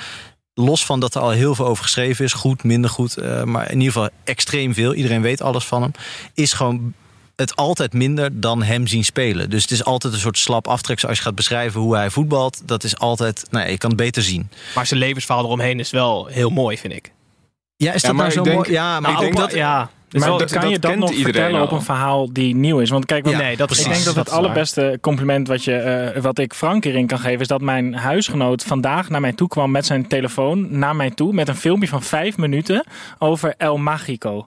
los 0.53 0.85
van 0.85 0.99
dat 0.99 1.15
er 1.15 1.21
al 1.21 1.29
heel 1.29 1.55
veel 1.55 1.65
over 1.65 1.83
geschreven 1.83 2.25
is 2.25 2.33
goed 2.33 2.63
minder 2.63 2.89
goed 2.89 3.17
eh, 3.17 3.43
maar 3.43 3.65
in 3.71 3.77
ieder 3.79 3.93
geval 3.93 4.09
extreem 4.23 4.73
veel 4.73 4.93
iedereen 4.93 5.21
weet 5.21 5.41
alles 5.41 5.65
van 5.65 5.81
hem 5.81 5.91
is 6.33 6.53
gewoon 6.53 6.93
het 7.35 7.55
altijd 7.55 7.93
minder 7.93 8.39
dan 8.39 8.63
hem 8.63 8.87
zien 8.87 9.05
spelen. 9.05 9.49
Dus 9.49 9.61
het 9.61 9.71
is 9.71 9.83
altijd 9.83 10.13
een 10.13 10.19
soort 10.19 10.37
slap 10.37 10.67
aftrek. 10.67 11.03
Als 11.03 11.17
je 11.17 11.23
gaat 11.23 11.35
beschrijven 11.35 11.81
hoe 11.81 11.95
hij 11.95 12.09
voetbalt, 12.09 12.61
dat 12.67 12.83
is 12.83 12.97
altijd. 12.97 13.45
Nou, 13.49 13.65
ja, 13.65 13.71
je 13.71 13.77
kan 13.77 13.89
het 13.89 13.99
beter 13.99 14.23
zien. 14.23 14.49
Maar 14.75 14.85
zijn 14.85 14.99
levensverhaal 14.99 15.43
eromheen 15.43 15.79
is 15.79 15.89
wel 15.89 16.25
heel 16.25 16.49
mooi, 16.49 16.77
vind 16.77 16.93
ik. 16.93 17.11
Ja, 17.75 17.93
is 17.93 18.01
Ja, 18.01 18.07
dat 18.07 18.17
maar 18.17 18.25
nou 18.27 18.37
zo 18.37 18.43
denk- 18.43 18.55
mooi? 18.55 18.71
Ja, 18.71 18.99
maar 18.99 19.01
Nou, 19.01 19.13
ik 19.13 19.29
ook 19.29 19.35
denk 19.35 19.49
dat. 19.49 19.57
ja. 19.59 19.89
Dus 20.09 20.21
Maar 20.21 20.37
dat- 20.37 20.51
kan 20.51 20.69
je 20.69 20.79
dat 20.79 20.95
nog 20.95 21.13
vertellen 21.15 21.61
op 21.61 21.71
een 21.71 21.81
verhaal 21.81 22.33
die 22.33 22.55
nieuw 22.55 22.79
is? 22.79 22.89
Want 22.89 23.05
kijk, 23.05 23.27
Ja, 23.29 23.37
nee, 23.37 23.57
dat 23.57 23.71
ik 23.71 23.83
denk 23.83 23.95
dat 24.03 24.15
Dat 24.15 24.15
het 24.15 24.29
allerbeste 24.29 24.97
compliment 25.01 25.47
wat, 25.47 25.63
je, 25.63 25.75
eh, 25.75 26.21
wat 26.21 26.39
ik 26.39 26.53
Frank 26.53 26.83
hierin 26.83 27.07
kan 27.07 27.19
geven... 27.19 27.39
is 27.39 27.47
dat 27.47 27.61
mijn 27.61 27.93
huisgenoot 27.93 28.63
vandaag 28.63 29.09
naar 29.09 29.21
mij 29.21 29.33
toe 29.33 29.47
kwam 29.47 29.71
met 29.71 29.85
zijn 29.85 30.07
telefoon... 30.07 30.79
naar 30.79 30.95
mij 30.95 31.09
toe 31.11 31.33
met 31.33 31.47
een 31.47 31.55
filmpje 31.55 31.87
van 31.87 32.03
vijf 32.03 32.37
minuten 32.37 32.83
over 33.17 33.53
El 33.57 33.77
Magico. 33.77 34.45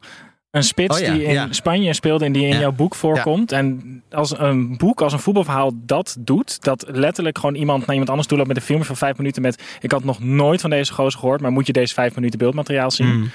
Een 0.51 0.62
spits 0.64 0.99
Oh 1.01 1.05
ja, 1.07 1.12
die 1.12 1.25
in 1.25 1.33
ja. 1.33 1.46
Spanje 1.51 1.92
speelde 1.94 2.25
en 2.25 2.33
die 2.33 2.42
in 2.46 2.49
Ja. 2.55 2.61
jouw 2.61 2.73
boek 2.73 2.94
voorkomt. 2.94 3.53
En 3.53 4.03
als 4.11 4.38
een 4.38 4.77
boek, 4.77 5.01
als 5.01 5.12
een 5.12 5.18
voetbalverhaal 5.18 5.70
dat 5.75 6.16
doet... 6.20 6.62
dat 6.64 6.85
letterlijk 6.88 7.38
gewoon 7.38 7.55
iemand 7.55 7.81
naar 7.81 7.90
iemand 7.90 8.09
anders 8.09 8.29
toe 8.29 8.37
loopt 8.37 8.49
met 8.49 8.57
een 8.59 8.62
filmpje 8.62 8.87
van 8.87 8.96
vijf 8.96 9.16
minuten... 9.16 9.42
met 9.42 9.62
ik 9.81 9.92
had 9.92 10.05
nog 10.05 10.20
nooit 10.20 10.61
van 10.61 10.70
deze 10.70 10.92
gozer 10.92 11.20
gehoord... 11.20 11.40
maar 11.40 11.51
moet 11.53 11.66
je 11.66 11.73
deze 11.73 11.94
vijf 11.94 12.14
minuten 12.14 12.38
beeldmateriaal 12.38 12.90
zien? 12.90 13.16
Mm. 13.16 13.31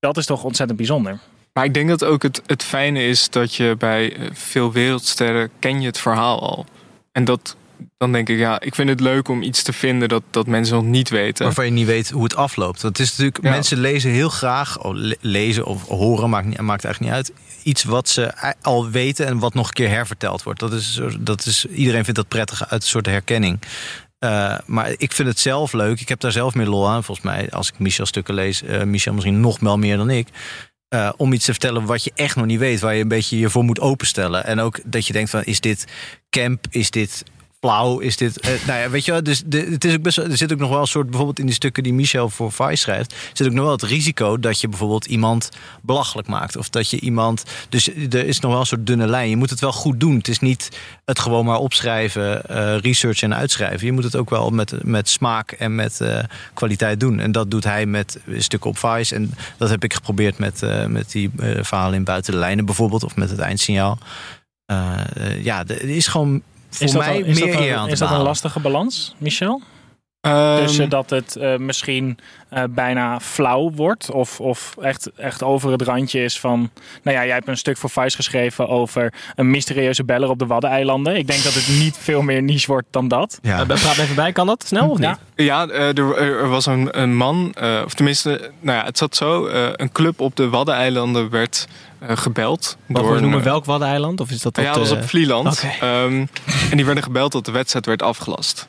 Dat 0.00 0.16
is 0.16 0.26
toch 0.26 0.44
ontzettend 0.44 0.78
bijzonder. 0.78 1.18
Maar 1.52 1.64
ik 1.64 1.74
denk 1.74 1.88
dat 1.88 2.04
ook 2.04 2.22
het, 2.22 2.42
het 2.46 2.62
fijne 2.62 3.04
is 3.06 3.30
dat 3.30 3.54
je 3.54 3.74
bij 3.78 4.16
eh, 4.16 4.28
veel 4.32 4.72
wereldsterren 4.72 5.50
ken 5.58 5.80
je 5.80 5.86
het 5.86 5.98
verhaal 5.98 6.40
al. 6.40 6.66
En 7.12 7.24
dat, 7.24 7.56
dan 7.98 8.12
denk 8.12 8.28
ik, 8.28 8.38
ja, 8.38 8.60
ik 8.60 8.74
vind 8.74 8.88
het 8.88 9.00
leuk 9.00 9.28
om 9.28 9.42
iets 9.42 9.62
te 9.62 9.72
vinden 9.72 10.08
dat, 10.08 10.22
dat 10.30 10.46
mensen 10.46 10.74
nog 10.74 10.84
niet 10.84 11.08
weten. 11.08 11.44
Waarvan 11.44 11.64
je 11.64 11.70
niet 11.70 11.86
weet 11.86 12.10
hoe 12.10 12.22
het 12.22 12.36
afloopt. 12.36 12.82
Want 12.82 12.98
het 12.98 13.06
is 13.06 13.10
natuurlijk, 13.16 13.44
Ja. 13.44 13.50
mensen 13.50 13.78
lezen 13.78 14.10
heel 14.10 14.28
graag, 14.28 14.82
oh, 14.82 14.94
le- 14.94 15.14
lezen 15.20 15.64
of 15.66 15.86
horen, 15.88 16.30
maakt, 16.30 16.46
niet, 16.46 16.60
maakt 16.60 16.84
eigenlijk 16.84 17.14
niet 17.14 17.26
uit. 17.26 17.38
Iets 17.62 17.84
wat 17.84 18.08
ze 18.08 18.54
al 18.62 18.90
weten 18.90 19.26
en 19.26 19.38
wat 19.38 19.54
nog 19.54 19.66
een 19.66 19.72
keer 19.72 19.88
herverteld 19.88 20.42
wordt. 20.42 20.60
Dat 20.60 20.72
is, 20.72 21.00
dat 21.18 21.46
is, 21.46 21.66
iedereen 21.66 22.04
vindt 22.04 22.18
dat 22.18 22.28
prettig 22.28 22.68
uit 22.68 22.82
een 22.82 22.88
soort 22.88 23.06
herkenning. 23.06 23.58
Eh, 24.20 24.58
maar 24.66 24.94
ik 24.96 25.12
vind 25.12 25.28
het 25.28 25.38
zelf 25.38 25.72
leuk. 25.72 26.00
Ik 26.00 26.08
heb 26.08 26.20
daar 26.20 26.32
zelf 26.32 26.54
meer 26.54 26.66
lol 26.66 26.88
aan. 26.88 27.04
Volgens 27.04 27.26
mij, 27.26 27.50
als 27.50 27.68
ik 27.68 27.78
Michel 27.78 28.06
stukken 28.06 28.34
lees, 28.34 28.62
eh, 28.62 28.82
Michel 28.82 29.12
misschien 29.12 29.40
nog 29.40 29.58
wel 29.60 29.78
meer 29.78 29.96
dan 29.96 30.10
ik. 30.10 30.28
eh, 30.88 31.12
om 31.16 31.32
iets 31.32 31.44
te 31.44 31.50
vertellen 31.50 31.84
wat 31.84 32.04
je 32.04 32.12
echt 32.14 32.36
nog 32.36 32.46
niet 32.46 32.58
weet, 32.58 32.80
waar 32.80 32.94
je 32.94 33.02
een 33.02 33.08
beetje 33.08 33.38
je 33.38 33.50
voor 33.50 33.64
moet 33.64 33.80
openstellen. 33.80 34.44
En 34.44 34.60
ook 34.60 34.80
dat 34.84 35.06
je 35.06 35.12
denkt 35.12 35.30
van, 35.30 35.44
is 35.44 35.60
dit 35.60 35.84
camp, 36.30 36.66
is 36.70 36.90
dit 36.90 37.24
flauw, 37.60 37.98
is 37.98 38.16
dit... 38.16 38.40
eh, 38.40 38.50
nou 38.66 38.80
ja, 38.80 38.90
weet 38.90 39.04
je 39.04 39.10
wel, 39.12 39.22
dus 39.22 39.42
het 39.48 39.84
is 39.84 39.94
ook 39.94 40.02
best 40.02 40.18
er 40.18 40.36
zit 40.36 40.52
ook 40.52 40.58
nog 40.58 40.70
wel 40.70 40.80
een 40.80 40.86
soort, 40.86 41.06
bijvoorbeeld 41.06 41.38
in 41.38 41.46
die 41.46 41.54
stukken 41.54 41.82
die 41.82 41.92
Michel 41.92 42.30
voor 42.30 42.52
Vice 42.52 42.76
schrijft, 42.76 43.14
zit 43.32 43.46
ook 43.46 43.52
nog 43.52 43.64
wel 43.64 43.72
het 43.72 43.82
risico 43.82 44.38
dat 44.38 44.60
je 44.60 44.68
bijvoorbeeld 44.68 45.06
iemand 45.06 45.48
belachelijk 45.82 46.28
maakt. 46.28 46.56
Of 46.56 46.68
dat 46.68 46.90
je 46.90 47.00
iemand, 47.00 47.44
dus 47.68 47.88
er 47.88 48.26
is 48.26 48.40
nog 48.40 48.50
wel 48.50 48.60
een 48.60 48.66
soort 48.66 48.86
dunne 48.86 49.06
lijn. 49.06 49.28
Je 49.28 49.36
moet 49.36 49.50
het 49.50 49.60
wel 49.60 49.72
goed 49.72 50.00
doen. 50.00 50.16
Het 50.16 50.28
is 50.28 50.38
niet 50.38 50.68
het 51.04 51.18
gewoon 51.18 51.44
maar 51.44 51.58
opschrijven, 51.58 52.44
eh, 52.44 52.78
research 52.78 53.22
en 53.22 53.34
uitschrijven. 53.34 53.86
Je 53.86 53.92
moet 53.92 54.04
het 54.04 54.16
ook 54.16 54.30
wel 54.30 54.50
met, 54.50 54.84
met 54.84 55.08
smaak 55.08 55.52
en 55.52 55.74
met 55.74 56.00
eh, 56.00 56.18
kwaliteit 56.54 57.00
doen. 57.00 57.20
En 57.20 57.32
dat 57.32 57.50
doet 57.50 57.64
hij 57.64 57.86
met 57.86 58.18
stukken 58.36 58.70
op 58.70 58.78
Vice. 58.78 59.14
En 59.14 59.34
dat 59.56 59.70
heb 59.70 59.84
ik 59.84 59.94
geprobeerd 59.94 60.38
met, 60.38 60.62
met 60.88 61.10
die 61.10 61.30
verhalen 61.60 61.94
in 61.94 62.04
buiten 62.04 62.32
de 62.32 62.38
lijnen 62.38 62.64
bijvoorbeeld. 62.64 63.04
Of 63.04 63.16
met 63.16 63.30
het 63.30 63.38
eindsignaal. 63.38 63.98
Ja, 65.42 65.64
er 65.66 65.88
is 65.88 66.06
gewoon 66.06 66.42
voor 66.70 66.86
Is 66.86 66.92
dat, 66.92 67.02
mij 67.02 67.16
een, 67.16 67.24
is 67.24 67.40
meer 67.40 67.52
dat, 67.52 67.62
eer 67.62 67.76
aan 67.76 67.84
een, 67.84 67.90
is 67.90 67.98
dat 67.98 68.10
een 68.10 68.20
lastige 68.20 68.60
balans, 68.60 69.14
Michel? 69.18 69.62
Tussen 70.20 70.88
dat 70.88 71.10
het 71.10 71.36
eh, 71.36 71.56
misschien 71.56 72.18
eh, 72.48 72.62
bijna 72.70 73.20
flauw 73.20 73.70
wordt 73.70 74.10
of, 74.10 74.40
of 74.40 74.74
echt, 74.80 75.10
echt 75.16 75.42
over 75.42 75.70
het 75.72 75.82
randje 75.82 76.22
is 76.22 76.40
van... 76.40 76.70
Nou 77.02 77.16
ja, 77.16 77.24
jij 77.24 77.34
hebt 77.34 77.48
een 77.48 77.56
stuk 77.56 77.76
voor 77.76 77.90
Vice 77.90 78.16
geschreven 78.16 78.68
over 78.68 79.12
een 79.34 79.50
mysterieuze 79.50 80.04
beller 80.04 80.28
op 80.28 80.38
de 80.38 80.46
Waddeneilanden. 80.46 81.16
Ik 81.16 81.26
denk 81.26 81.42
dat 81.42 81.54
het 81.54 81.68
niet 81.78 81.96
veel 81.98 82.22
meer 82.22 82.42
niche 82.42 82.66
wordt 82.66 82.86
dan 82.90 83.08
dat. 83.08 83.38
Ja. 83.42 83.60
Eh, 83.60 83.66
Praat 83.66 83.98
even 83.98 84.14
bij, 84.14 84.32
kan 84.32 84.46
dat 84.46 84.64
snel 84.66 84.90
of 84.90 84.98
niet? 84.98 85.08
Ja. 85.08 85.18
Ja, 85.44 85.66
eh, 85.68 85.98
er, 85.98 86.16
er 86.16 86.48
was 86.48 86.66
een, 86.66 87.00
een 87.00 87.16
man, 87.16 87.52
eh, 87.54 87.82
of 87.84 87.94
tenminste, 87.94 88.50
nou 88.60 88.78
ja, 88.78 88.84
het 88.84 88.98
zat 88.98 89.16
zo. 89.16 89.46
eh, 89.46 89.68
een 89.72 89.92
club 89.92 90.20
op 90.20 90.36
de 90.36 90.48
Waddeneilanden 90.48 91.30
werd 91.30 91.66
eh, 91.98 92.16
gebeld. 92.16 92.76
Wat 92.86 93.02
door 93.02 93.14
we 93.14 93.20
noemen 93.20 93.38
een, 93.38 93.44
welk 93.44 93.64
Waddeneiland? 93.64 94.20
Of 94.20 94.30
is 94.30 94.40
dat 94.42 94.56
Ja, 94.56 94.62
dat, 94.62 94.74
dat 94.74 94.88
was 94.88 94.98
op 94.98 95.08
Vlieland. 95.08 95.64
Ehm, 95.80 96.26
en 96.70 96.76
die 96.76 96.84
werden 96.84 97.02
gebeld 97.04 97.32
dat 97.32 97.44
de 97.44 97.52
wedstrijd 97.52 97.86
werd 97.86 98.02
afgelast. 98.02 98.64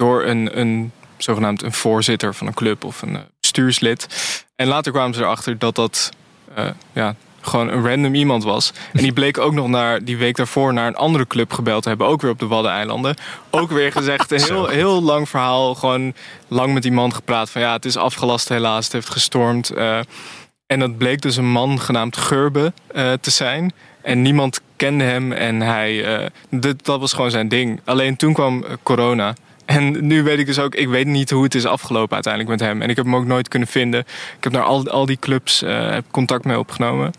Door 0.00 0.24
een, 0.24 0.58
een 0.58 0.92
zogenaamd 1.16 1.62
een 1.62 1.72
voorzitter 1.72 2.34
van 2.34 2.46
een 2.46 2.54
club 2.54 2.84
of 2.84 3.02
een 3.02 3.16
eh, 3.16 3.22
bestuurslid. 3.40 4.06
En 4.56 4.66
later 4.66 4.92
kwamen 4.92 5.14
ze 5.14 5.20
erachter 5.20 5.58
dat 5.58 5.74
dat 5.74 6.10
eh, 6.54 6.66
ja, 6.92 7.14
gewoon 7.40 7.68
een 7.68 7.88
random 7.88 8.14
iemand 8.14 8.44
was. 8.44 8.72
En 8.92 9.02
die 9.02 9.12
bleek 9.12 9.38
ook 9.38 9.52
nog 9.52 9.68
naar, 9.68 10.04
die 10.04 10.16
week 10.16 10.36
daarvoor 10.36 10.72
naar 10.72 10.86
een 10.86 10.96
andere 10.96 11.26
club 11.26 11.52
gebeld 11.52 11.82
te 11.82 11.88
hebben. 11.88 12.06
Ook 12.06 12.20
weer 12.20 12.30
op 12.30 12.38
de 12.38 12.46
Waddeneilanden. 12.46 13.16
Ook 13.50 13.70
weer 13.70 13.92
gezegd, 13.92 14.30
een 14.30 14.42
heel, 14.52 14.66
heel 14.66 15.02
lang 15.02 15.28
verhaal. 15.28 15.74
Gewoon 15.74 16.14
lang 16.48 16.72
met 16.72 16.82
die 16.82 16.92
man 16.92 17.14
gepraat 17.14 17.50
van 17.50 17.60
ja, 17.60 17.72
het 17.72 17.84
is 17.84 17.96
afgelast 17.96 18.48
helaas. 18.48 18.84
Het 18.84 18.92
heeft 18.92 19.10
gestormd. 19.10 19.70
eh. 19.70 19.98
en 20.66 20.78
dat 20.78 20.98
bleek 20.98 21.20
dus 21.20 21.36
een 21.36 21.50
man 21.50 21.80
genaamd 21.80 22.16
Gerbe 22.16 22.72
eh, 22.86 23.12
te 23.20 23.30
zijn. 23.30 23.72
En 24.02 24.22
niemand 24.22 24.60
kende 24.76 25.04
hem 25.04 25.32
en 25.32 25.60
hij, 25.60 26.30
dit, 26.50 26.84
dat 26.84 27.00
was 27.00 27.12
gewoon 27.12 27.30
zijn 27.30 27.48
ding. 27.48 27.80
Alleen 27.84 28.16
toen 28.16 28.32
kwam 28.32 28.64
corona. 28.82 29.34
En 29.70 30.06
nu 30.06 30.22
weet 30.22 30.38
ik 30.38 30.46
dus 30.46 30.58
ook, 30.58 30.74
ik 30.74 30.88
weet 30.88 31.06
niet 31.06 31.30
hoe 31.30 31.42
het 31.42 31.54
is 31.54 31.64
afgelopen 31.66 32.14
uiteindelijk 32.14 32.52
met 32.60 32.68
hem. 32.68 32.82
En 32.82 32.90
ik 32.90 32.96
heb 32.96 33.04
hem 33.04 33.16
ook 33.16 33.24
nooit 33.26 33.48
kunnen 33.48 33.68
vinden. 33.68 34.00
Ik 34.36 34.44
heb 34.44 34.52
naar 34.52 34.62
al, 34.62 34.88
al 34.88 35.06
die 35.06 35.16
clubs 35.18 35.62
eh, 35.62 35.90
heb 35.90 36.04
contact 36.10 36.44
mee 36.44 36.58
opgenomen. 36.58 37.12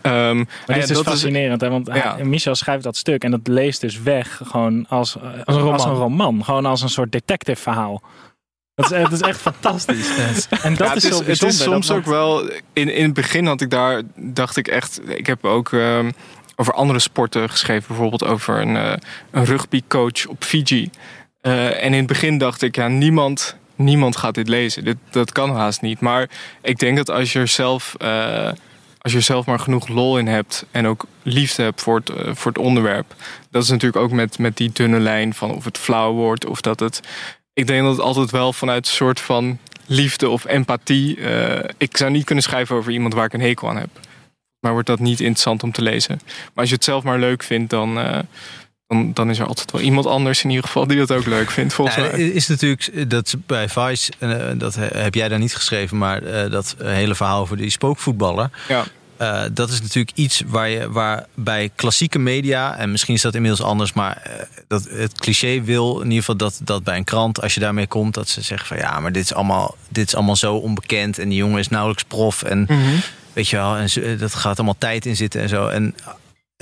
Ehm, 0.00 0.14
Maar 0.14 0.26
en 0.36 0.46
dit 0.66 0.76
is 0.76 0.86
dus 0.86 0.96
dat 0.96 1.06
fascinerend, 1.06 1.60
hè? 1.60 1.68
want 1.70 1.90
Ja. 1.92 2.16
Michel 2.22 2.54
schrijft 2.54 2.82
dat 2.84 2.96
stuk 2.96 3.24
en 3.24 3.30
dat 3.30 3.40
leest 3.46 3.80
dus 3.80 4.00
weg 4.02 4.40
gewoon 4.44 4.86
als, 4.88 5.16
eh, 5.16 5.22
als, 5.44 5.56
een 5.56 5.62
roman. 5.62 5.94
roman. 5.96 6.44
Gewoon 6.44 6.66
als 6.66 6.82
een 6.82 6.88
soort 6.88 7.12
detective 7.12 7.60
verhaal. 7.62 8.02
Dat 8.74 8.92
is, 8.92 9.02
dat 9.02 9.12
is 9.12 9.20
echt 9.20 9.40
fantastisch. 9.40 10.08
En 10.62 10.74
dat 10.74 10.88
Ja, 10.88 10.94
is, 10.94 11.02
zo 11.02 11.08
is, 11.20 11.40
het 11.40 11.42
is 11.52 11.62
soms 11.62 11.86
dat- 11.86 11.96
ook 11.96 12.04
wel. 12.04 12.42
In, 12.72 12.94
in 12.94 13.04
het 13.04 13.14
begin 13.14 13.46
had 13.46 13.60
ik 13.60 13.70
daar, 13.70 14.02
dacht 14.16 14.56
ik 14.56 14.68
echt. 14.68 15.00
Ik 15.08 15.26
heb 15.26 15.44
ook 15.44 15.72
ehm, 15.72 16.10
over 16.56 16.72
andere 16.74 16.98
sporten 16.98 17.50
geschreven. 17.50 17.84
Bijvoorbeeld 17.88 18.24
over 18.24 18.60
een, 18.60 18.74
uh, 18.74 18.92
een 19.30 19.44
rugbycoach 19.44 20.26
op 20.26 20.44
Fiji. 20.44 20.90
Uh, 21.46 21.84
en 21.84 21.92
in 21.92 21.98
het 21.98 22.06
begin 22.06 22.38
dacht 22.38 22.62
ik, 22.62 22.76
ja, 22.76 22.88
niemand, 22.88 23.56
niemand 23.74 24.16
gaat 24.16 24.34
dit 24.34 24.48
lezen. 24.48 24.84
Dit, 24.84 24.96
dat 25.10 25.32
kan 25.32 25.50
haast 25.50 25.80
niet. 25.80 26.00
Maar 26.00 26.28
ik 26.62 26.78
denk 26.78 26.96
dat 26.96 27.10
als 27.10 27.32
je 27.32 27.38
er 27.38 27.48
zelf, 27.48 27.94
uh, 28.02 28.50
als 28.98 29.12
je 29.12 29.20
zelf 29.20 29.46
maar 29.46 29.58
genoeg 29.58 29.88
lol 29.88 30.18
in 30.18 30.26
hebt... 30.26 30.66
en 30.70 30.86
ook 30.86 31.06
liefde 31.22 31.62
hebt 31.62 31.80
voor 31.80 32.02
het, 32.04 32.12
voor 32.38 32.52
het 32.52 32.60
onderwerp... 32.60 33.14
dat 33.50 33.62
is 33.62 33.68
natuurlijk 33.68 34.02
ook 34.04 34.10
met, 34.10 34.38
met 34.38 34.56
die 34.56 34.70
dunne 34.72 35.00
lijn 35.00 35.34
van 35.34 35.54
of 35.54 35.64
het 35.64 35.78
flauw 35.78 36.12
wordt... 36.12 36.46
of 36.46 36.60
dat 36.60 36.80
het... 36.80 37.00
Ik 37.52 37.66
denk 37.66 37.82
dat 37.82 37.92
het 37.92 38.00
altijd 38.00 38.30
wel 38.30 38.52
vanuit 38.52 38.86
een 38.86 38.92
soort 38.92 39.20
van 39.20 39.58
liefde 39.86 40.28
of 40.28 40.44
empathie... 40.44 41.18
ik 41.78 41.96
zou 41.96 42.10
niet 42.10 42.24
kunnen 42.24 42.44
schrijven 42.44 42.76
over 42.76 42.92
iemand 42.92 43.14
waar 43.14 43.24
ik 43.24 43.32
een 43.32 43.40
hekel 43.40 43.68
aan 43.68 43.76
heb 43.76 43.90
maar 44.60 44.72
wordt 44.72 44.88
dat 44.88 44.98
niet 44.98 45.20
interessant 45.20 45.62
om 45.62 45.72
te 45.72 45.82
lezen. 45.82 46.20
Maar 46.24 46.52
als 46.54 46.68
je 46.68 46.74
het 46.74 46.84
zelf 46.84 47.04
maar 47.04 47.18
leuk 47.18 47.42
vindt, 47.42 47.70
dan, 47.70 47.98
dan, 48.86 49.12
dan 49.12 49.30
is 49.30 49.38
er 49.38 49.46
altijd 49.46 49.70
wel 49.70 49.80
iemand 49.80 50.06
anders 50.06 50.44
in 50.44 50.50
ieder 50.50 50.64
geval 50.64 50.86
die 50.86 50.98
dat 50.98 51.12
ook 51.12 51.26
leuk 51.26 51.50
vindt. 51.50 51.74
Volgens 51.74 51.96
ja, 51.96 52.02
mij 52.02 52.20
is 52.20 52.48
natuurlijk 52.48 53.10
dat 53.10 53.34
bij 53.46 53.68
Vice, 53.68 54.12
uh, 54.18 54.44
dat 54.54 54.74
heb 54.74 55.14
jij 55.14 55.28
daar 55.28 55.38
niet 55.38 55.54
geschreven, 55.54 55.98
maar 55.98 56.22
uh, 56.22 56.50
dat 56.50 56.76
hele 56.82 57.14
verhaal 57.14 57.40
over 57.40 57.56
die 57.56 57.70
spookvoetballer. 57.70 58.50
Ja. 58.68 58.84
Uh, 59.20 59.42
dat 59.52 59.70
is 59.70 59.80
natuurlijk 59.80 60.16
iets 60.16 60.42
waar 60.46 60.68
je 60.68 60.90
waar 60.90 61.26
bij 61.34 61.70
klassieke 61.74 62.18
media, 62.18 62.76
en 62.76 62.90
misschien 62.90 63.14
is 63.14 63.22
dat 63.22 63.34
inmiddels 63.34 63.62
anders, 63.62 63.92
maar 63.92 64.22
uh, 64.26 64.32
dat 64.68 64.88
het 64.90 65.20
cliché 65.20 65.62
wil 65.62 65.96
in 65.96 66.04
ieder 66.04 66.18
geval 66.18 66.36
dat, 66.36 66.60
dat 66.62 66.84
bij 66.84 66.96
een 66.96 67.04
krant, 67.04 67.42
als 67.42 67.54
je 67.54 67.60
daarmee 67.60 67.86
komt, 67.86 68.14
dat 68.14 68.28
ze 68.28 68.42
zeggen 68.42 68.66
van 68.66 68.76
ja, 68.76 69.00
maar 69.00 69.12
dit 69.12 69.24
is 69.24 69.34
allemaal, 69.34 69.76
dit 69.88 70.06
is 70.06 70.14
allemaal 70.14 70.36
zo 70.36 70.54
onbekend 70.54 71.18
en 71.18 71.28
die 71.28 71.38
jongen 71.38 71.58
is 71.58 71.68
nauwelijks 71.68 72.04
prof. 72.04 72.42
En 72.42 72.58
mm 72.58 72.66
-hmm. 72.66 73.00
weet 73.32 73.48
je 73.48 73.56
wel, 73.56 73.76
en 73.76 74.18
dat 74.18 74.34
gaat 74.34 74.56
allemaal 74.56 74.78
tijd 74.78 75.06
in 75.06 75.16
zitten 75.16 75.40
en 75.40 75.48
zo. 75.48 75.68
En, 75.68 75.94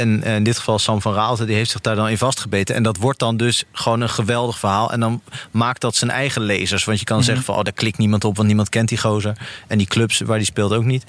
en, 0.02 0.22
in 0.22 0.42
dit 0.42 0.58
geval 0.58 0.78
Sam 0.78 1.00
van 1.00 1.14
Raalte, 1.14 1.44
die 1.44 1.56
heeft 1.56 1.70
zich 1.70 1.80
daar 1.80 1.96
dan 1.96 2.08
in 2.08 2.18
vastgebeten. 2.18 2.74
En 2.74 2.82
dat 2.82 2.96
wordt 2.96 3.18
dan 3.18 3.36
dus 3.36 3.64
gewoon 3.72 4.00
een 4.00 4.08
geweldig 4.08 4.58
verhaal. 4.58 4.92
En 4.92 5.00
dan 5.00 5.22
maakt 5.50 5.80
dat 5.80 5.96
zijn 5.96 6.10
eigen 6.10 6.42
lezers. 6.42 6.84
Want 6.84 6.98
je 6.98 7.04
kan 7.04 7.16
mm 7.16 7.22
-hmm. 7.22 7.30
zeggen 7.30 7.46
van, 7.46 7.58
oh, 7.58 7.64
daar 7.64 7.72
klikt 7.72 7.98
niemand 7.98 8.24
op, 8.24 8.36
want 8.36 8.48
niemand 8.48 8.68
kent 8.68 8.88
die 8.88 8.98
gozer. 8.98 9.36
En 9.68 9.78
die 9.78 9.86
clubs 9.86 10.20
waar 10.20 10.38
die 10.38 10.46
speelt 10.46 10.72
ook 10.72 10.84
niet. 10.84 11.04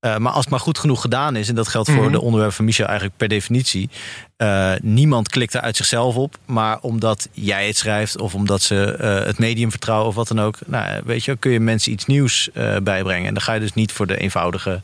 Uh, 0.00 0.16
maar 0.16 0.32
als 0.32 0.40
het 0.40 0.50
maar 0.50 0.60
goed 0.60 0.78
genoeg 0.78 1.00
gedaan 1.00 1.36
is, 1.36 1.48
en 1.48 1.54
dat 1.54 1.68
geldt 1.68 1.88
voor 1.88 1.96
mm 1.96 2.04
-hmm. 2.04 2.12
de 2.12 2.20
onderwerpen 2.20 2.56
van 2.56 2.64
Michel 2.64 2.86
eigenlijk 2.86 3.16
per 3.16 3.28
definitie. 3.28 3.90
Uh, 4.36 4.72
niemand 4.82 5.28
klikt 5.28 5.54
er 5.54 5.60
uit 5.60 5.76
zichzelf 5.76 6.16
op, 6.16 6.38
maar 6.44 6.78
omdat 6.80 7.28
jij 7.32 7.66
het 7.66 7.76
schrijft 7.76 8.20
of 8.20 8.34
omdat 8.34 8.62
ze 8.62 8.98
uh, 9.00 9.26
het 9.26 9.38
medium 9.38 9.70
vertrouwen 9.70 10.08
of 10.08 10.14
wat 10.14 10.28
dan 10.28 10.40
ook. 10.40 10.58
Nou, 10.66 11.02
weet 11.04 11.24
je, 11.24 11.36
kun 11.36 11.50
je 11.50 11.60
mensen 11.60 11.92
iets 11.92 12.06
nieuws 12.06 12.50
bijbrengen. 12.82 13.26
En 13.26 13.34
dan 13.34 13.42
ga 13.42 13.52
je 13.52 13.60
dus 13.60 13.74
niet 13.74 13.92
voor 13.92 14.06
de 14.06 14.16
eenvoudige 14.16 14.82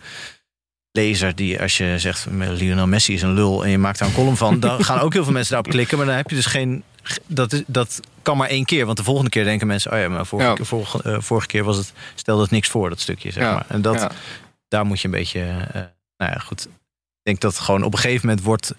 lezer 0.97 1.35
die 1.35 1.61
als 1.61 1.77
je 1.77 1.95
zegt 1.99 2.27
Lionel 2.31 2.87
Messi 2.87 3.15
is 3.15 3.23
een 3.23 3.35
lul 3.35 3.65
en 3.65 3.71
je 3.71 3.79
maakt 3.79 3.99
daar 3.99 4.09
een 4.09 4.15
column 4.15 4.37
van, 4.37 4.61
dan 4.61 4.85
gaan 4.85 5.01
ook 5.01 5.13
heel 5.13 5.25
veel 5.25 5.33
mensen 5.33 5.53
daarop 5.53 5.73
klikken, 5.73 5.97
maar 5.97 6.07
dan 6.07 6.17
heb 6.17 6.31
je 6.31 6.37
dus 6.37 6.47
geen. 6.47 6.83
Dat, 7.27 7.53
is, 7.53 7.63
dat 7.67 8.01
kan 8.23 8.37
maar 8.37 8.49
één 8.49 8.65
keer, 8.65 8.85
want 8.87 8.97
de 8.97 9.05
volgende 9.05 9.31
keer 9.31 9.45
denken 9.45 9.67
mensen: 9.67 9.93
oh 9.93 9.99
ja, 9.99 10.09
maar 10.09 10.27
vorige, 10.27 10.49
ja. 10.49 10.55
keer, 10.55 10.67
vorige, 10.67 11.23
vorige 11.23 11.47
keer 11.47 11.65
was 11.65 11.77
het, 11.77 11.93
stelde 12.15 12.43
het 12.43 12.51
niks 12.51 12.69
voor, 12.69 12.89
dat 12.89 13.01
stukje. 13.01 13.33
Zeg 13.33 13.43
ja. 13.43 13.53
maar. 13.53 13.65
En 13.69 13.83
dat, 13.83 14.01
ja 14.01 14.11
daar 14.75 14.87
moet 14.87 15.01
je 15.01 15.09
een 15.09 15.15
beetje. 15.15 15.41
Uh, 15.41 15.83
nou 16.17 16.33
ja, 16.33 16.39
goed. 16.39 16.67
Ik 16.67 17.23
denk 17.23 17.41
dat 17.41 17.59
gewoon 17.59 17.83
op 17.83 17.93
een 17.93 17.99
gegeven 17.99 18.27
moment 18.27 18.45
wordt 18.45 18.75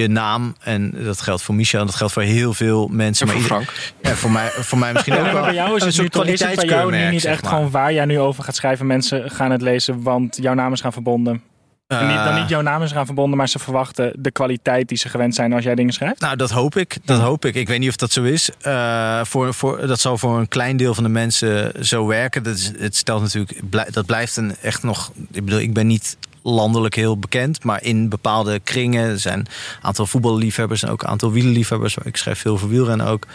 je 0.00 0.08
naam. 0.08 0.54
En 0.60 0.94
dat 1.04 1.20
geldt 1.20 1.42
voor 1.42 1.54
Michel 1.54 1.80
en 1.80 1.86
dat 1.86 1.94
geldt 1.94 2.12
voor 2.12 2.22
heel 2.22 2.54
veel 2.54 2.88
mensen. 2.88 3.28
En 3.28 3.32
maar 3.32 3.42
voor 3.42 3.52
ieder, 3.58 3.72
Frank. 3.72 3.94
Ja, 4.02 4.14
voor 4.14 4.30
mij, 4.30 4.50
voor 4.50 4.78
mij 4.78 4.92
misschien 4.92 5.16
ook 5.16 5.32
wel. 5.32 5.42
bij 5.42 5.54
jou 5.54 5.76
is 5.76 5.84
het, 5.84 5.98
nu, 5.98 6.08
toch, 6.08 6.26
is 6.26 6.40
het 6.40 6.54
bij 6.54 6.64
jou 6.64 6.90
nu 6.90 7.10
niet 7.10 7.24
echt 7.24 7.42
maar. 7.42 7.52
gewoon 7.52 7.70
waar 7.70 7.92
jij 7.92 8.04
nu 8.04 8.18
over 8.18 8.44
gaat 8.44 8.56
schrijven. 8.56 8.86
Mensen 8.86 9.30
gaan 9.30 9.50
het 9.50 9.62
lezen, 9.62 10.02
want 10.02 10.36
jouw 10.40 10.54
naam 10.54 10.72
is 10.72 10.80
gaan 10.80 10.92
verbonden. 10.92 11.42
Uh, 11.88 12.00
en 12.00 12.06
niet, 12.06 12.24
dan 12.24 12.34
niet 12.34 12.48
jouw 12.48 12.60
naam 12.60 12.82
is 12.82 12.92
gaan 12.92 13.06
verbonden, 13.06 13.38
maar 13.38 13.48
ze 13.48 13.58
verwachten 13.58 14.12
de 14.18 14.30
kwaliteit 14.30 14.88
die 14.88 14.98
ze 14.98 15.08
gewend 15.08 15.34
zijn 15.34 15.52
als 15.52 15.64
jij 15.64 15.74
dingen 15.74 15.92
schrijft? 15.92 16.20
Nou, 16.20 16.36
dat 16.36 16.50
hoop 16.50 16.76
ik. 16.76 16.96
Dat 17.04 17.20
hoop 17.20 17.44
ik. 17.44 17.54
Ik 17.54 17.68
weet 17.68 17.78
niet 17.78 17.88
of 17.88 17.96
dat 17.96 18.12
zo 18.12 18.22
is. 18.22 18.50
Uh, 18.66 19.24
voor, 19.24 19.54
voor, 19.54 19.86
dat 19.86 20.00
zal 20.00 20.18
voor 20.18 20.38
een 20.38 20.48
klein 20.48 20.76
deel 20.76 20.94
van 20.94 21.02
de 21.04 21.10
mensen 21.10 21.72
zo 21.86 22.06
werken. 22.06 22.42
Dat, 22.42 22.56
is, 22.56 22.72
het 22.78 22.96
stelt 22.96 23.22
natuurlijk, 23.22 23.60
dat 23.92 24.06
blijft 24.06 24.36
een 24.36 24.54
echt 24.62 24.82
nog. 24.82 25.12
Ik 25.32 25.44
bedoel, 25.44 25.60
ik 25.60 25.74
ben 25.74 25.86
niet 25.86 26.16
landelijk 26.44 26.94
heel 26.94 27.18
bekend, 27.18 27.64
maar 27.64 27.82
in 27.82 28.08
bepaalde 28.08 28.60
kringen 28.60 29.20
zijn 29.20 29.38
een 29.38 29.46
aantal 29.80 30.06
voetballiefhebbers 30.06 30.82
en 30.82 30.90
ook 30.90 31.02
een 31.02 31.08
aantal 31.08 31.32
wielerliefhebbers. 31.32 31.96
Ik 32.02 32.16
schrijf 32.16 32.38
veel 32.38 32.58
voor 32.58 32.68
wielrennen 32.68 33.06
ook. 33.06 33.26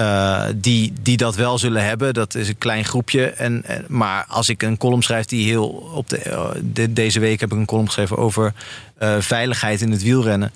Uh, 0.00 0.44
die, 0.54 0.92
die 1.02 1.16
dat 1.16 1.34
wel 1.34 1.58
zullen 1.58 1.84
hebben. 1.84 2.14
Dat 2.14 2.34
is 2.34 2.48
een 2.48 2.58
klein 2.58 2.84
groepje. 2.84 3.26
En, 3.26 3.64
maar 3.88 4.24
als 4.28 4.48
ik 4.48 4.62
een 4.62 4.76
column 4.76 5.02
schrijf 5.02 5.26
die 5.26 5.46
heel 5.46 5.68
op 5.68 6.08
de, 6.08 6.50
de, 6.72 6.92
deze 6.92 7.20
week 7.20 7.40
heb 7.40 7.52
ik 7.52 7.58
een 7.58 7.66
column 7.66 7.86
geschreven 7.86 8.16
over 8.16 8.52
uh, 9.02 9.16
veiligheid 9.18 9.80
in 9.80 9.90
het 9.90 10.02
wielrennen. 10.02 10.52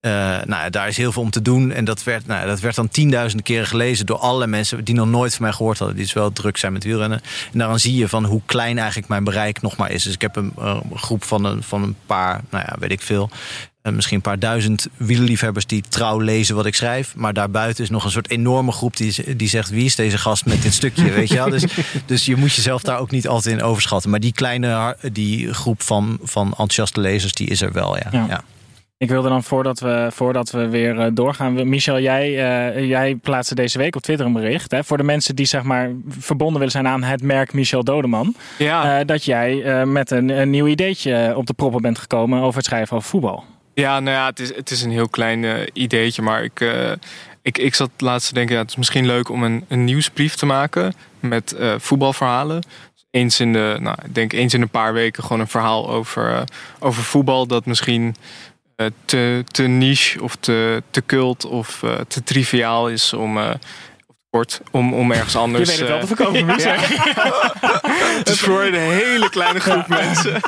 Nou, 0.00 0.70
daar 0.70 0.88
is 0.88 0.96
heel 0.96 1.12
veel 1.12 1.22
om 1.22 1.30
te 1.30 1.42
doen. 1.42 1.72
En 1.72 1.84
dat 1.84 2.04
werd, 2.04 2.26
nou, 2.26 2.46
dat 2.46 2.60
werd 2.60 2.74
dan 2.74 2.88
tienduizenden 2.88 3.44
keren 3.46 3.66
gelezen 3.66 4.06
door 4.06 4.18
alle 4.18 4.46
mensen 4.46 4.84
die 4.84 4.94
nog 4.94 5.08
nooit 5.08 5.34
van 5.34 5.42
mij 5.42 5.52
gehoord 5.52 5.78
hadden. 5.78 5.96
Die 5.96 6.04
dus 6.04 6.14
wel 6.14 6.32
druk 6.32 6.56
zijn 6.56 6.72
met 6.72 6.84
wielrennen. 6.84 7.20
En 7.52 7.58
daaraan 7.58 7.78
zie 7.78 7.94
je 7.94 8.08
van 8.08 8.24
hoe 8.24 8.42
klein 8.46 8.78
eigenlijk 8.78 9.08
mijn 9.08 9.24
bereik 9.24 9.62
nog 9.62 9.76
maar 9.76 9.90
is. 9.90 10.02
Dus 10.02 10.14
ik 10.14 10.20
heb 10.20 10.36
een, 10.36 10.52
een 10.56 10.82
groep 10.94 11.24
van 11.24 11.44
een, 11.44 11.62
van 11.62 11.82
een 11.82 11.96
paar, 12.06 12.40
nou 12.50 12.64
ja, 12.66 12.76
weet 12.78 12.90
ik 12.90 13.00
veel 13.00 13.30
misschien 13.94 14.16
een 14.16 14.22
paar 14.22 14.38
duizend 14.38 14.86
wielerliefhebbers 14.96 15.66
die 15.66 15.84
trouw 15.88 16.18
lezen 16.18 16.54
wat 16.54 16.66
ik 16.66 16.74
schrijf. 16.74 17.14
Maar 17.16 17.32
daarbuiten 17.32 17.84
is 17.84 17.90
nog 17.90 18.04
een 18.04 18.10
soort 18.10 18.30
enorme 18.30 18.72
groep 18.72 18.96
die, 18.96 19.36
die 19.36 19.48
zegt: 19.48 19.70
wie 19.70 19.84
is 19.84 19.96
deze 19.96 20.18
gast 20.18 20.46
met 20.46 20.62
dit 20.62 20.74
stukje? 20.74 21.10
Weet 21.18 21.28
je 21.28 21.34
wel? 21.34 21.50
Dus, 21.50 21.64
dus 22.06 22.24
je 22.24 22.36
moet 22.36 22.54
jezelf 22.54 22.82
daar 22.82 22.98
ook 22.98 23.10
niet 23.10 23.28
altijd 23.28 23.56
in 23.56 23.62
overschatten. 23.62 24.10
Maar 24.10 24.20
die 24.20 24.32
kleine 24.32 24.96
die 25.12 25.54
groep 25.54 25.82
van, 25.82 26.18
van 26.22 26.46
enthousiaste 26.46 27.00
lezers, 27.00 27.32
die 27.32 27.48
is 27.48 27.60
er 27.60 27.72
wel. 27.72 27.96
Ja. 27.96 28.08
ja. 28.10 28.26
ja. 28.28 28.44
Ik 28.98 29.08
wilde 29.08 29.28
dan 29.28 29.42
voordat 29.42 29.80
we, 29.80 30.08
voordat 30.12 30.50
we 30.50 30.68
weer 30.68 30.94
uh, 30.94 31.06
doorgaan. 31.12 31.68
Michel, 31.68 32.00
jij, 32.00 32.28
uh, 32.28 32.88
jij 32.88 33.14
plaatste 33.14 33.54
deze 33.54 33.78
week 33.78 33.96
op 33.96 34.02
Twitter 34.02 34.26
een 34.26 34.32
bericht. 34.32 34.70
Hè, 34.70 34.84
voor 34.84 34.96
de 34.96 35.02
mensen 35.02 35.36
die 35.36 35.46
zeg 35.46 35.62
maar 35.62 35.90
verbonden 36.08 36.56
willen 36.56 36.70
zijn 36.70 36.86
aan 36.86 37.02
het 37.02 37.22
merk 37.22 37.52
Michel 37.52 37.84
Dodeman. 37.84 38.34
Ja. 38.58 38.98
Uh, 39.00 39.06
dat 39.06 39.24
jij 39.24 39.84
met 39.86 40.10
een, 40.10 40.28
een 40.28 40.50
nieuw 40.50 40.66
ideetje 40.66 41.32
op 41.36 41.46
de 41.46 41.52
proppen 41.52 41.82
bent 41.82 41.98
gekomen 41.98 42.40
over 42.40 42.56
het 42.56 42.64
schrijven 42.64 42.96
over 42.96 43.08
voetbal. 43.08 43.44
Ja, 43.74 44.00
nou 44.00 44.16
ja, 44.16 44.26
het 44.26 44.38
is, 44.38 44.54
het 44.54 44.70
is 44.70 44.82
een 44.82 44.90
heel 44.90 45.08
klein 45.08 45.68
ideetje, 45.72 46.22
maar 46.22 46.42
ik, 46.42 46.60
ik, 47.42 47.58
ik 47.58 47.74
zat 47.74 47.90
laatst 47.98 48.28
te 48.28 48.34
denken, 48.34 48.54
ja, 48.54 48.60
het 48.60 48.70
is 48.70 48.76
misschien 48.76 49.06
leuk 49.06 49.28
om 49.28 49.42
een, 49.42 49.64
een 49.68 49.84
nieuwsbrief 49.84 50.34
te 50.34 50.46
maken 50.46 50.94
met 51.20 51.56
voetbalverhalen. 51.78 52.62
Eens 53.10 53.40
in 53.40 53.52
de, 53.52 53.76
nou, 53.80 53.96
ik 54.04 54.14
denk 54.14 54.32
eens 54.32 54.54
in 54.54 54.62
een 54.62 54.68
paar 54.68 54.92
weken 54.92 55.22
gewoon 55.22 55.40
een 55.40 55.48
verhaal 55.48 55.90
over, 55.90 56.44
over 56.78 57.02
voetbal 57.02 57.46
dat 57.46 57.66
misschien 57.66 58.14
te, 59.04 59.44
te 59.46 59.62
niche 59.62 60.22
of 60.22 60.36
te, 60.36 60.82
te 60.90 61.02
cult 61.06 61.44
of 61.44 61.82
te 62.08 62.22
triviaal 62.22 62.88
is 62.88 63.12
om 63.12 63.38
kort 64.30 64.60
om, 64.70 64.94
om 64.94 65.12
ergens 65.12 65.36
anders. 65.36 65.60
Je 65.62 65.70
weet 65.70 65.78
het 65.78 65.88
wel 65.88 66.00
te 66.00 66.06
verkopen, 66.06 66.58
ja. 66.68 66.74
Het 68.18 68.28
is 68.28 68.40
voor 68.40 68.62
een 68.62 68.74
hele 68.74 69.30
kleine 69.30 69.60
groep 69.60 69.88
mensen. 70.02 70.40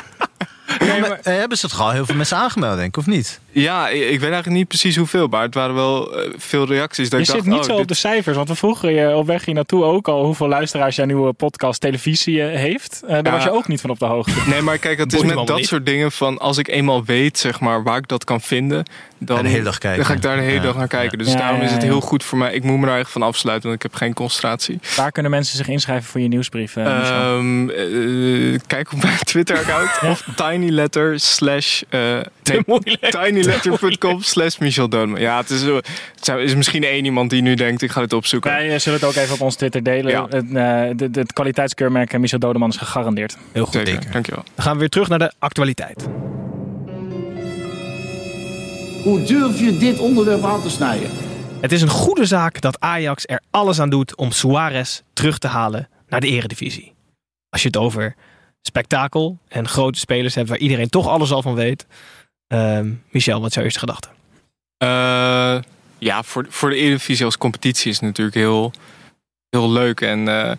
Nee, 0.79 0.99
maar, 0.99 1.09
maar, 1.09 1.19
hebben 1.23 1.57
ze 1.57 1.65
het 1.65 1.79
al 1.79 1.91
heel 1.91 2.05
veel 2.05 2.15
mensen 2.15 2.37
aangemeld, 2.37 2.75
denk 2.75 2.87
ik, 2.87 2.97
of 2.97 3.05
niet? 3.05 3.39
Ja, 3.51 3.89
ik 3.89 4.19
weet 4.19 4.21
eigenlijk 4.21 4.47
niet 4.47 4.67
precies 4.67 4.95
hoeveel, 4.95 5.27
maar 5.27 5.41
het 5.41 5.53
waren 5.53 5.75
wel 5.75 6.19
uh, 6.19 6.33
veel 6.37 6.67
reacties. 6.67 7.09
Dat 7.09 7.19
je 7.19 7.25
ik 7.25 7.25
zit 7.25 7.35
dacht, 7.35 7.47
niet 7.47 7.57
oh, 7.57 7.63
zo 7.63 7.71
dit... 7.71 7.81
op 7.81 7.87
de 7.87 7.93
cijfers, 7.93 8.35
want 8.35 8.47
we 8.47 8.55
vroegen 8.55 8.93
je 8.93 9.15
op 9.15 9.27
weg 9.27 9.45
hier 9.45 9.55
naartoe 9.55 9.83
ook 9.83 10.07
al 10.07 10.25
hoeveel 10.25 10.47
luisteraars 10.47 10.95
jouw 10.95 11.05
nieuwe 11.05 11.33
podcast 11.33 11.81
televisie 11.81 12.41
heeft. 12.41 13.01
Uh, 13.03 13.09
daar 13.09 13.25
ja. 13.25 13.31
was 13.31 13.43
je 13.43 13.51
ook 13.51 13.67
niet 13.67 13.81
van 13.81 13.89
op 13.89 13.99
de 13.99 14.05
hoogte. 14.05 14.33
Nee, 14.47 14.61
maar 14.61 14.77
kijk, 14.77 14.97
het 14.97 15.13
is 15.13 15.23
met 15.23 15.47
dat 15.47 15.57
niet. 15.57 15.67
soort 15.67 15.85
dingen 15.85 16.11
van 16.11 16.37
als 16.37 16.57
ik 16.57 16.67
eenmaal 16.67 17.05
weet, 17.05 17.39
zeg 17.39 17.59
maar, 17.59 17.83
waar 17.83 17.97
ik 17.97 18.07
dat 18.07 18.23
kan 18.23 18.41
vinden, 18.41 18.85
dan, 19.17 19.43
de 19.43 19.49
hele 19.49 19.63
dag 19.63 19.77
kijken. 19.77 19.97
dan 19.97 20.07
ga 20.07 20.13
ik 20.13 20.21
daar 20.21 20.35
de 20.35 20.41
hele 20.41 20.55
ja. 20.55 20.61
dag 20.61 20.75
naar 20.75 20.87
kijken. 20.87 21.17
Dus 21.17 21.31
Ja, 21.31 21.37
daarom 21.37 21.59
ja, 21.59 21.65
is 21.65 21.71
het 21.71 21.81
ja. 21.81 21.87
heel 21.87 22.01
goed 22.01 22.23
voor 22.23 22.37
mij. 22.37 22.53
Ik 22.53 22.63
moet 22.63 22.79
me 22.79 22.85
daar 22.85 22.99
echt 22.99 23.11
van 23.11 23.21
afsluiten, 23.21 23.69
want 23.69 23.83
ik 23.83 23.91
heb 23.91 23.99
geen 23.99 24.13
concentratie. 24.13 24.79
Waar 24.95 25.11
kunnen 25.11 25.31
mensen 25.31 25.57
zich 25.57 25.67
inschrijven 25.67 26.09
voor 26.09 26.21
je 26.21 26.27
nieuwsbrief? 26.27 26.75
Uh, 26.75 27.33
um, 27.37 27.69
uh, 27.69 28.59
kijk 28.67 28.91
op 28.93 29.03
mijn 29.03 29.17
Twitter-account 29.31 29.89
of 30.01 30.23
tinyletter 30.61 31.19
slash 31.19 31.81
uh, 31.89 32.19
nee, 32.43 32.97
tinyletter.com 32.99 34.21
slash 34.21 34.57
Michel 34.57 34.89
Doodman. 34.89 35.19
Ja, 35.19 35.37
het 35.37 35.49
is, 35.49 35.61
het 35.61 36.27
is 36.27 36.55
misschien 36.55 36.83
één 36.83 37.05
iemand 37.05 37.29
die 37.29 37.41
nu 37.41 37.55
denkt, 37.55 37.81
ik 37.81 37.91
ga 37.91 38.01
dit 38.01 38.13
opzoeken. 38.13 38.51
Wij 38.51 38.79
zullen 38.79 38.99
het 38.99 39.07
ook 39.07 39.15
even 39.15 39.33
op 39.33 39.41
ons 39.41 39.55
Twitter 39.55 39.83
delen. 39.83 40.11
Ja. 40.11 40.27
Het, 40.29 40.45
uh, 40.45 41.05
het, 41.07 41.15
het 41.15 41.33
kwaliteitskeurmerk 41.33 42.19
Michel 42.19 42.39
Dodeman 42.39 42.69
is 42.69 42.77
gegarandeerd. 42.77 43.37
Heel 43.51 43.65
goed. 43.65 43.73
Zeker, 43.73 44.11
dankjewel. 44.11 44.43
Dan 44.55 44.63
gaan 44.65 44.73
we 44.73 44.79
weer 44.79 44.89
terug 44.89 45.09
naar 45.09 45.19
de 45.19 45.33
actualiteit. 45.39 46.07
Hoe 49.03 49.23
durf 49.23 49.59
je 49.59 49.77
dit 49.77 49.99
onderwerp 49.99 50.43
aan 50.43 50.61
te 50.61 50.69
snijden? 50.69 51.09
Het 51.61 51.71
is 51.71 51.81
een 51.81 51.89
goede 51.89 52.25
zaak 52.25 52.61
dat 52.61 52.79
Ajax 52.79 53.23
er 53.25 53.41
alles 53.51 53.79
aan 53.79 53.89
doet 53.89 54.15
om 54.15 54.31
Suarez 54.31 55.01
terug 55.13 55.37
te 55.37 55.47
halen 55.47 55.89
naar 56.07 56.19
de 56.19 56.27
eredivisie. 56.27 56.93
Als 57.49 57.61
je 57.61 57.67
het 57.67 57.77
over 57.77 58.15
spektakel 58.61 59.37
en 59.47 59.67
grote 59.67 59.99
spelers 59.99 60.35
hebt 60.35 60.49
waar 60.49 60.57
iedereen 60.57 60.89
toch 60.89 61.07
alles 61.07 61.31
al 61.31 61.41
van 61.41 61.55
weet. 61.55 61.85
Uh, 62.53 62.79
Michel, 63.09 63.39
wat 63.39 63.49
is 63.49 63.55
jouw 63.55 63.63
eerste 63.63 63.79
gedachte? 63.79 64.07
Uh, 64.83 65.61
ja, 65.97 66.23
voor, 66.23 66.45
voor 66.49 66.69
de 66.69 66.75
Eredivisie 66.75 67.25
als 67.25 67.37
competitie 67.37 67.89
is 67.89 67.95
het 67.95 68.05
natuurlijk 68.05 68.37
heel, 68.37 68.71
heel 69.49 69.71
leuk. 69.71 70.01
En 70.01 70.19
uh, 70.19 70.51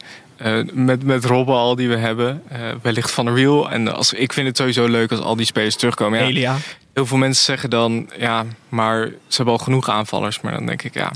uh, 0.47 0.65
met, 0.73 1.03
met 1.05 1.25
Robben 1.25 1.55
al 1.55 1.77
die 1.77 1.89
we 1.89 1.97
hebben, 1.97 2.43
wellicht 2.83 3.11
van 3.11 3.25
de 3.25 3.31
Wiel. 3.31 3.71
En 3.71 3.95
als, 3.95 4.13
ik 4.13 4.33
vind 4.33 4.47
het 4.47 4.57
sowieso 4.57 4.87
leuk 4.87 5.11
als 5.11 5.21
al 5.21 5.37
die 5.37 5.47
spelers 5.47 5.77
terugkomen. 5.77 6.19
Ja, 6.19 6.25
Elia. 6.25 6.57
Heel 6.95 7.07
veel 7.07 7.19
mensen 7.19 7.45
zeggen 7.45 7.71
dan, 7.71 8.11
ja, 8.19 8.45
maar 8.69 9.09
ze 9.09 9.37
hebben 9.37 9.55
al 9.55 9.65
genoeg 9.65 9.89
aanvallers. 9.89 10.41
Maar 10.41 10.53
dan 10.53 10.67
denk 10.67 10.83
ik, 10.83 10.95
ja, 10.95 11.13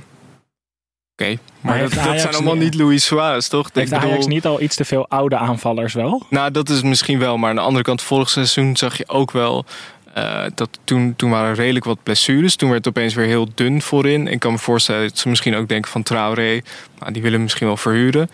oké. 1.17 1.37
Maar, 1.61 1.79
dat, 1.79 1.91
dat 1.93 1.99
Ajax 1.99 2.21
zijn 2.23 2.35
allemaal 2.35 2.57
niet- 2.57 2.75
Luis 2.75 3.05
Suarez, 3.05 3.49
toch? 3.49 3.71
Heeft 3.73 3.93
Ik 3.93 3.99
Ajax 3.99 4.13
bedoel- 4.15 4.29
niet 4.29 4.47
al 4.47 4.61
iets 4.61 4.77
te 4.77 4.85
veel 4.85 5.09
oude 5.09 5.37
aanvallers 5.37 5.95
wel? 5.95 6.27
Nou, 6.31 6.51
dat 6.51 6.69
is 6.69 6.83
misschien 6.83 7.19
wel. 7.19 7.37
Maar 7.37 7.51
aan 7.51 7.57
de 7.57 7.63
andere 7.63 7.85
kant, 7.85 8.03
vorig 8.03 8.31
seizoen 8.31 8.77
zag 8.77 8.97
je 8.99 9.09
ook 9.09 9.31
wel... 9.31 9.65
eh, 10.15 10.45
dat 10.55 10.79
toen, 10.85 11.15
toen 11.17 11.31
waren 11.31 11.51
er 11.51 11.57
redelijk 11.57 11.85
wat 11.85 12.03
blessures. 12.03 12.57
Toen 12.57 12.71
werd 12.71 12.85
het 12.85 12.97
opeens 12.97 13.15
weer 13.15 13.27
heel 13.27 13.49
dun 13.55 13.83
voorin. 13.83 14.27
Ik 14.27 14.41
kan 14.41 14.53
me 14.53 14.59
voorstellen 14.59 15.09
dat 15.09 15.19
ze 15.19 15.29
misschien 15.29 15.57
ook 15.57 15.69
denken 15.69 15.91
van 15.91 16.03
Traoré... 16.03 16.61
Nou, 16.99 17.13
die 17.13 17.23
willen 17.23 17.43
misschien 17.43 17.67
wel 17.67 17.77
verhuren. 17.77 18.31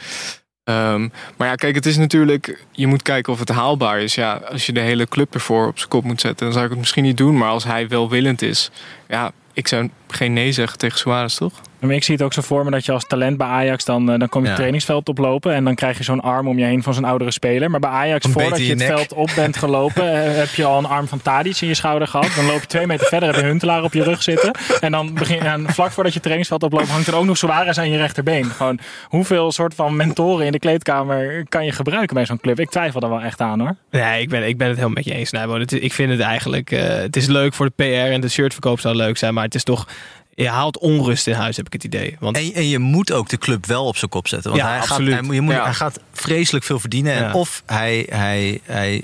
Ehm, 0.65 1.09
maar 1.37 1.49
ja, 1.49 1.55
kijk, 1.55 1.75
het 1.75 1.87
is 1.87 1.97
natuurlijk... 1.97 2.65
Je 2.73 2.87
moet 2.87 3.03
kijken 3.03 3.33
of 3.33 3.39
het 3.39 3.49
haalbaar 3.49 4.01
is. 4.01 4.15
Ja, 4.15 4.33
als 4.51 4.67
je 4.67 4.73
de 4.73 4.81
hele 4.81 5.07
club 5.09 5.35
ervoor 5.35 5.67
op 5.67 5.77
zijn 5.79 5.89
kop 5.91 6.05
moet 6.05 6.21
zetten... 6.21 6.45
dan 6.45 6.53
zou 6.53 6.65
ik 6.65 6.71
het 6.71 6.81
misschien 6.81 7.03
niet 7.05 7.17
doen. 7.17 7.37
Maar 7.39 7.49
als 7.49 7.65
hij 7.65 7.89
welwillend 7.89 8.43
is... 8.43 8.71
Ja, 9.09 9.33
ik 9.53 9.69
zou 9.69 9.91
geen 10.09 10.33
nee 10.33 10.53
zeggen 10.53 10.79
tegen 10.79 10.99
Suarez, 10.99 11.35
toch? 11.37 11.53
Maar 11.87 11.95
ik 11.95 12.05
zie 12.05 12.15
het 12.15 12.25
ook 12.25 12.33
zo 12.33 12.41
voor 12.43 12.65
me 12.65 12.71
dat 12.71 12.85
je 12.85 12.93
als 12.93 13.05
talent 13.07 13.37
bij 13.37 13.47
Ajax 13.47 13.85
dan, 13.85 14.11
eh, 14.13 14.19
dan 14.19 14.29
kom 14.29 14.41
je 14.41 14.45
Ja. 14.47 14.51
het 14.53 14.57
trainingsveld 14.57 15.09
oplopen 15.09 15.55
en 15.55 15.65
dan 15.65 15.75
krijg 15.75 15.99
je 15.99 16.05
zo'n 16.05 16.21
arm 16.21 16.49
om 16.49 16.59
je 16.59 16.65
heen 16.65 16.83
van 16.83 16.95
zo'n 16.95 17.05
oudere 17.05 17.31
speler. 17.31 17.71
Maar 17.71 17.81
bij 17.81 17.91
Ajax, 17.91 18.25
Een 18.25 18.33
voordat 18.33 18.59
je 18.59 18.65
je 18.65 18.71
het 18.71 18.79
nek. 18.79 18.89
veld 18.89 19.13
op 19.13 19.31
bent 19.37 19.57
gelopen, 19.57 20.13
eh, 20.25 20.37
heb 20.37 20.49
je 20.49 20.65
al 20.65 20.79
een 20.79 20.85
arm 20.87 21.09
van 21.09 21.23
Tadic 21.23 21.61
in 21.61 21.69
je 21.69 21.75
schouder 21.75 22.09
gehad. 22.09 22.31
Dan 22.37 22.45
loop 22.47 22.61
je 22.61 22.67
twee 22.67 22.87
meter 22.87 23.07
verder, 23.07 23.29
heb 23.29 23.41
je 23.41 23.47
Huntelaar 23.47 23.83
op 23.83 23.93
je 23.93 24.03
rug 24.03 24.23
zitten. 24.23 24.51
En 24.81 24.91
dan 24.93 25.15
begin 25.15 25.41
en 25.41 25.69
vlak 25.69 25.91
voordat 25.91 26.13
je 26.13 26.19
het 26.19 26.23
trainingsveld 26.23 26.63
oploopt, 26.63 26.89
hangt 26.89 27.07
er 27.07 27.15
ook 27.17 27.25
nog 27.25 27.37
Suarez 27.37 27.79
aan 27.79 27.91
je 27.91 27.97
rechterbeen. 27.97 28.45
Gewoon 28.45 28.79
hoeveel 29.09 29.53
soort 29.53 29.75
van 29.75 29.97
mentoren 29.97 30.47
in 30.47 30.53
de 30.53 30.59
kleedkamer 30.59 31.45
kan 31.49 31.65
je 31.65 31.73
gebruiken 31.73 32.15
bij 32.15 32.27
zo'n 32.27 32.41
club? 32.41 32.61
Ik 32.61 32.71
twijfel 32.71 33.01
er 33.01 33.09
wel 33.09 33.21
echt 33.21 33.41
aan 33.41 33.61
hoor. 33.61 33.77
Nee, 33.91 34.21
ik 34.23 34.29
ben, 34.29 34.49
ik 34.49 34.57
ben 34.57 34.67
het 34.67 34.77
helemaal 34.77 34.97
met 34.97 35.05
je 35.05 35.15
eens, 35.15 35.31
Nijbo. 35.31 35.55
Is- 35.57 35.67
Ik 35.73 35.93
vind 35.93 36.11
het 36.11 36.21
eigenlijk... 36.21 36.71
eh, 36.71 36.81
het 36.89 37.17
is 37.17 37.27
leuk 37.27 37.55
voor 37.55 37.67
de 37.67 37.73
PR 37.85 38.13
en 38.13 38.21
de 38.21 38.29
shirtverkoop 38.29 38.81
zou 38.81 38.95
leuk 38.95 39.17
zijn. 39.17 39.35
Maar 39.35 39.45
het 39.45 39.55
is 39.55 39.65
toch... 39.65 39.87
Je 40.35 40.49
haalt 40.49 40.79
onrust 40.79 41.27
in 41.27 41.35
huis, 41.35 41.57
heb 41.57 41.67
ik 41.67 41.73
het 41.73 41.85
idee. 41.85 42.17
Want 42.21 42.37
En, 42.37 42.53
en 42.55 42.69
je 42.69 42.79
moet 42.79 43.13
ook 43.13 43.29
de 43.29 43.39
club 43.39 43.67
wel 43.67 43.87
op 43.87 43.97
zijn 43.97 44.11
kop 44.11 44.29
zetten. 44.29 44.51
Want 44.51 44.63
Ja, 44.63 44.69
hij, 44.69 44.79
gaat, 44.81 44.89
absoluut. 44.91 45.13
hij, 45.13 45.23
moet- 45.23 45.35
je 45.35 45.41
moet, 45.41 45.55
Ja. 45.55 45.65
hij 45.65 45.75
gaat 45.75 45.99
vreselijk 46.13 46.65
veel 46.65 46.81
verdienen. 46.81 47.13
En 47.15 47.23
Ja. 47.23 47.33
of 47.33 47.63
hij, 47.67 48.07
hij, 48.11 48.61
hij 48.65 49.03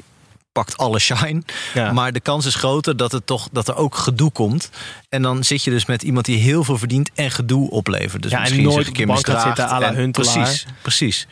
pakt 0.52 0.76
alle 0.76 0.98
shine. 0.98 1.42
ja. 1.74 1.92
Maar 1.92 2.12
de 2.12 2.20
kans 2.20 2.46
is 2.46 2.54
groter 2.54 2.96
dat, 2.96 3.12
het 3.12 3.26
toch, 3.26 3.48
dat 3.52 3.68
er 3.68 3.76
ook 3.76 3.94
gedoe 3.94 4.30
komt. 4.30 4.70
En 5.08 5.22
dan 5.22 5.44
zit 5.44 5.64
je 5.64 5.70
dus 5.70 5.86
met 5.86 6.02
iemand 6.02 6.26
die 6.26 6.38
heel 6.38 6.64
veel 6.64 6.78
verdient 6.78 7.10
en 7.14 7.30
gedoe 7.30 7.70
oplevert. 7.70 8.22
Dus 8.22 8.30
Ja, 8.30 8.36
en 8.36 8.42
misschien 8.42 8.62
nooit 8.64 8.76
zich 8.78 8.86
een 8.86 8.92
keer 8.92 9.06
gaat 9.06 9.14
misdraagt. 9.14 9.46
zitten 9.46 9.68
à 9.68 9.78
la 9.80 9.94
En-. 9.94 10.10
Precies, 10.12 10.66
precies. 10.82 11.26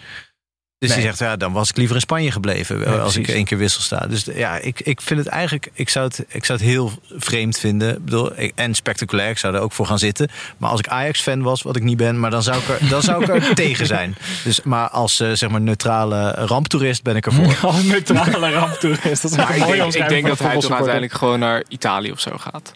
Dus 0.79 0.89
Nee. 0.89 0.99
die 0.99 1.07
zegt, 1.09 1.18
ja, 1.18 1.37
dan 1.37 1.53
was 1.53 1.68
ik 1.68 1.77
liever 1.77 1.95
in 1.95 2.01
Spanje 2.01 2.31
gebleven 2.31 2.79
Ja, 2.81 2.97
als 2.99 3.16
ik 3.16 3.29
één 3.29 3.45
keer 3.45 3.59
wissel 3.59 3.81
sta. 3.83 4.07
Dus 4.07 4.24
ja, 4.35 4.57
ik, 4.59 4.81
ik 4.81 5.01
vind 5.01 5.20
het 5.20 5.29
eigenlijk, 5.29 5.68
ik 5.72 5.89
zou 5.89 6.07
het, 6.07 6.24
ik 6.29 6.45
zou 6.45 6.59
het 6.59 6.68
heel 6.68 6.93
vreemd 7.16 7.59
vinden. 7.59 7.97
Ik 7.97 8.05
bedoel, 8.05 8.41
ik- 8.41 8.53
en 8.55 8.74
spectaculair, 8.74 9.31
ik 9.31 9.39
zou 9.39 9.55
er 9.55 9.61
ook 9.61 9.72
voor 9.72 9.87
gaan 9.87 9.99
zitten. 9.99 10.29
Maar 10.59 10.70
als 10.70 10.79
ik 10.81 10.89
Ajax-fan 10.89 11.43
was, 11.43 11.62
wat 11.62 11.77
ik 11.77 11.83
niet 11.83 11.97
ben, 11.97 12.20
maar 12.20 12.31
dan 12.31 12.43
zou 12.43 12.57
ik 12.59 12.68
er, 12.68 12.89
dan 12.89 13.03
zou 13.03 13.22
ik 13.22 13.29
er 13.29 13.55
tegen 13.64 13.87
zijn. 13.87 14.16
Dus, 14.45 14.62
maar 14.62 14.89
als 14.89 15.20
eh, 15.20 15.31
zeg 15.33 15.49
maar 15.51 15.61
neutrale 15.61 16.31
ramptoerist 16.31 17.03
ben 17.03 17.16
ik 17.16 17.27
ervoor. 17.27 17.57
Als 17.62 17.83
neutrale 17.95 18.51
ramptoerist. 18.51 19.22
Dat 19.22 19.31
is 19.31 19.37
Maar 19.37 19.49
een 19.51 19.55
ik 19.57 19.61
mooie 19.61 19.77
denk, 19.77 19.95
ik 19.95 20.09
denk 20.09 20.27
dat 20.27 20.39
hij 20.39 20.59
toch 20.59 20.70
uiteindelijk 20.72 21.12
gewoon 21.12 21.39
naar 21.39 21.64
Italië 21.68 22.11
of 22.12 22.20
zo 22.20 22.37
gaat. 22.39 22.72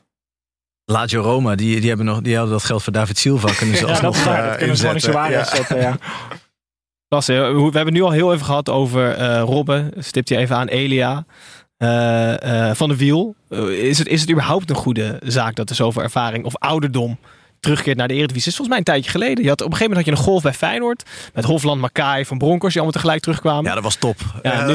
Lazio 0.84 1.22
Roma, 1.22 1.54
die, 1.54 1.78
die, 1.80 1.88
hebben 1.88 2.06
nog, 2.06 2.20
die 2.20 2.34
hadden 2.36 2.52
dat 2.54 2.64
geld 2.64 2.82
voor 2.82 2.92
David 2.92 3.18
Silva 3.18 3.52
kunnen 3.52 3.76
ze 3.76 3.86
Ja, 3.86 3.92
dat 3.92 4.04
alsnog 4.04 4.26
eh, 4.36 4.46
Dat 4.48 4.56
kunnen 4.56 4.76
ze 4.76 4.88
inzetten. 4.88 5.30
Ja. 5.30 5.44
zetten. 5.44 5.76
Ja. 5.80 5.98
Klasse. 7.10 7.32
We 7.32 7.76
hebben 7.76 7.92
nu 7.94 8.02
al 8.02 8.10
heel 8.10 8.32
even 8.32 8.44
gehad 8.46 8.68
over 8.68 9.10
eh 9.12 9.40
Robben. 9.42 9.92
Stipt 9.98 10.28
hij 10.28 10.38
even 10.38 10.56
aan 10.56 10.66
Elia. 10.68 11.24
eh, 11.76 12.68
eh, 12.68 12.76
van 12.76 12.88
de 12.88 12.96
Wiel. 12.96 13.34
Is, 13.70 13.98
het, 13.98 14.06
is 14.08 14.20
het 14.20 14.30
überhaupt 14.30 14.70
een 14.70 14.76
goede 14.76 15.18
zaak 15.24 15.54
dat 15.54 15.68
er 15.70 15.74
zoveel 15.76 16.02
ervaring 16.02 16.44
of 16.44 16.56
ouderdom 16.56 17.18
terugkeert 17.60 17.96
naar 17.96 18.08
de 18.08 18.14
Eredivisie? 18.14 18.50
Het 18.50 18.60
is 18.60 18.66
volgens 18.66 18.68
mij 18.68 18.78
een 18.78 18.92
tijdje 18.92 19.10
geleden. 19.10 19.42
Je 19.44 19.48
had, 19.48 19.60
op 19.60 19.66
een 19.66 19.72
gegeven 19.76 19.90
moment 19.96 20.06
had 20.06 20.16
je 20.16 20.22
een 20.22 20.28
golf 20.30 20.42
bij 20.42 20.52
Feyenoord. 20.68 21.02
Met 21.34 21.44
Hofland, 21.44 21.80
Makai, 21.80 22.24
Van 22.24 22.38
Bronckhorst 22.38 22.74
die 22.76 22.82
allemaal 22.82 23.00
tegelijk 23.00 23.22
terugkwamen. 23.22 23.64
Ja, 23.64 23.74
dat 23.74 23.82
was 23.82 23.94
top. 23.96 24.16
Ja, 24.42 24.66
nu, 24.66 24.74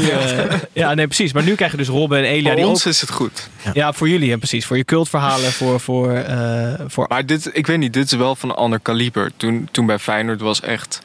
ja, 0.73 0.93
nee, 0.93 1.05
precies. 1.05 1.33
Maar 1.33 1.43
nu 1.43 1.55
krijg 1.55 1.71
je 1.71 1.77
dus 1.77 1.87
Robben 1.87 2.17
en 2.17 2.23
Elia. 2.23 2.47
Voor 2.47 2.55
Die 2.55 2.65
ons 2.67 2.85
ook, 2.85 2.91
is 2.93 3.01
het 3.01 3.11
goed. 3.11 3.49
ja, 3.73 3.93
voor 3.93 4.09
jullie, 4.09 4.31
en 4.31 4.37
precies. 4.37 4.65
Voor 4.65 4.77
je 4.77 4.85
cultverhalen, 4.85 5.51
voor, 5.51 5.79
voor, 5.79 6.11
eh, 6.13 6.73
voor 6.87 7.05
Maar 7.09 7.25
dit, 7.25 7.49
ik 7.53 7.67
weet 7.67 7.77
niet, 7.77 7.93
dit 7.93 8.05
is 8.05 8.17
wel 8.17 8.35
van 8.35 8.49
een 8.49 8.55
ander 8.55 8.79
kaliber. 8.79 9.31
Toen, 9.37 9.67
toen 9.71 9.85
bij 9.85 9.99
Feyenoord 9.99 10.41
was 10.41 10.61
echt 10.61 11.01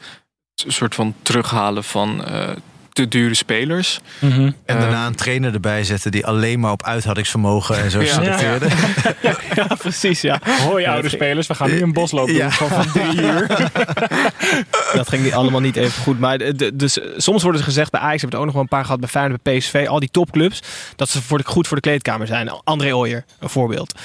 een 0.55 0.71
soort 0.71 0.95
van 0.95 1.15
terughalen 1.21 1.83
van 1.83 2.25
eh, 2.25 2.49
te 2.93 3.07
dure 3.07 3.33
spelers. 3.33 3.99
Mhm. 4.19 4.41
En 4.41 4.55
Eh, 4.65 4.79
daarna 4.79 5.05
een 5.07 5.15
trainer 5.15 5.53
erbij 5.53 5.83
zetten 5.83 6.11
die 6.11 6.25
alleen 6.25 6.59
maar 6.59 6.71
op 6.71 6.83
uithoudingsvermogen 6.85 7.77
en 7.77 7.91
zo 7.91 8.01
Ja. 8.01 8.13
selecteerde. 8.13 8.67
ja, 9.55 9.75
precies, 9.77 10.21
ja. 10.21 10.39
Hoi 10.67 10.85
oude 10.85 11.09
spelers, 11.09 11.47
we 11.47 11.55
gaan 11.55 11.69
nu 11.69 11.81
een 11.81 11.93
bosloop 11.93 12.27
doen 12.27 12.35
Ja. 12.35 12.49
van, 12.51 12.67
van 12.67 12.91
drie 12.91 13.21
uur. 13.21 13.47
Dat 14.93 15.09
ging 15.09 15.23
niet 15.23 15.33
allemaal 15.33 15.59
niet 15.61 15.75
even 15.75 16.01
goed. 16.03 16.19
Maar 16.19 16.37
de- 16.37 16.55
de- 16.55 16.75
dus, 16.75 16.99
eh, 16.99 17.05
soms 17.17 17.41
worden 17.43 17.59
ze 17.61 17.67
gezegd 17.67 17.91
bij 17.91 17.99
Ajax, 18.01 18.21
hebben 18.21 18.39
we 18.39 18.45
het 18.45 18.45
ook 18.45 18.45
nog 18.45 18.53
wel 18.53 18.61
een 18.61 18.67
paar 18.77 18.83
gehad 18.85 18.99
bij 18.99 19.09
Feyenoord, 19.09 19.43
bij 19.43 19.57
PSV, 19.57 19.85
al 19.89 19.99
die 19.99 20.11
topclubs, 20.11 20.61
dat 20.95 21.09
ze 21.09 21.21
voor 21.21 21.37
de, 21.37 21.43
goed 21.45 21.67
voor 21.67 21.75
de 21.75 21.81
kleedkamer 21.83 22.27
zijn. 22.27 22.49
André 22.63 22.95
Ooyer, 22.95 23.23
een 23.39 23.49
voorbeeld. 23.49 23.99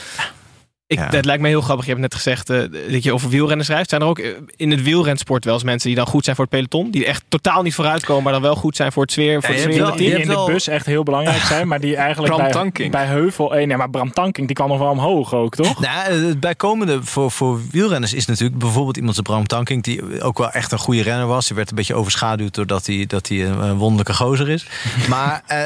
Ik, 0.88 0.98
Ja. 0.98 1.08
Dat 1.08 1.24
lijkt 1.24 1.42
me 1.42 1.48
heel 1.48 1.60
grappig. 1.60 1.84
Je 1.84 1.90
hebt 1.90 2.02
net 2.02 2.14
gezegd 2.14 2.50
eh, 2.50 2.58
dat 2.90 3.02
je 3.02 3.12
over 3.12 3.28
wielrennen 3.28 3.64
schrijft. 3.64 3.88
Zijn 3.88 4.00
er 4.00 4.06
ook 4.06 4.18
eh, 4.18 4.30
in 4.56 4.70
het 4.70 4.82
wielrensport 4.82 5.44
wel 5.44 5.54
eens 5.54 5.62
mensen 5.62 5.88
die 5.88 5.96
dan 5.96 6.06
goed 6.06 6.24
zijn 6.24 6.36
voor 6.36 6.44
het 6.44 6.54
peloton? 6.54 6.90
Die 6.90 7.06
echt 7.06 7.24
totaal 7.28 7.62
niet 7.62 7.74
vooruitkomen, 7.74 8.22
maar 8.22 8.32
dan 8.32 8.42
wel 8.42 8.56
goed 8.56 8.76
zijn 8.76 8.92
voor 8.92 9.02
het 9.02 9.12
sfeer, 9.12 9.40
voor 9.42 9.54
hebt 9.54 9.60
sfeer 9.60 9.78
wel- 9.78 9.86
het 9.86 9.98
Die 9.98 10.10
in 10.10 10.28
de 10.28 10.44
bus 10.46 10.68
echt 10.68 10.86
heel 10.86 11.02
belangrijk 11.02 11.42
zijn, 11.42 11.68
maar 11.68 11.80
die 11.80 11.96
eigenlijk 12.06 12.34
Bram 12.34 12.72
bij, 12.90 13.04
Heuvel 13.06 13.54
1. 13.54 13.68
Ja, 13.68 13.76
maar 13.76 13.90
Bram 13.90 14.12
Tankink 14.12 14.46
die 14.46 14.56
kwam 14.56 14.68
nog 14.68 14.78
wel 14.78 14.90
omhoog 14.90 15.34
ook, 15.34 15.54
toch? 15.54 15.80
Nou, 15.80 16.12
het 16.12 16.40
bijkomende 16.40 17.02
voor, 17.02 17.30
voor 17.30 17.60
wielrenners 17.70 18.14
is 18.14 18.26
natuurlijk 18.26 18.58
bijvoorbeeld 18.58 18.96
iemand 18.96 19.16
als 19.16 19.26
Bram 19.26 19.46
Tankink, 19.46 19.84
die 19.84 20.22
ook 20.22 20.38
wel 20.38 20.50
echt 20.50 20.72
een 20.72 20.78
goede 20.78 21.02
renner 21.02 21.26
was. 21.26 21.46
Die 21.46 21.56
werd 21.56 21.70
een 21.70 21.76
beetje 21.76 21.94
overschaduwd 21.94 22.54
doordat 22.54 22.86
hij, 22.86 23.04
dat 23.06 23.28
hij 23.28 23.46
een, 23.46 23.76
wonderlijke 23.76 24.14
gozer 24.14 24.48
is. 24.48 24.66
maar 25.08 25.42
eh, 25.46 25.64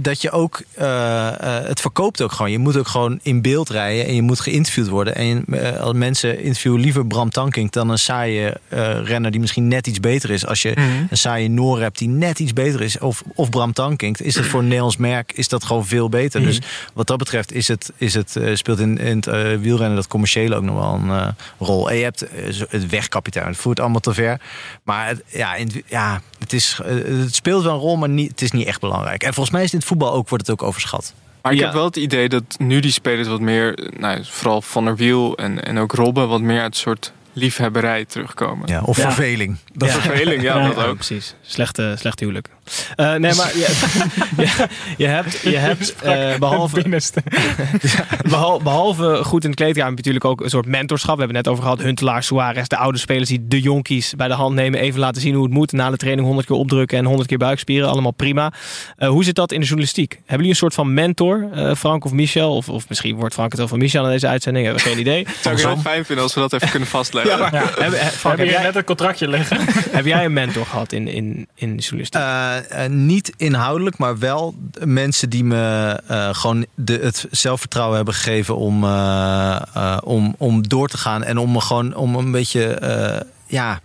dat 0.00 0.22
je 0.22 0.30
ook, 0.30 0.62
eh, 0.74 1.28
eh, 1.28 1.66
het 1.66 1.80
verkoopt 1.80 2.22
ook 2.22 2.32
gewoon. 2.32 2.50
Je 2.50 2.58
moet 2.58 2.76
ook 2.76 2.88
gewoon 2.88 3.18
in 3.22 3.42
beeld 3.42 3.68
rijden 3.68 4.06
en 4.06 4.14
je 4.14 4.22
moet 4.22 4.40
geïnterviewd 4.62 4.88
worden. 4.88 5.14
En 5.14 5.44
eh, 5.50 5.80
als 5.80 5.92
mensen 5.92 6.40
interviewen 6.40 6.80
liever 6.80 7.06
Bram 7.06 7.30
Tankink 7.30 7.72
dan 7.72 7.88
een 7.88 7.98
saaie 7.98 8.56
eh, 8.68 8.98
renner 9.04 9.30
die 9.30 9.40
misschien 9.40 9.68
net 9.68 9.86
iets 9.86 10.00
beter 10.00 10.30
is. 10.30 10.46
Als 10.46 10.62
je 10.62 10.76
een 11.10 11.16
saaie 11.16 11.48
Noor 11.48 11.80
hebt 11.80 11.98
die 11.98 12.08
net 12.08 12.38
iets 12.38 12.52
beter 12.52 12.80
is, 12.80 12.98
of, 12.98 13.22
of 13.34 13.48
Bram 13.50 13.72
Tankink, 13.72 14.18
is 14.18 14.34
dat 14.34 14.44
voor 14.46 14.58
een 14.60 14.64
Nederlands 14.66 14.96
merk 14.96 15.32
is 15.32 15.48
dat 15.48 15.64
gewoon 15.64 15.86
veel 15.86 16.08
beter. 16.08 16.40
Dus 16.42 16.60
wat 16.94 17.06
dat 17.06 17.18
betreft 17.18 17.52
is 17.52 17.68
het, 17.68 17.92
is 17.96 18.14
het, 18.14 18.36
eh, 18.36 18.54
speelt 18.54 18.78
in, 18.78 18.98
in 18.98 19.16
het 19.16 19.60
wielrennen 19.60 19.96
dat 19.96 20.06
commerciële 20.08 20.54
ook 20.56 20.62
nog 20.62 20.74
wel 20.74 21.14
een 21.16 21.34
rol. 21.58 21.90
En 21.90 21.96
je 21.96 22.02
hebt 22.02 22.24
het 22.68 22.88
wegkapitein, 22.88 23.46
het 23.46 23.56
voert 23.56 23.80
allemaal 23.80 24.00
te 24.00 24.14
ver. 24.14 24.40
Maar 24.82 25.06
het, 25.08 25.22
ja, 25.26 25.54
in, 25.54 25.66
het- 25.66 25.82
ja 25.86 26.20
het, 26.38 26.52
is, 26.52 26.78
het 26.84 27.34
speelt 27.34 27.62
wel 27.64 27.72
een 27.72 27.78
rol, 27.78 27.96
maar 27.96 28.08
niet, 28.08 28.30
het 28.30 28.42
is 28.42 28.50
niet 28.52 28.66
echt 28.66 28.80
belangrijk. 28.80 29.22
En 29.22 29.34
volgens 29.34 29.54
mij 29.54 29.64
is 29.64 29.72
in 29.72 29.78
het 29.78 29.86
voetbal 29.88 30.12
ook, 30.12 30.28
wordt 30.28 30.46
het 30.46 30.60
ook 30.60 30.66
overschat. 30.68 31.12
Maar 31.42 31.52
ik 31.52 31.58
Ja. 31.58 31.64
heb 31.64 31.74
wel 31.74 31.84
het 31.84 31.96
idee 31.96 32.28
dat 32.28 32.42
nu 32.58 32.80
die 32.80 32.90
spelers 32.90 33.28
wat 33.28 33.40
meer, 33.40 33.78
nou, 33.98 34.20
vooral 34.24 34.62
Van 34.62 34.84
der 34.84 34.96
Wiel 34.96 35.36
en, 35.36 35.64
en 35.64 35.78
ook 35.78 35.92
Robben, 35.92 36.28
wat 36.28 36.40
meer 36.40 36.60
uit 36.60 36.74
een 36.74 36.80
soort 36.80 37.12
liefhebberij 37.32 38.04
terugkomen. 38.04 38.68
Ja, 38.68 38.80
of 38.84 38.96
Ja. 38.96 39.02
verveling. 39.02 39.56
Dat 39.72 39.88
Ja. 39.88 39.94
Verveling, 40.00 40.42
ja, 40.42 40.58
Ja. 40.58 40.66
dat 40.66 40.76
Ja, 40.76 40.84
ook. 40.84 40.94
precies. 40.94 41.34
Slechte, 41.42 41.94
slechte 41.98 42.24
huwelijk. 42.24 42.48
Eh, 42.96 43.06
nee, 43.14 43.34
maar 43.34 43.56
je, 43.56 43.76
je, 44.36 44.66
je 44.96 45.06
hebt, 45.06 45.40
je 45.40 45.56
hebt 45.56 45.94
eh, 46.02 46.38
behalve, 46.38 46.82
behalve 48.62 49.20
goed 49.24 49.44
in 49.44 49.50
de 49.50 49.56
kleedkamer 49.56 49.94
natuurlijk 49.94 50.24
ook 50.24 50.40
een 50.40 50.50
soort 50.50 50.66
mentorschap. 50.66 51.14
We 51.14 51.18
hebben 51.18 51.36
het 51.36 51.46
net 51.46 51.54
over 51.54 51.64
gehad. 51.68 51.82
Huntelaar, 51.82 52.22
Suarez, 52.22 52.66
de 52.66 52.76
oude 52.76 52.98
spelers 52.98 53.28
die 53.28 53.46
de 53.48 53.60
jonkies 53.60 54.14
bij 54.16 54.28
de 54.28 54.34
hand 54.34 54.54
nemen. 54.54 54.80
Even 54.80 55.00
laten 55.00 55.20
zien 55.22 55.34
hoe 55.34 55.44
het 55.44 55.52
moet. 55.52 55.72
Na 55.72 55.90
de 55.90 55.96
training 55.96 56.26
100 56.26 56.46
keer 56.48 56.56
opdrukken 56.56 56.98
en 56.98 57.04
100 57.04 57.28
keer 57.28 57.38
buikspieren. 57.38 57.88
Allemaal 57.88 58.10
prima. 58.12 58.52
Eh, 58.96 59.08
hoe 59.08 59.24
zit 59.24 59.34
dat 59.34 59.52
in 59.52 59.58
de 59.60 59.64
journalistiek? 59.66 60.12
Hebben 60.12 60.36
jullie 60.36 60.50
een 60.50 60.56
soort 60.56 60.74
van 60.74 60.94
mentor? 60.94 61.48
eh, 61.52 61.74
Frank 61.74 62.04
of 62.04 62.12
Michel? 62.12 62.56
Of, 62.56 62.68
of 62.68 62.88
misschien 62.88 63.16
wordt 63.16 63.34
Frank 63.34 63.50
het 63.50 63.58
wel 63.58 63.68
van 63.68 63.78
Michel 63.78 64.04
in 64.04 64.10
deze 64.10 64.26
uitzending. 64.28 64.64
Hebben 64.66 64.84
we 64.84 64.90
geen 64.90 64.98
idee. 65.00 65.26
Zou 65.42 65.56
ik 65.56 65.64
heel 65.66 65.76
fijn 65.76 66.04
vinden 66.04 66.24
als 66.24 66.34
we 66.34 66.40
dat 66.40 66.52
even 66.52 66.70
kunnen 66.70 66.88
vastleggen. 66.88 67.21
Ja, 67.30 67.36
maar, 67.36 67.54
Ja. 67.54 67.70
Heb, 67.74 67.92
Frank, 67.92 68.38
heb, 68.38 68.48
jij, 68.48 68.62
net 68.62 68.76
een 68.76 68.84
contractje 68.84 69.28
liggen. 69.28 69.58
heb 69.98 70.04
jij 70.04 70.24
een 70.24 70.32
mentor 70.32 70.66
gehad 70.66 70.92
in, 70.92 71.08
in, 71.08 71.48
in 71.54 71.76
de 71.76 71.82
journalistiek? 71.82 72.20
Eh, 72.20 72.84
eh, 72.84 72.90
niet 72.90 73.32
inhoudelijk, 73.36 73.98
maar 73.98 74.18
wel 74.18 74.54
mensen 74.84 75.30
die 75.30 75.44
me 75.44 76.00
eh, 76.06 76.34
gewoon 76.34 76.66
de, 76.74 76.98
het 77.02 77.26
zelfvertrouwen 77.30 77.96
hebben 77.96 78.14
gegeven 78.14 78.56
om, 78.56 78.84
eh, 78.84 79.62
eh, 79.74 79.98
om, 80.04 80.34
om 80.38 80.68
door 80.68 80.88
te 80.88 80.98
gaan. 80.98 81.24
En 81.24 81.38
om 81.38 81.52
me 81.52 81.60
gewoon 81.60 81.94
om 81.94 82.14
een 82.14 82.30
beetje, 82.30 82.64
eh, 82.74 83.20
ja. 83.46 83.80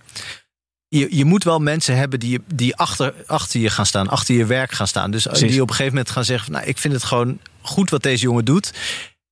Je, 0.89 1.15
je 1.15 1.25
moet 1.25 1.43
wel 1.43 1.59
mensen 1.59 1.97
hebben 1.97 2.19
die, 2.19 2.39
die 2.53 2.75
achter, 2.75 3.13
achter 3.25 3.59
je 3.59 3.69
gaan 3.69 3.85
staan, 3.85 4.07
achter 4.07 4.35
je 4.35 4.45
werk 4.45 4.71
gaan 4.71 4.87
staan. 4.87 5.11
Dus 5.11 5.23
Precies. 5.25 5.51
die 5.51 5.61
op 5.61 5.69
een 5.69 5.75
gegeven 5.75 5.95
moment 5.97 6.13
gaan 6.13 6.25
zeggen: 6.25 6.45
van, 6.45 6.55
Nou, 6.55 6.67
ik 6.67 6.77
vind 6.77 6.93
het 6.93 7.03
gewoon 7.03 7.39
goed 7.61 7.89
wat 7.89 8.03
deze 8.03 8.23
jongen 8.23 8.45
doet. 8.45 8.73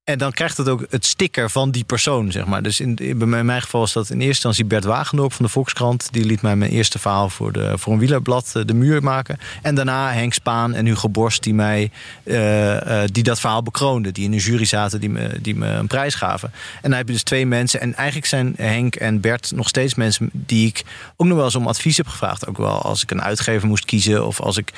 En 0.06 0.18
dan 0.18 0.32
krijgt 0.32 0.58
het 0.58 0.70
ook 0.70 0.86
het 0.90 1.06
sticker 1.06 1.50
van 1.50 1.72
die 1.72 1.84
persoon, 1.84 2.32
zeg 2.32 2.46
maar. 2.46 2.64
Dus 2.64 2.80
in, 2.80 2.96
in, 2.96 3.46
mijn 3.46 3.62
geval 3.62 3.80
was 3.80 3.94
dat 3.94 4.10
in 4.10 4.16
eerste 4.16 4.28
instantie 4.28 4.66
Bert 4.66 4.84
Wagendorp 4.84 5.34
van 5.34 5.46
de 5.46 5.52
Volkskrant. 5.52 6.08
Die 6.12 6.26
liet 6.26 6.42
mij 6.42 6.56
mijn 6.56 6.72
eerste 6.72 7.00
verhaal 7.00 7.30
voor, 7.30 7.52
de, 7.52 7.78
voor 7.78 7.94
een 7.94 8.00
wielerblad 8.00 8.52
eh, 8.54 8.62
de 8.66 8.74
muur 8.74 9.04
maken. 9.04 9.38
En 9.62 9.76
daarna 9.76 10.12
Henk 10.12 10.34
Spaan 10.34 10.74
en 10.74 10.86
Hugo 10.86 11.10
Borst 11.10 11.44
die, 11.44 11.54
mij, 11.54 11.92
uh, 12.24 12.74
uh, 12.74 13.04
die 13.12 13.24
dat 13.24 13.40
verhaal 13.40 13.64
bekroonden. 13.64 14.14
Die 14.14 14.26
in 14.26 14.34
een 14.34 14.40
jury 14.40 14.66
zaten, 14.66 15.00
die 15.00 15.10
me, 15.10 15.42
die 15.42 15.56
me 15.56 15.68
een 15.68 15.88
prijs 15.88 16.16
gaven. 16.16 16.52
En 16.82 16.90
dan 16.90 16.98
heb 16.98 17.08
je 17.08 17.14
dus 17.14 17.24
twee 17.24 17.46
mensen. 17.46 17.82
En 17.82 17.96
eigenlijk 17.96 18.28
zijn 18.28 18.54
Henk 18.58 18.96
en 18.96 19.20
Bert 19.20 19.52
nog 19.56 19.68
steeds 19.68 19.96
mensen 19.96 20.30
die 20.34 20.68
ik 20.68 20.84
ook 21.16 21.28
nog 21.28 21.36
wel 21.36 21.46
eens 21.46 21.56
om 21.56 21.68
advies 21.68 21.98
heb 21.98 22.08
gevraagd. 22.08 22.48
Ook 22.48 22.58
wel 22.58 22.82
als 22.82 23.04
ik 23.04 23.12
een 23.12 23.22
uitgever 23.22 23.68
moest 23.68 23.86
kiezen. 23.86 24.26
Of 24.26 24.42
als 24.42 24.58
ik, 24.58 24.72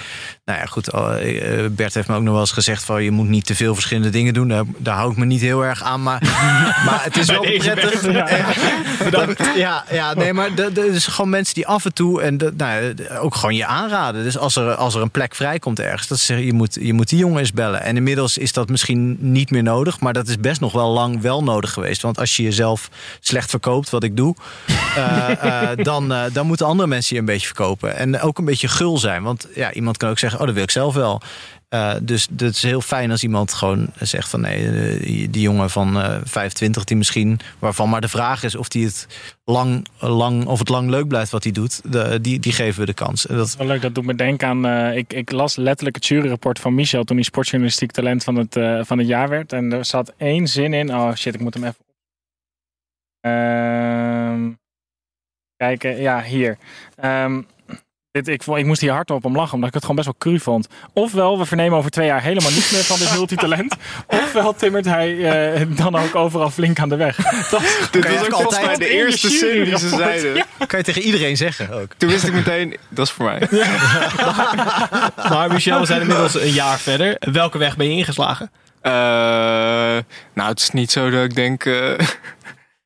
nou 0.46 0.60
ja 0.60 0.66
goed, 0.66 0.92
Bert 1.76 1.94
heeft 1.94 2.08
me 2.08 2.16
ook 2.16 2.24
nog 2.24 2.32
wel 2.32 2.42
eens 2.42 2.52
gezegd 2.52 2.84
van 2.84 3.04
je 3.04 3.12
moet 3.12 3.28
niet 3.28 3.46
te 3.46 3.56
veel 3.56 3.74
verschillende 3.74 4.10
dingen 4.10 4.34
doen. 4.34 4.48
Daar, 4.48 4.64
daar 4.78 4.96
hou 4.96 5.12
ik 5.12 5.17
me 5.18 5.26
niet 5.26 5.42
heel 5.42 5.66
erg 5.66 5.84
aan, 5.84 6.04
maar, 6.04 6.22
maar 6.86 7.04
het 7.04 7.18
is 7.18 7.28
wel 7.28 7.42
prettig. 7.42 8.12
Ja. 8.12 8.28
ja, 9.56 9.84
ja, 9.92 10.14
nee, 10.14 10.34
maar 10.34 10.50
er 10.58 10.94
is 10.94 11.08
gewoon 11.08 11.30
mensen 11.30 11.54
die 11.54 11.68
af 11.68 11.86
en 11.86 11.94
toe 11.94 12.22
en 12.22 12.38
de, 12.38 12.54
nou, 12.58 12.96
ook 13.20 13.36
gewoon 13.36 13.56
je 13.56 13.66
aanraden. 13.66 14.24
Dus 14.24 14.38
als 14.38 14.56
er, 14.56 14.76
als 14.76 14.96
er 14.96 15.02
een 15.02 15.12
plek 15.12 15.36
vrijkomt 15.36 15.80
ergens, 15.80 16.08
dat 16.08 16.20
ze 16.20 16.46
je 16.46 16.54
moet, 16.54 16.78
je 16.82 16.94
moet 16.94 17.10
die 17.10 17.20
jongen 17.20 17.40
eens 17.40 17.54
bellen. 17.54 17.82
En 17.82 17.96
inmiddels 17.96 18.38
is 18.38 18.54
dat 18.54 18.70
misschien 18.70 19.18
niet 19.20 19.52
meer 19.52 19.64
nodig, 19.64 20.00
maar 20.00 20.14
dat 20.14 20.28
is 20.28 20.40
best 20.40 20.60
nog 20.60 20.72
wel 20.72 20.90
lang 20.90 21.22
wel 21.22 21.44
nodig 21.44 21.74
geweest. 21.74 22.02
Want 22.02 22.20
als 22.20 22.36
je 22.36 22.44
jezelf 22.44 22.90
slecht 23.20 23.50
verkoopt, 23.50 23.90
wat 23.90 24.04
ik 24.04 24.18
doe, 24.18 24.36
uh, 24.98 25.30
uh, 25.44 25.70
dan, 25.76 26.12
uh, 26.12 26.24
dan 26.34 26.48
moeten 26.48 26.66
andere 26.66 26.90
mensen 26.90 27.16
je 27.16 27.20
een 27.22 27.28
beetje 27.28 27.46
verkopen. 27.46 27.96
En 27.96 28.22
ook 28.22 28.38
een 28.38 28.46
beetje 28.46 28.68
gul 28.68 28.98
zijn. 28.98 29.24
Want 29.24 29.48
ja, 29.56 29.74
iemand 29.74 29.98
kan 29.98 30.10
ook 30.10 30.20
zeggen, 30.20 30.40
oh, 30.40 30.46
dat 30.46 30.54
wil 30.56 30.64
ik 30.64 30.72
zelf 30.72 30.94
wel. 30.94 31.22
Uh, 31.70 31.96
dus 32.02 32.28
het 32.38 32.56
is 32.56 32.64
heel 32.64 32.82
fijn 32.82 33.12
als 33.12 33.24
iemand 33.24 33.54
gewoon 33.54 33.88
zegt 34.00 34.30
van 34.30 34.42
nee, 34.42 35.30
die 35.30 35.42
jongen 35.42 35.70
van 35.70 35.98
uh, 35.98 36.18
25 36.24 36.84
die 36.84 36.98
misschien, 36.98 37.40
waarvan 37.60 37.90
maar 37.90 38.02
de 38.02 38.08
vraag 38.08 38.44
is 38.44 38.56
of 38.56 38.68
die 38.68 38.86
het 38.86 39.08
lang, 39.44 39.88
lang 40.00 40.46
of 40.46 40.60
het 40.60 40.70
lang 40.70 40.90
leuk 40.90 41.08
blijft 41.08 41.32
wat 41.32 41.44
hij 41.44 41.52
doet, 41.52 41.92
de, 41.92 42.22
die, 42.22 42.40
die 42.40 42.52
geven 42.52 42.80
we 42.80 42.86
de 42.86 42.94
kans. 42.94 43.24
Dat... 43.24 43.56
dat 43.58 43.68
leuk, 43.68 43.82
dat 43.82 43.96
doet 43.96 44.06
me 44.06 44.16
denken 44.16 44.48
aan. 44.48 44.94
Ik, 44.94 45.14
ik 45.14 45.32
las 45.32 45.56
letterlijk 45.56 45.96
het 45.96 46.08
juryrapport 46.08 46.60
van 46.60 46.76
Michel 46.76 47.04
toen 47.04 47.16
hij 47.16 47.26
sportjournalistiek 47.26 47.92
talent 47.92 48.24
van 48.24 48.36
het, 48.36 48.54
van 48.88 48.98
het 48.98 49.08
jaar 49.08 49.30
werd. 49.30 49.54
En 49.54 49.74
er 49.74 49.86
zat 49.86 50.14
één 50.18 50.48
zin 50.48 50.74
in. 50.74 50.96
Oh 50.96 51.14
shit, 51.14 51.34
ik 51.34 51.42
moet 51.42 51.54
hem 51.54 51.64
even. 51.64 51.86
Um, 53.22 54.60
kijken, 55.56 56.02
ja, 56.02 56.24
hier. 56.24 56.58
Um, 57.04 57.48
Dit, 58.18 58.28
ik, 58.28 58.44
ik 58.46 58.66
moest 58.66 58.82
hier 58.82 58.92
hard 58.92 59.12
op 59.12 59.26
om 59.26 59.36
lachen, 59.36 59.54
omdat 59.54 59.68
ik 59.68 59.74
het 59.74 59.84
gewoon 59.84 60.04
best 60.04 60.08
wel 60.08 60.34
cru 60.34 60.40
vond. 60.40 60.68
Ofwel, 60.94 61.40
we 61.40 61.46
vernemen 61.46 61.78
over 61.78 61.92
twee 61.92 62.06
jaar 62.06 62.22
helemaal 62.22 62.52
niets 62.52 62.72
meer 62.72 62.84
van 62.84 63.00
dit 63.00 63.14
multitalent. 63.18 63.76
ofwel 64.08 64.54
timmert 64.56 64.86
hij 64.86 65.12
uh, 65.60 65.78
dan 65.78 65.96
ook 65.96 66.16
overal 66.16 66.50
flink 66.50 66.80
aan 66.80 66.90
de 66.90 66.96
weg. 66.96 67.16
Dat, 67.52 67.62
dit 67.92 68.08
was 68.08 68.26
ook 68.26 68.34
volgens 68.34 68.66
mij 68.66 68.76
de 68.76 68.90
eerste 68.90 69.30
zin 69.30 69.64
die 69.64 69.78
ze 69.78 69.90
zeiden. 69.90 70.36
Ja. 70.36 70.46
Kan 70.68 70.80
je 70.80 70.86
tegen 70.86 71.02
iedereen 71.02 71.38
zeggen 71.38 71.72
ook. 71.72 71.94
Toen 71.98 72.10
wist 72.10 72.24
ik 72.24 72.34
meteen, 72.34 72.78
dat 72.90 73.06
is 73.06 73.12
voor 73.12 73.26
mij. 73.26 73.48
Ja. 73.52 73.68
maar 75.30 75.52
Michel, 75.52 75.80
we 75.80 75.86
zijn 75.86 76.02
inmiddels 76.02 76.42
een 76.42 76.52
jaar 76.52 76.80
verder. 76.80 77.16
Welke 77.20 77.58
weg 77.58 77.78
ben 77.78 77.90
je 77.90 77.98
ingeslagen? 77.98 78.52
Uh, 78.84 78.92
nou, 80.34 80.50
het 80.50 80.60
is 80.60 80.72
niet 80.72 80.92
zo 80.92 81.10
dat 81.10 81.24
ik 81.24 81.36
denk... 81.36 81.66
Uh, 81.66 81.98
dat 81.98 82.08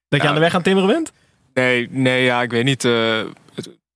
je 0.10 0.18
nou, 0.18 0.28
aan 0.28 0.34
de 0.34 0.40
weg 0.40 0.56
aan 0.56 0.62
timmeren 0.62 0.90
bent? 0.90 1.12
Nee, 1.54 1.88
nee 1.92 2.24
ja, 2.24 2.42
ik 2.42 2.52
weet 2.52 2.64
niet 2.64 2.88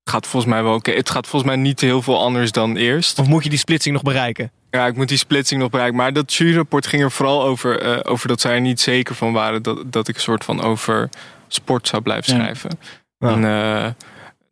gaat 0.09 0.27
volgens 0.27 0.53
mij 0.53 0.63
wel 0.63 0.73
oké. 0.73 0.91
Het 0.91 1.09
gaat 1.09 1.27
volgens 1.27 1.51
mij 1.51 1.61
niet 1.61 1.81
heel 1.81 2.01
veel 2.01 2.21
anders 2.21 2.51
dan 2.51 2.75
eerst. 2.75 3.19
Of 3.19 3.27
moet 3.27 3.43
je 3.43 3.49
die 3.49 3.59
splitsing 3.59 3.93
nog 3.93 4.03
bereiken? 4.03 4.51
Ja, 4.69 4.85
ik 4.85 4.95
moet 4.95 5.07
die 5.07 5.17
splitsing 5.17 5.61
nog 5.61 5.69
bereiken. 5.69 5.97
Maar 5.97 6.13
dat 6.13 6.33
juryrapport 6.33 6.87
ging 6.87 7.01
er 7.01 7.11
vooral 7.11 7.43
over, 7.43 7.85
uh, 7.85 7.99
over 8.03 8.27
dat 8.27 8.41
zij 8.41 8.53
er 8.53 8.61
niet 8.61 8.81
zeker 8.81 9.15
van 9.15 9.33
waren 9.33 9.63
dat, 9.63 9.83
dat 9.85 10.07
ik 10.07 10.15
een 10.15 10.21
soort 10.21 10.43
van 10.43 10.61
over 10.61 11.09
sport 11.47 11.87
zou 11.87 12.01
blijven 12.01 12.33
schrijven. 12.33 12.69
Ja. 13.17 13.29
En 13.29 13.37
uh, 13.37 13.91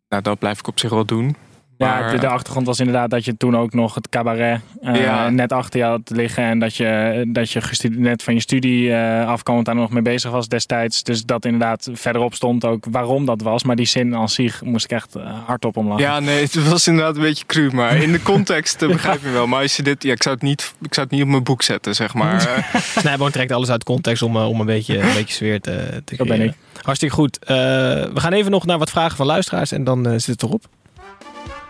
nou, 0.08 0.22
dat 0.22 0.38
blijf 0.38 0.58
ik 0.58 0.66
op 0.66 0.78
zich 0.78 0.90
wel 0.90 1.04
doen. 1.04 1.36
Ja, 1.76 2.00
maar, 2.00 2.10
de, 2.10 2.18
de, 2.18 2.26
achtergrond 2.26 2.66
was 2.66 2.78
inderdaad 2.78 3.10
dat 3.10 3.24
je 3.24 3.36
toen 3.36 3.56
ook 3.56 3.72
nog 3.72 3.94
het 3.94 4.08
cabaret 4.08 4.60
uh, 4.82 4.96
ja. 4.96 5.30
net 5.30 5.52
achter 5.52 5.80
je 5.80 5.86
had 5.86 6.00
liggen. 6.04 6.44
En 6.44 6.58
dat 6.58 6.76
je, 6.76 7.24
dat 7.28 7.50
je 7.50 7.60
net 7.90 8.22
van 8.22 8.34
je 8.34 8.40
studie 8.40 8.88
uh, 8.88 9.62
daar 9.62 9.74
nog 9.74 9.90
mee 9.90 10.02
bezig 10.02 10.30
was 10.30 10.48
destijds. 10.48 11.02
Dus 11.02 11.24
dat 11.24 11.44
inderdaad 11.44 11.88
verderop 11.92 12.34
stond 12.34 12.64
ook 12.64 12.84
waarom 12.90 13.24
dat 13.24 13.42
was. 13.42 13.64
Maar 13.64 13.76
die 13.76 13.86
zin 13.86 14.16
aan 14.16 14.28
zich 14.28 14.62
moest 14.62 14.84
ik 14.84 14.90
echt 14.90 15.14
hardop 15.46 15.76
om 15.76 15.88
lachen. 15.88 16.02
Ja, 16.02 16.20
nee, 16.20 16.42
het 16.42 16.68
was 16.68 16.86
inderdaad 16.86 17.16
een 17.16 17.22
beetje 17.22 17.46
cru. 17.46 17.70
Maar 17.72 17.96
in 17.96 18.12
de 18.12 18.22
context 18.22 18.78
begrijp 18.86 19.22
je 19.22 19.30
wel. 19.30 19.46
Maar 19.46 19.62
als 19.62 19.76
je 19.76 19.82
dit, 19.82 20.02
ja, 20.02 20.12
ik, 20.12 20.22
zou 20.22 20.34
het 20.34 20.44
niet, 20.44 20.74
ik 20.82 20.94
zou 20.94 21.06
het 21.06 21.16
niet 21.16 21.24
op 21.24 21.30
mijn 21.30 21.42
boek 21.42 21.62
zetten, 21.62 21.94
zeg 21.94 22.14
maar. 22.14 22.64
Snijboom 22.98 23.30
trekt 23.30 23.52
alles 23.52 23.70
uit 23.70 23.84
context 23.84 24.22
om, 24.22 24.36
om 24.36 24.60
een, 24.60 24.66
beetje, 24.66 24.98
een 24.98 25.14
beetje 25.14 25.34
sfeer 25.34 25.60
te, 25.60 26.02
te 26.04 26.14
Zo 26.14 26.24
ben 26.24 26.40
ik. 26.40 26.52
Hartstikke 26.82 27.14
goed. 27.14 27.38
we 27.46 28.10
gaan 28.14 28.32
even 28.32 28.50
nog 28.50 28.66
naar 28.66 28.78
wat 28.78 28.90
vragen 28.90 29.16
van 29.16 29.26
luisteraars 29.26 29.72
en 29.72 29.84
dan 29.84 30.20
zit 30.20 30.26
het 30.26 30.42
erop. 30.42 30.66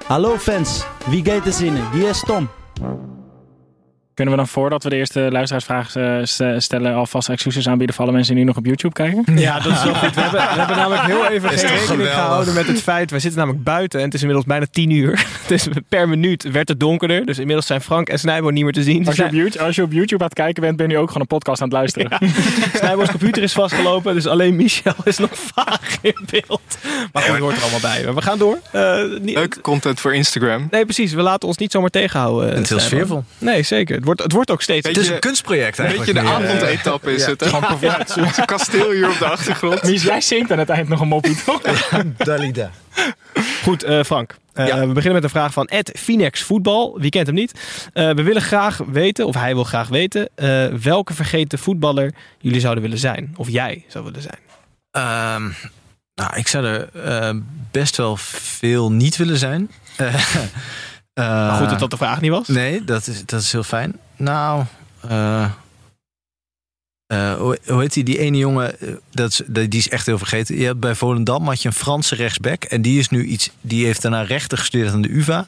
Hallo 0.07 0.37
fans, 0.37 0.85
wie 1.09 1.25
gaat 1.25 1.47
er 1.47 1.53
zinnen? 1.53 1.91
Hier 1.93 2.11
is 2.11 2.21
Tom. 2.21 2.49
Kunnen 4.15 4.35
we 4.35 4.41
dan 4.41 4.49
voordat 4.49 4.83
we 4.83 4.89
de 4.89 4.97
eerste 4.97 5.29
luisteraarsvraag 5.31 5.97
uh, 5.97 6.59
stellen 6.59 6.95
alvast 6.95 7.29
excuses 7.29 7.69
aanbieden 7.69 7.95
voor 7.95 8.05
alle 8.05 8.15
mensen 8.15 8.35
die 8.35 8.43
nu 8.43 8.49
nog 8.49 8.59
op 8.59 8.67
YouTube 8.67 8.95
kijken? 8.95 9.39
Ja, 9.39 9.61
dat 9.61 9.73
is 9.73 9.85
wel 9.85 9.95
goed. 9.95 10.15
We 10.15 10.21
hebben, 10.21 10.41
we 10.41 10.59
hebben 10.59 10.77
namelijk 10.77 11.03
heel 11.03 11.27
even 11.27 11.49
geen 11.49 11.59
rekening 11.59 11.87
geweldig. 11.87 12.12
gehouden 12.12 12.55
met 12.55 12.67
het 12.67 12.83
feit, 12.83 13.11
we 13.11 13.19
zitten 13.19 13.39
namelijk 13.39 13.65
buiten 13.65 13.99
en 13.99 14.05
het 14.05 14.15
is 14.15 14.21
inmiddels 14.21 14.49
bijna 14.49 14.67
tien 14.71 14.91
uur. 14.91 15.27
Dus 15.47 15.69
per 15.89 16.09
minuut 16.09 16.51
werd 16.51 16.69
het 16.69 16.81
donkerder. 16.81 17.27
Dus 17.27 17.39
inmiddels 17.39 17.67
zijn 17.67 17.81
Frank 17.81 18.09
en 18.09 18.19
Snijbo 18.19 18.49
niet 18.49 18.62
meer 18.65 18.73
te 18.73 18.83
zien. 18.83 19.07
Als 19.07 19.17
je, 19.17 19.25
op 19.25 19.33
YouTube, 19.33 19.65
als 19.65 19.77
je 19.77 19.83
op 19.83 19.93
YouTube 19.93 20.23
aan 20.23 20.29
het 20.29 20.39
kijken 20.39 20.62
bent, 20.62 20.77
ben 20.77 20.89
je 20.89 20.99
ook 20.99 21.07
gewoon 21.07 21.21
een 21.21 21.27
podcast 21.27 21.62
aan 21.62 21.69
het 21.69 21.77
luisteren. 21.77 22.09
Ja. 22.11 22.29
Snijbo's 22.79 23.11
computer 23.11 23.43
is 23.43 23.53
vastgelopen, 23.53 24.15
dus 24.15 24.27
alleen 24.27 24.57
Michel 24.57 24.95
is 25.05 25.19
nog 25.19 25.31
vaag 25.33 25.97
in 26.01 26.17
beeld. 26.31 26.79
Maar 27.12 27.23
goed, 27.23 27.39
hoort 27.39 27.57
er 27.57 27.62
allemaal 27.62 27.81
bij. 27.81 28.05
Maar 28.05 28.15
we 28.15 28.23
gaan 28.23 28.39
door. 28.39 28.59
Uh. 28.73 28.83
Leuke 29.21 29.61
content 29.61 30.01
voor 30.01 30.15
Instagram. 30.15 30.69
Nee, 30.71 30.85
precies. 30.85 31.12
We 31.12 31.23
laten 31.23 31.49
ons 31.49 31.57
niet 31.57 31.73
zomaar 31.73 31.91
tegenhouden. 31.91 32.49
Het 32.49 32.59
is 32.59 32.69
heel 32.69 32.79
sfeervol. 32.79 33.25
Nee, 33.39 33.62
zeker. 33.62 34.01
Het 34.05 34.13
wordt, 34.13 34.23
het 34.23 34.33
wordt 34.33 34.51
ook 34.51 34.63
steeds... 34.63 34.89
Het 34.89 34.97
is 34.97 35.09
een 35.09 35.19
kunstproject 35.19 35.79
eigenlijk. 35.79 36.13
Weet 36.13 36.17
je, 36.17 36.23
de 36.23 36.35
avondetappe 36.35 37.15
is 37.15 37.25
ja. 37.25 37.31
het. 37.31 37.41
Hè? 37.41 37.47
Ja, 37.81 37.99
het 37.99 38.17
een 38.17 38.45
kasteel 38.45 38.91
hier 38.91 39.11
op 39.11 39.19
de 39.19 39.25
achtergrond. 39.25 39.83
Mies, 39.83 40.03
jij 40.03 40.21
zingt 40.21 40.53
aan 40.53 40.59
het 40.59 40.69
eind 40.69 40.89
nog 40.89 41.01
een 41.01 41.09
moppie, 41.09 41.45
toch? 41.45 41.61
Dalida. 42.17 42.71
Goed, 43.63 43.85
uh, 43.85 44.03
Frank. 44.03 44.37
Uh, 44.55 44.67
ja. 44.67 44.81
We 44.81 44.87
beginnen 44.87 45.13
met 45.13 45.23
een 45.23 45.31
vraag 45.31 45.53
van 45.53 45.67
Ed 45.67 45.93
Finex 45.97 46.43
Voetbal. 46.43 46.99
Wie 47.01 47.11
kent 47.11 47.27
hem 47.27 47.35
niet? 47.35 47.53
Uh, 47.95 48.11
we 48.11 48.23
willen 48.23 48.43
graag 48.43 48.81
weten, 48.87 49.27
of 49.27 49.35
hij 49.35 49.55
wil 49.55 49.65
graag 49.65 49.89
weten, 49.89 50.29
uh, 50.37 50.67
welke 50.67 51.15
vergeten 51.15 51.59
voetballer 51.59 52.13
jullie 52.39 52.61
zouden 52.61 52.83
willen 52.83 52.99
zijn. 52.99 53.35
Of 53.37 53.49
jij 53.49 53.85
zou 53.89 54.05
willen 54.05 54.23
zijn. 54.23 54.39
Um, 55.37 55.55
nou, 56.15 56.37
ik 56.37 56.49
zou 56.49 56.65
er 56.65 56.89
best 57.71 57.97
wel 57.97 58.17
veel 58.17 58.93
niet 58.93 59.17
willen 59.17 59.39
zijn. 59.39 59.71
Uh, 61.21 61.59
goed 61.59 61.71
dat 61.71 61.79
dat 61.79 61.91
de 61.91 61.97
vraag 61.97 62.21
niet 62.21 62.31
was. 62.31 62.49
Nee, 62.49 62.85
dat 62.85 63.07
is, 63.07 63.27
dat 63.27 63.41
is 63.41 63.53
heel 63.53 63.62
fijn. 63.62 63.99
Nou, 64.17 64.65
uh, 65.11 65.51
hoe, 67.35 67.59
heet 67.67 67.93
die? 67.93 68.05
Die 68.05 68.19
ene 68.19 68.37
jongen, 68.37 68.77
dat 69.11 69.31
is, 69.31 69.41
die 69.47 69.69
is 69.69 69.89
echt 69.89 70.07
heel 70.07 70.19
vergeten. 70.19 70.57
Je 70.57 70.67
had 70.67 70.81
bij 70.81 70.95
Volendam 70.95 71.47
had 71.47 71.62
je 71.62 71.69
een 71.69 71.75
Franse 71.75 72.15
rechtsback. 72.15 72.65
En 72.65 72.83
die 72.83 72.99
is 72.99 73.09
nu 73.09 73.25
iets. 73.25 73.51
Die 73.61 73.85
heeft 73.85 74.03
daarna 74.03 74.23
rechten 74.23 74.59
gestudeerd 74.59 74.93
aan 74.93 75.03
de 75.03 75.17
UVA. 75.17 75.47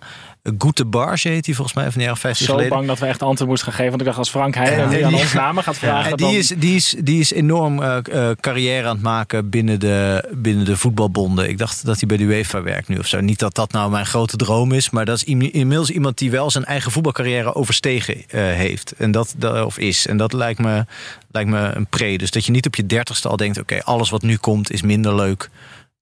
Goede 0.59 0.85
Barge 0.85 1.29
heet 1.29 1.47
hij 1.47 1.55
volgens 1.55 1.77
mij 1.77 1.85
van 1.85 1.95
de 1.95 2.05
jaren 2.05 2.17
15 2.17 2.47
Zo 2.47 2.53
geleden. 2.53 2.77
bang 2.77 2.87
dat 2.87 2.99
we 2.99 3.07
echt 3.07 3.23
antwoord 3.23 3.51
moesten 3.51 3.67
gaan 3.69 3.77
geven. 3.77 3.91
Want 3.91 4.01
ik 4.01 4.07
dacht 4.07 4.19
als 4.19 4.31
Frank 4.31 4.55
Heijnen 4.55 4.89
die 4.89 5.07
aan 5.07 5.15
ons 5.15 5.33
namen 5.33 5.63
gaat 5.63 5.79
vragen. 5.79 6.11
En 6.11 6.17
die, 6.17 6.27
dan... 6.27 6.35
is, 6.35 6.49
die, 6.49 6.75
is, 6.75 6.95
die 6.99 7.21
is 7.21 7.33
enorm 7.33 7.81
uh, 7.83 7.97
uh, 8.13 8.31
carrière 8.41 8.89
aan 8.89 8.95
het 8.95 9.03
maken 9.03 9.51
binnen 9.51 9.81
de, 9.81 10.29
binnen 10.33 10.65
de 10.65 10.77
voetbalbonden. 10.77 11.49
Ik 11.49 11.59
dacht 11.59 11.85
dat 11.85 11.99
hij 11.99 12.09
bij 12.09 12.17
de 12.17 12.25
UEFA 12.25 12.63
werkt 12.63 12.89
nu 12.89 12.99
of 12.99 13.07
zo. 13.07 13.21
Niet 13.21 13.39
dat 13.39 13.55
dat 13.55 13.73
nou 13.73 13.91
mijn 13.91 14.07
grote 14.07 14.37
droom 14.37 14.73
is. 14.73 14.91
Maar 14.91 15.05
dat 15.05 15.17
is 15.17 15.25
inmiddels 15.25 15.91
iemand 15.91 16.19
die 16.19 16.31
wel 16.31 16.51
zijn 16.51 16.65
eigen 16.65 16.93
voetbalcarrière 16.93 17.55
overstegen 17.55 18.17
uh, 18.17 18.25
heeft. 18.31 18.95
En 18.99 19.11
dat, 19.11 19.35
dat, 19.37 19.65
of 19.65 19.79
is. 19.79 20.07
En 20.07 20.17
dat 20.17 20.33
lijkt 20.33 20.59
me, 20.59 20.85
lijkt 21.31 21.51
me 21.51 21.71
een 21.75 21.87
pre. 21.87 22.19
Dus 22.19 22.31
dat 22.31 22.45
je 22.45 22.53
niet 22.53 22.67
op 22.67 22.75
je 22.75 22.87
dertigste 22.87 23.29
al 23.29 23.37
denkt... 23.37 23.59
oké, 23.59 23.75
okay, 23.75 23.95
alles 23.95 24.11
wat 24.11 24.23
nu 24.23 24.37
komt 24.37 24.73
is 24.73 24.83
minder 24.83 25.15
leuk 25.15 25.51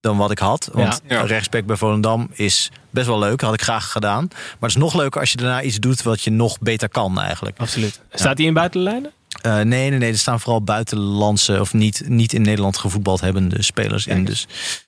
dan 0.05 0.17
wat 0.17 0.31
ik 0.31 0.39
had. 0.39 0.71
Want 0.73 1.01
ja. 1.09 1.23
rechtsback 1.23 1.67
bij 1.67 1.77
Volendam 1.77 2.29
is 2.33 2.71
best 2.91 3.07
wel 3.07 3.19
leuk. 3.19 3.41
Had 3.41 3.55
ik 3.55 3.63
graag 3.63 3.93
gedaan. 3.93 4.29
Maar 4.31 4.57
het 4.61 4.71
is 4.71 4.77
nog 4.77 4.95
leuker 4.95 5.21
als 5.21 5.31
je 5.31 5.37
daarna 5.37 5.63
iets 5.63 5.79
doet 5.79 6.03
wat 6.03 6.23
je 6.23 6.31
nog 6.31 6.59
beter 6.59 6.89
kan 6.89 7.21
eigenlijk. 7.21 7.59
Absoluut. 7.59 8.01
Staat 8.11 8.39
hij 8.39 8.47
in 8.47 8.55
buitenlijnen? 8.55 9.13
Uh, 9.47 9.55
nee, 9.55 9.91
nee, 9.91 9.99
nee. 9.99 10.11
Er 10.11 10.19
staan 10.19 10.41
vooral 10.41 10.63
buitenlandse 10.63 11.61
of 11.61 11.73
niet, 11.73 12.03
niet 12.09 12.33
in 12.33 12.43
Nederland 12.43 12.77
gevoetbald 12.79 13.21
hebbende 13.21 13.63
spelers 13.63 14.07
in. 14.07 14.25
Dus 14.25 14.47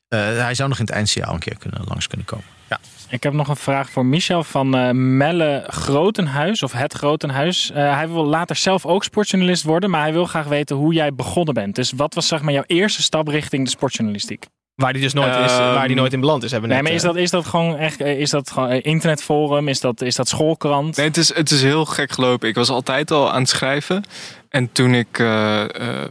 uh, 0.09 0.21
hij 0.21 0.55
zou 0.55 0.69
nog 0.69 0.79
in 0.79 0.85
het 0.85 0.95
eindsignaal 0.95 1.35
een 1.35 1.41
keer 1.41 1.57
kunnen, 1.59 1.81
langs 1.89 2.07
kunnen 2.07 2.27
komen. 2.27 2.45
Ja. 2.69 2.81
Ik 3.09 3.23
heb 3.23 3.33
nog 3.33 3.49
een 3.49 3.57
vraag 3.57 3.91
voor 3.91 4.07
Michel 4.07 4.45
van 4.45 4.77
uh, 4.77 4.91
Melle 4.93 5.65
Grotenhuis, 5.67 6.63
of 6.63 6.73
Het 6.73 6.93
Grotenhuis. 6.93 7.71
Uh, 7.71 7.77
hij 7.77 8.09
wil 8.09 8.25
later 8.25 8.57
zelf 8.57 8.87
ook 8.87 9.05
sportjournalist 9.05 9.63
worden, 9.63 9.91
maar 9.91 10.01
hij 10.01 10.13
wil 10.13 10.25
graag 10.25 10.47
weten 10.47 10.77
hoe 10.77 10.93
jij 10.95 11.15
begonnen 11.15 11.55
bent. 11.55 11.75
Dus 11.75 11.93
wat 11.97 12.15
was 12.15 12.29
zeg 12.29 12.43
maar 12.43 12.53
jouw 12.53 12.65
eerste 12.67 13.03
stap 13.03 13.29
richting 13.29 13.65
de 13.65 13.71
sportjournalistiek? 13.71 14.47
Waar 14.77 14.93
die 14.93 15.03
dus 15.03 15.13
nooit, 15.13 15.35
is, 15.37 15.53
Ehm, 15.53 15.75
waar 15.75 15.87
die 15.87 15.97
nooit 15.97 16.13
in 16.13 16.21
beland 16.21 16.43
is. 16.43 16.51
Hebben 16.51 16.69
we 16.69 16.75
Nee, 16.75 16.83
net, 16.85 16.93
maar 16.93 17.01
is 17.03 17.09
eh, 17.09 17.15
dat, 17.15 17.23
is 17.25 17.31
dat 17.31 17.47
gewoon 17.47 17.77
echt 17.77 18.01
eh, 18.01 18.21
is 18.21 18.31
dat 18.31 18.51
gewoon 18.51 18.69
eh, 18.69 18.81
internetforum? 18.83 19.69
Is 19.69 19.81
dat, 19.81 20.01
is 20.01 20.15
dat 20.15 20.29
schoolkrant? 20.29 20.97
Nee, 20.97 21.07
het 21.07 21.17
is, 21.17 21.35
het 21.35 21.51
is 21.51 21.63
heel 21.63 21.85
gek 21.85 22.13
gelopen. 22.13 22.49
Ik 22.49 22.55
was 22.55 22.69
altijd 22.69 23.11
al 23.11 23.33
aan 23.33 23.41
het 23.41 23.49
schrijven. 23.49 24.05
En 24.49 24.73
toen 24.73 24.95
ik, 24.95 25.19
eh, 25.19 25.63
eh, 25.63 26.05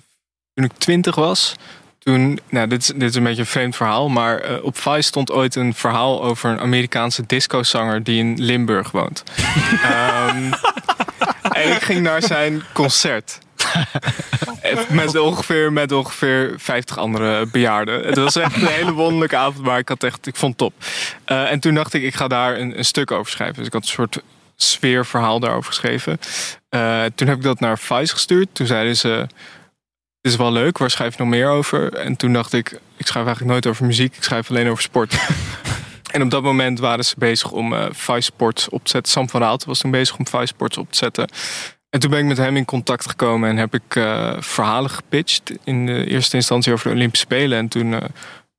toen 0.53 0.65
ik 0.65 0.71
twintig 0.77 1.15
was, 1.15 1.53
toen, 1.99 2.39
nou, 2.49 2.67
dit 2.67 2.81
is, 2.81 2.87
dit 2.87 3.09
is 3.09 3.15
een 3.15 3.23
beetje 3.23 3.41
een 3.41 3.47
vreemd 3.47 3.75
verhaal, 3.75 4.09
maar 4.09 4.61
op 4.61 4.77
Vice 4.77 5.01
stond 5.01 5.31
ooit 5.31 5.55
een 5.55 5.73
verhaal 5.73 6.23
over 6.23 6.49
een 6.49 6.59
Amerikaanse 6.59 7.23
discozanger 7.25 8.03
die 8.03 8.19
in 8.19 8.43
Limburg 8.43 8.91
woont. 8.91 9.23
Ehm, 9.83 10.53
en 11.51 11.71
ik 11.75 11.81
ging 11.81 12.01
naar 12.01 12.21
zijn 12.21 12.63
concert. 12.73 13.39
Met 14.89 15.17
ongeveer, 15.17 15.73
met 15.73 15.91
ongeveer 15.91 16.53
50 16.57 16.97
andere 16.97 17.45
bejaarden. 17.45 18.05
Het 18.05 18.17
was 18.17 18.35
echt 18.35 18.55
een 18.55 18.67
hele 18.67 18.91
wonderlijke 18.91 19.35
avond, 19.35 19.65
maar 19.65 19.79
ik, 19.79 19.89
had 19.89 20.03
echt, 20.03 20.27
ik 20.27 20.35
vond 20.35 20.59
het 20.59 20.59
top. 20.59 20.73
Eh, 21.25 21.51
en 21.51 21.59
toen 21.59 21.73
dacht 21.73 21.93
ik, 21.93 22.03
ik 22.03 22.15
ga 22.15 22.27
daar 22.27 22.57
een, 22.57 22.77
een 22.77 22.85
stuk 22.85 23.11
over 23.11 23.31
schrijven. 23.31 23.57
Dus 23.57 23.67
ik 23.67 23.73
had 23.73 23.81
een 23.81 23.87
soort 23.87 24.19
sfeerverhaal 24.55 25.39
daarover 25.39 25.73
geschreven. 25.73 26.19
Eh, 26.69 27.03
toen 27.15 27.27
heb 27.27 27.37
ik 27.37 27.43
dat 27.43 27.59
naar 27.59 27.79
Vice 27.79 28.13
gestuurd. 28.13 28.47
Toen 28.51 28.67
zeiden 28.67 28.97
ze, 28.97 29.27
dit 30.21 30.31
is 30.31 30.35
wel 30.35 30.51
leuk, 30.51 30.77
waar 30.77 30.89
schrijf 30.89 31.17
je 31.17 31.23
nog 31.23 31.31
meer 31.31 31.47
over? 31.47 31.93
En 31.93 32.15
toen 32.15 32.33
dacht 32.33 32.53
ik, 32.53 32.71
ik 32.97 33.07
schrijf 33.07 33.25
eigenlijk 33.25 33.53
nooit 33.53 33.67
over 33.67 33.85
muziek, 33.85 34.15
ik 34.15 34.23
schrijf 34.23 34.49
alleen 34.49 34.69
over 34.69 34.83
sport. 34.83 35.15
en 36.11 36.21
op 36.21 36.29
dat 36.29 36.43
moment 36.43 36.79
waren 36.79 37.05
ze 37.05 37.15
bezig 37.17 37.51
om 37.51 37.73
eh 37.73 37.85
Vice 37.91 38.21
Sports 38.21 38.69
op 38.69 38.83
te 38.83 38.89
zetten. 38.89 39.11
Sam 39.11 39.29
van 39.29 39.41
Raalte 39.41 39.65
was 39.65 39.79
toen 39.79 39.91
bezig 39.91 40.17
om 40.17 40.27
Vice 40.27 40.45
Sports 40.45 40.77
op 40.77 40.91
te 40.91 40.97
zetten. 40.97 41.29
En 41.95 42.01
toen 42.01 42.09
ben 42.09 42.19
ik 42.19 42.25
met 42.25 42.37
hem 42.37 42.57
in 42.57 42.65
contact 42.65 43.09
gekomen 43.09 43.49
en 43.49 43.57
heb 43.57 43.73
ik 43.73 43.95
eh, 43.95 44.33
verhalen 44.39 44.89
gepitcht. 44.89 45.51
In 45.63 45.85
de 45.85 46.05
eerste 46.05 46.35
instantie 46.35 46.73
over 46.73 46.89
de 46.89 46.95
Olympische 46.95 47.25
Spelen. 47.25 47.57
En 47.57 47.67
toen 47.67 47.93
eh, 47.93 47.99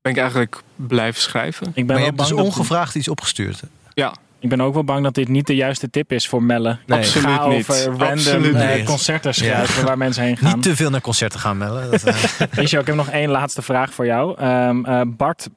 ben 0.03 0.13
ik 0.13 0.19
eigenlijk 0.19 0.63
blijven 0.77 1.21
schrijven. 1.21 1.67
Ik 1.67 1.75
ben, 1.75 1.87
Maar 1.87 1.95
je 1.95 2.01
wel 2.01 2.07
hebt 2.07 2.19
dus 2.19 2.29
bang 2.29 2.41
dat, 2.41 2.49
ongevraagd 2.49 2.95
iets 2.95 3.09
opgestuurd. 3.09 3.63
Ja, 3.95 4.15
ik 4.39 4.49
ben 4.49 4.61
ook 4.61 4.75
wel 4.75 4.85
bang 4.85 5.03
dat 5.03 5.15
dit 5.15 5.29
niet 5.29 5.47
de 5.47 5.55
juiste 5.55 5.91
tip 5.91 6.13
is 6.13 6.29
voor 6.29 6.43
Melle. 6.43 6.79
Nee. 6.87 6.99
Absoluut 6.99 7.27
Ga 7.27 7.47
niet. 7.49 7.69
over 7.69 7.85
random 7.85 8.09
Absoluut 8.09 8.55
eh, 8.55 8.75
niet. 8.75 8.85
concerten 8.85 9.35
schrijven 9.35 9.85
waar 9.85 9.99
mensen 9.99 10.23
heen 10.23 10.37
gaan. 10.37 10.55
Niet 10.55 10.63
te 10.63 10.77
veel 10.77 10.91
naar 10.91 11.01
concerten 11.01 11.41
gaan 11.41 11.59
melden. 11.59 11.91
Dat, 11.91 12.05
Michel, 12.57 12.81
ik 12.81 12.87
heb 12.87 12.97
nog 12.97 13.09
één 13.09 13.31
laatste 13.31 13.63
vraag 13.63 13.95
voor 13.95 14.07
jou. 14.07 14.39
Ehm, 14.39 14.85
eh, 14.85 15.01
Bart 15.07 15.49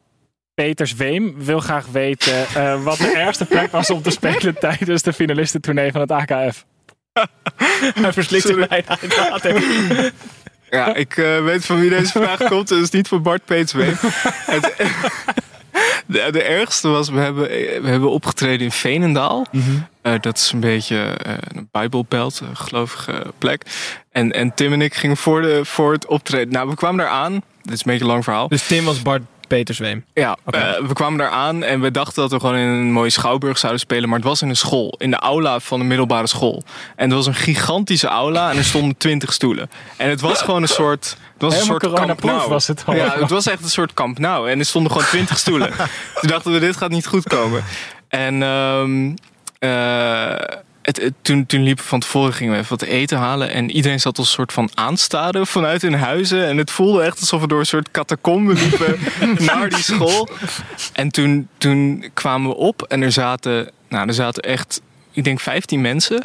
Peters 0.54 0.94
Weem 0.94 1.36
wil 1.38 1.60
graag 1.60 1.86
weten 1.92 2.48
eh, 2.56 2.84
wat 2.84 2.98
de 2.98 3.12
ergste 3.16 3.46
plek 3.46 3.72
was 3.72 3.90
om 3.90 4.02
te 4.02 4.10
spelen 4.10 4.60
tijdens 4.70 5.02
de 5.02 5.14
finalistentournee 5.14 5.92
van 5.92 6.02
het 6.02 6.12
AKF. 6.12 6.66
Hij 8.02 8.14
verslikt 8.14 8.48
zich 8.48 8.68
bijna 8.68 8.98
in 9.02 9.10
water. 9.10 9.64
Ja, 10.70 10.96
ik 10.96 11.18
eh, 11.18 11.44
weet 11.44 11.66
van 11.66 11.80
wie 11.80 11.90
deze 11.90 12.12
vraag 12.12 12.44
komt. 12.44 12.70
Het 12.70 12.82
is 12.82 12.90
niet 12.90 13.08
van 13.08 13.22
Bart 13.22 13.46
Peetswee. 13.46 13.94
Het, 14.46 14.74
de, 16.06 16.28
de 16.32 16.44
ergste 16.44 16.88
was, 16.88 17.10
we 17.10 17.20
hebben, 17.20 17.48
we 17.82 17.90
hebben 17.90 18.12
opgetreden 18.12 18.66
in 18.66 18.72
Veenendaal. 18.72 19.46
Eh, 20.02 20.14
dat 20.22 20.38
is 20.38 20.52
een 20.52 20.60
beetje 20.60 20.98
eh, 20.98 21.34
een 21.48 21.68
Bijbelbelt, 21.72 22.40
een 22.40 22.58
gelovige 22.58 23.26
plek. 23.38 23.66
En, 24.12 24.32
en 24.32 24.54
Tim 24.54 24.74
en 24.74 24.82
ik 24.82 24.94
gingen 24.94 25.18
voor, 25.18 25.42
de, 25.42 25.66
voor 25.66 25.92
het 25.92 26.06
optreden. 26.06 26.54
Nou, 26.54 26.70
we 26.70 26.76
kwamen 26.76 26.98
daar 26.98 27.14
aan. 27.14 27.34
Dit 27.62 27.74
is 27.74 27.80
een 27.80 27.92
beetje 27.92 28.06
een 28.06 28.12
lang 28.12 28.24
verhaal. 28.24 28.48
Dus 28.48 28.68
Tim 28.68 28.86
was 28.86 29.02
Bart 29.02 29.22
Petersweem. 29.50 30.06
Ja, 30.14 30.38
eh, 30.46 30.62
we 30.88 30.94
kwamen 30.94 31.18
daar 31.18 31.30
aan 31.30 31.64
en 31.64 31.82
we 31.82 31.92
dachten 31.92 32.22
dat 32.22 32.32
we 32.32 32.40
gewoon 32.40 32.56
in 32.56 32.68
een 32.68 32.92
mooie 32.92 33.10
schouwburg 33.10 33.58
zouden 33.58 33.82
spelen. 33.82 34.10
Maar 34.10 34.18
het 34.18 34.28
was 34.28 34.42
in 34.42 34.50
een 34.50 34.56
school, 34.56 34.96
in 34.98 35.12
de 35.12 35.18
aula 35.18 35.60
van 35.60 35.80
een 35.80 35.88
middelbare 35.88 36.28
school. 36.28 36.64
En 36.96 37.06
het 37.06 37.14
was 37.14 37.26
een 37.26 37.36
gigantische 37.36 38.08
aula 38.08 38.52
en 38.52 38.58
er 38.58 38.64
stonden 38.64 38.98
twintig 38.98 39.34
stoelen. 39.34 39.70
En 39.98 40.10
het 40.10 40.22
was 40.22 40.42
gewoon 40.42 40.62
een 40.62 40.68
soort... 40.68 41.18
Het 41.34 41.42
was 41.42 41.60
een 41.60 41.66
soort 41.66 41.94
kamp 41.94 42.24
nou. 42.24 42.50
was 42.50 42.68
het 42.68 42.84
al. 42.86 42.96
Ja, 42.96 43.20
het 43.20 43.30
was 43.30 43.48
echt 43.48 43.64
een 43.64 43.70
soort 43.70 43.94
kamp 43.94 44.20
nou. 44.20 44.50
En 44.50 44.60
er 44.60 44.66
stonden 44.66 44.92
gewoon 44.92 45.08
twintig 45.08 45.38
stoelen. 45.38 45.72
Toen 46.20 46.30
dachten 46.30 46.52
we, 46.52 46.60
dit 46.60 46.78
gaat 46.78 46.90
niet 46.90 47.08
goed 47.08 47.28
komen. 47.28 47.64
En 48.08 48.44
ehm, 48.44 49.16
eh, 49.60 50.60
het, 50.90 51.02
het- 51.02 51.14
toen, 51.22 51.46
toen 51.46 51.64
liepen 51.64 51.84
we 51.84 51.90
van 51.90 52.00
tevoren, 52.00 52.34
gingen 52.34 52.54
we 52.54 52.60
even 52.60 52.78
wat 52.78 52.88
eten 52.88 53.18
halen. 53.18 53.50
En 53.52 53.72
iedereen 53.72 54.00
zat 54.00 54.18
als 54.18 54.28
een 54.28 54.34
soort 54.34 54.54
van 54.54 54.70
aanstaren 54.74 55.48
vanuit 55.48 55.82
hun 55.82 55.94
huizen. 55.94 56.48
En 56.48 56.58
het 56.58 56.72
voelde 56.72 57.02
echt 57.04 57.20
alsof 57.20 57.42
we 57.42 57.48
door 57.48 57.60
een 57.60 57.66
soort 57.66 57.92
catacombe 57.92 58.54
liepen 58.54 59.00
naar 59.46 59.70
die 59.70 59.84
school. 59.84 60.30
En 60.94 61.10
toen, 61.10 61.48
toen 61.58 62.06
kwamen 62.14 62.50
we 62.50 62.56
op 62.56 62.82
en 62.84 63.02
er 63.02 63.12
zaten, 63.12 63.72
nou, 63.90 64.08
er 64.08 64.14
zaten 64.14 64.44
echt, 64.44 64.82
ik 65.12 65.24
denk 65.24 65.40
15 65.40 65.82
mensen. 65.82 66.24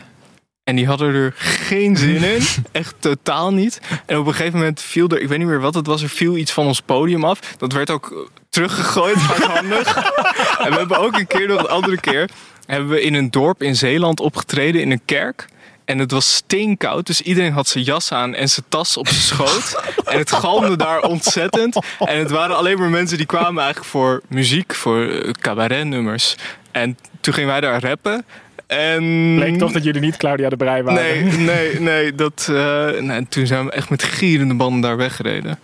En 0.64 0.76
die 0.76 0.86
hadden 0.86 1.14
er 1.14 1.32
geen 1.36 1.96
zin 1.96 2.22
in. 2.22 2.42
Echt 2.72 2.94
totaal 2.98 3.52
niet. 3.52 3.80
En 4.06 4.18
op 4.18 4.26
een 4.26 4.34
gegeven 4.34 4.58
moment 4.58 4.80
viel 4.82 5.08
er, 5.08 5.20
ik 5.20 5.28
weet 5.28 5.38
niet 5.38 5.46
meer 5.46 5.60
wat 5.60 5.74
het 5.74 5.86
was, 5.86 6.02
er 6.02 6.08
viel 6.08 6.36
iets 6.36 6.52
van 6.52 6.66
ons 6.66 6.80
podium 6.80 7.24
af. 7.24 7.38
Dat 7.58 7.72
werd 7.72 7.90
ook 7.90 8.30
teruggegooid, 8.48 9.16
hardhandig. 9.16 9.96
en 10.64 10.70
we 10.70 10.76
hebben 10.78 10.98
ook 10.98 11.16
een 11.18 11.26
keer, 11.26 11.48
nog 11.48 11.58
een 11.60 11.68
andere 11.68 12.00
keer, 12.00 12.28
hebben 12.66 12.88
we 12.88 13.02
in 13.02 13.14
een 13.14 13.30
dorp 13.30 13.62
in 13.62 13.76
Zeeland 13.76 14.20
opgetreden 14.20 14.80
in 14.80 14.90
een 14.90 15.04
kerk. 15.04 15.46
En 15.84 15.98
het 15.98 16.10
was 16.10 16.34
steenkoud, 16.34 17.06
dus 17.06 17.20
iedereen 17.20 17.52
had 17.52 17.68
zijn 17.68 17.84
jas 17.84 18.12
aan 18.12 18.34
en 18.34 18.48
zijn 18.48 18.66
tas 18.68 18.96
op 18.96 19.08
zijn 19.08 19.20
schoot. 19.20 19.82
En 20.04 20.18
het 20.18 20.32
galmde 20.32 20.76
daar 20.76 21.00
ontzettend. 21.00 21.78
En 21.98 22.18
het 22.18 22.30
waren 22.30 22.56
alleen 22.56 22.78
maar 22.78 22.88
mensen 22.88 23.16
die 23.16 23.26
kwamen 23.26 23.62
eigenlijk 23.62 23.90
voor 23.90 24.22
muziek, 24.28 24.74
voor 24.74 25.08
eh, 25.08 25.30
cabaretnummers. 25.30 26.36
En 26.72 26.98
toen 27.20 27.34
gingen 27.34 27.50
wij 27.50 27.60
daar 27.60 27.82
rappen. 27.82 28.24
En... 28.66 29.34
Bleek 29.34 29.58
toch 29.58 29.72
dat 29.72 29.84
jullie 29.84 30.00
niet 30.00 30.16
Claudia 30.16 30.48
de 30.48 30.56
Brij 30.56 30.82
waren. 30.82 31.02
Nee, 31.02 31.22
nee, 31.24 31.80
nee. 31.80 32.14
Dat, 32.14 32.48
eh, 32.50 32.90
nee, 33.00 33.28
toen 33.28 33.46
zijn 33.46 33.64
we 33.64 33.70
echt 33.70 33.90
met 33.90 34.02
gierende 34.02 34.54
banden 34.54 34.80
daar 34.80 34.96
weggereden. 34.96 35.58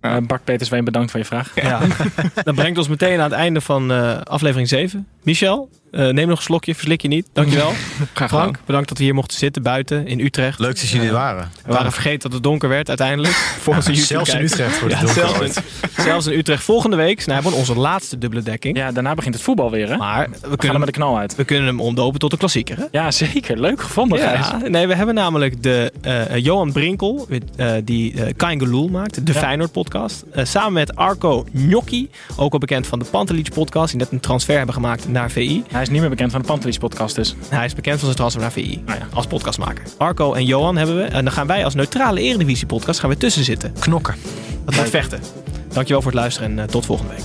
Bart 0.00 0.44
Peters 0.44 0.68
Weem, 0.68 0.84
bedankt 0.84 1.10
voor 1.10 1.20
je 1.20 1.26
vraag. 1.26 1.52
Ja. 1.54 1.80
Dat 2.44 2.54
brengt 2.54 2.78
ons 2.78 2.88
meteen 2.88 3.18
aan 3.18 3.30
het 3.30 3.32
einde 3.32 3.60
van 3.60 3.92
eh, 3.92 4.20
aflevering 4.20 4.68
7. 4.68 5.06
Michel, 5.32 5.68
eh, 5.90 6.08
neem 6.08 6.28
nog 6.28 6.36
een 6.38 6.44
slokje, 6.44 6.74
verslik 6.74 7.02
je 7.02 7.08
niet. 7.08 7.26
Dankjewel. 7.32 7.70
Graag 8.14 8.28
Frank, 8.28 8.46
gedaan. 8.46 8.62
bedankt 8.66 8.88
dat 8.88 8.98
we 8.98 9.04
hier 9.04 9.14
mochten 9.14 9.38
zitten 9.38 9.62
buiten 9.62 10.06
in 10.06 10.20
Utrecht. 10.20 10.58
leuk 10.58 10.76
dat 10.80 10.88
jullie 10.88 11.06
er 11.06 11.12
waren. 11.12 11.50
We 11.66 11.72
waren 11.72 11.92
vergeten 11.92 12.20
dat 12.20 12.32
het 12.32 12.42
donker 12.42 12.68
werd 12.68 12.88
uiteindelijk. 12.88 13.34
Voor 13.34 13.74
onze 13.74 13.94
Zelfs 13.94 14.34
in. 14.34 14.40
Utrecht 14.40 14.80
wordt 14.80 14.94
Ja, 14.94 15.00
het 15.00 15.14
donker 15.14 15.36
zelfs, 15.36 15.40
ooit. 15.40 15.62
in, 15.96 16.02
zelfs 16.02 16.26
in 16.26 16.38
Utrecht. 16.38 16.62
Volgende 16.62 16.96
week 16.96 17.20
snijden 17.20 17.50
we 17.50 17.56
onze 17.56 17.74
laatste 17.74 18.18
dubbele 18.18 18.42
dekking. 18.42 18.76
Ja, 18.76 18.92
daarna 18.92 19.14
begint 19.14 19.34
het 19.34 19.42
voetbal 19.42 19.70
weer, 19.70 19.88
hè? 19.88 19.96
Maar 19.96 20.28
we 20.30 20.36
We 20.40 20.46
gaan 20.48 20.56
kunnen, 20.56 20.78
met 20.78 20.88
de 20.88 20.94
knal 20.94 21.18
uit. 21.18 21.34
we 21.36 21.44
kunnen 21.44 21.66
hem 21.66 21.80
omdopen 21.80 22.18
tot 22.18 22.32
een 22.32 22.38
klassieker. 22.38 22.76
Hè? 22.76 22.84
Ja, 22.90 23.10
zeker. 23.10 23.60
Leuk 23.60 23.80
gevonden, 23.82 24.18
Gijs. 24.18 24.46
Ja, 24.48 24.68
nee, 24.68 24.86
we 24.86 24.94
hebben 24.94 25.14
namelijk 25.14 25.62
de 25.62 25.92
eh, 26.00 26.36
Johan 26.36 26.72
Brinkel, 26.72 27.28
eh, 27.56 27.72
die 27.84 28.12
uh, 28.14 28.22
Kain 28.36 28.58
Geloel 28.58 28.88
maakt, 28.88 29.26
de 29.26 29.32
Ja. 29.32 29.38
Feyenoord 29.38 29.72
podcast. 29.72 30.24
Eh, 30.32 30.44
samen 30.44 30.72
met 30.72 30.96
Arco 30.96 31.46
Gnocchi, 31.54 32.10
ook 32.36 32.52
al 32.52 32.58
bekend 32.58 32.86
van 32.86 32.98
de 32.98 33.04
Pantelich 33.04 33.50
podcast, 33.52 33.90
die 33.90 34.00
net 34.00 34.12
een 34.12 34.20
transfer 34.20 34.56
hebben 34.56 34.74
gemaakt 34.74 35.08
naar 35.18 35.30
VI. 35.30 35.64
Hij 35.68 35.82
is 35.82 35.88
niet 35.88 36.00
meer 36.00 36.10
bekend 36.10 36.30
van 36.30 36.40
de 36.40 36.46
Pantelis 36.46 36.78
podcast 36.78 37.14
dus. 37.14 37.34
Hij 37.48 37.64
is 37.64 37.74
bekend 37.74 37.94
van 37.96 38.04
zijn 38.04 38.16
transfer 38.16 38.40
naar 38.42 38.52
VI, 38.52 38.82
Ah, 38.86 38.94
ja. 38.94 39.06
als 39.14 39.26
podcastmaker. 39.26 39.84
Arco 39.96 40.32
en 40.32 40.44
Johan 40.44 40.76
hebben 40.76 40.96
we. 40.96 41.02
En 41.02 41.24
dan 41.24 41.32
gaan 41.32 41.46
wij 41.46 41.64
als 41.64 41.74
neutrale 41.74 42.20
Eredivisie 42.20 42.66
podcast 42.66 43.00
gaan 43.00 43.10
we 43.10 43.16
tussen 43.16 43.44
zitten. 43.44 43.72
Knokken. 43.78 44.14
Dat 44.64 44.74
wordt 44.74 44.90
vechten. 44.90 45.20
Dankjewel 45.72 46.02
voor 46.02 46.10
het 46.10 46.20
luisteren 46.20 46.50
en 46.50 46.58
eh, 46.58 46.64
tot 46.64 46.86
volgende 46.86 47.12
week. 47.14 47.24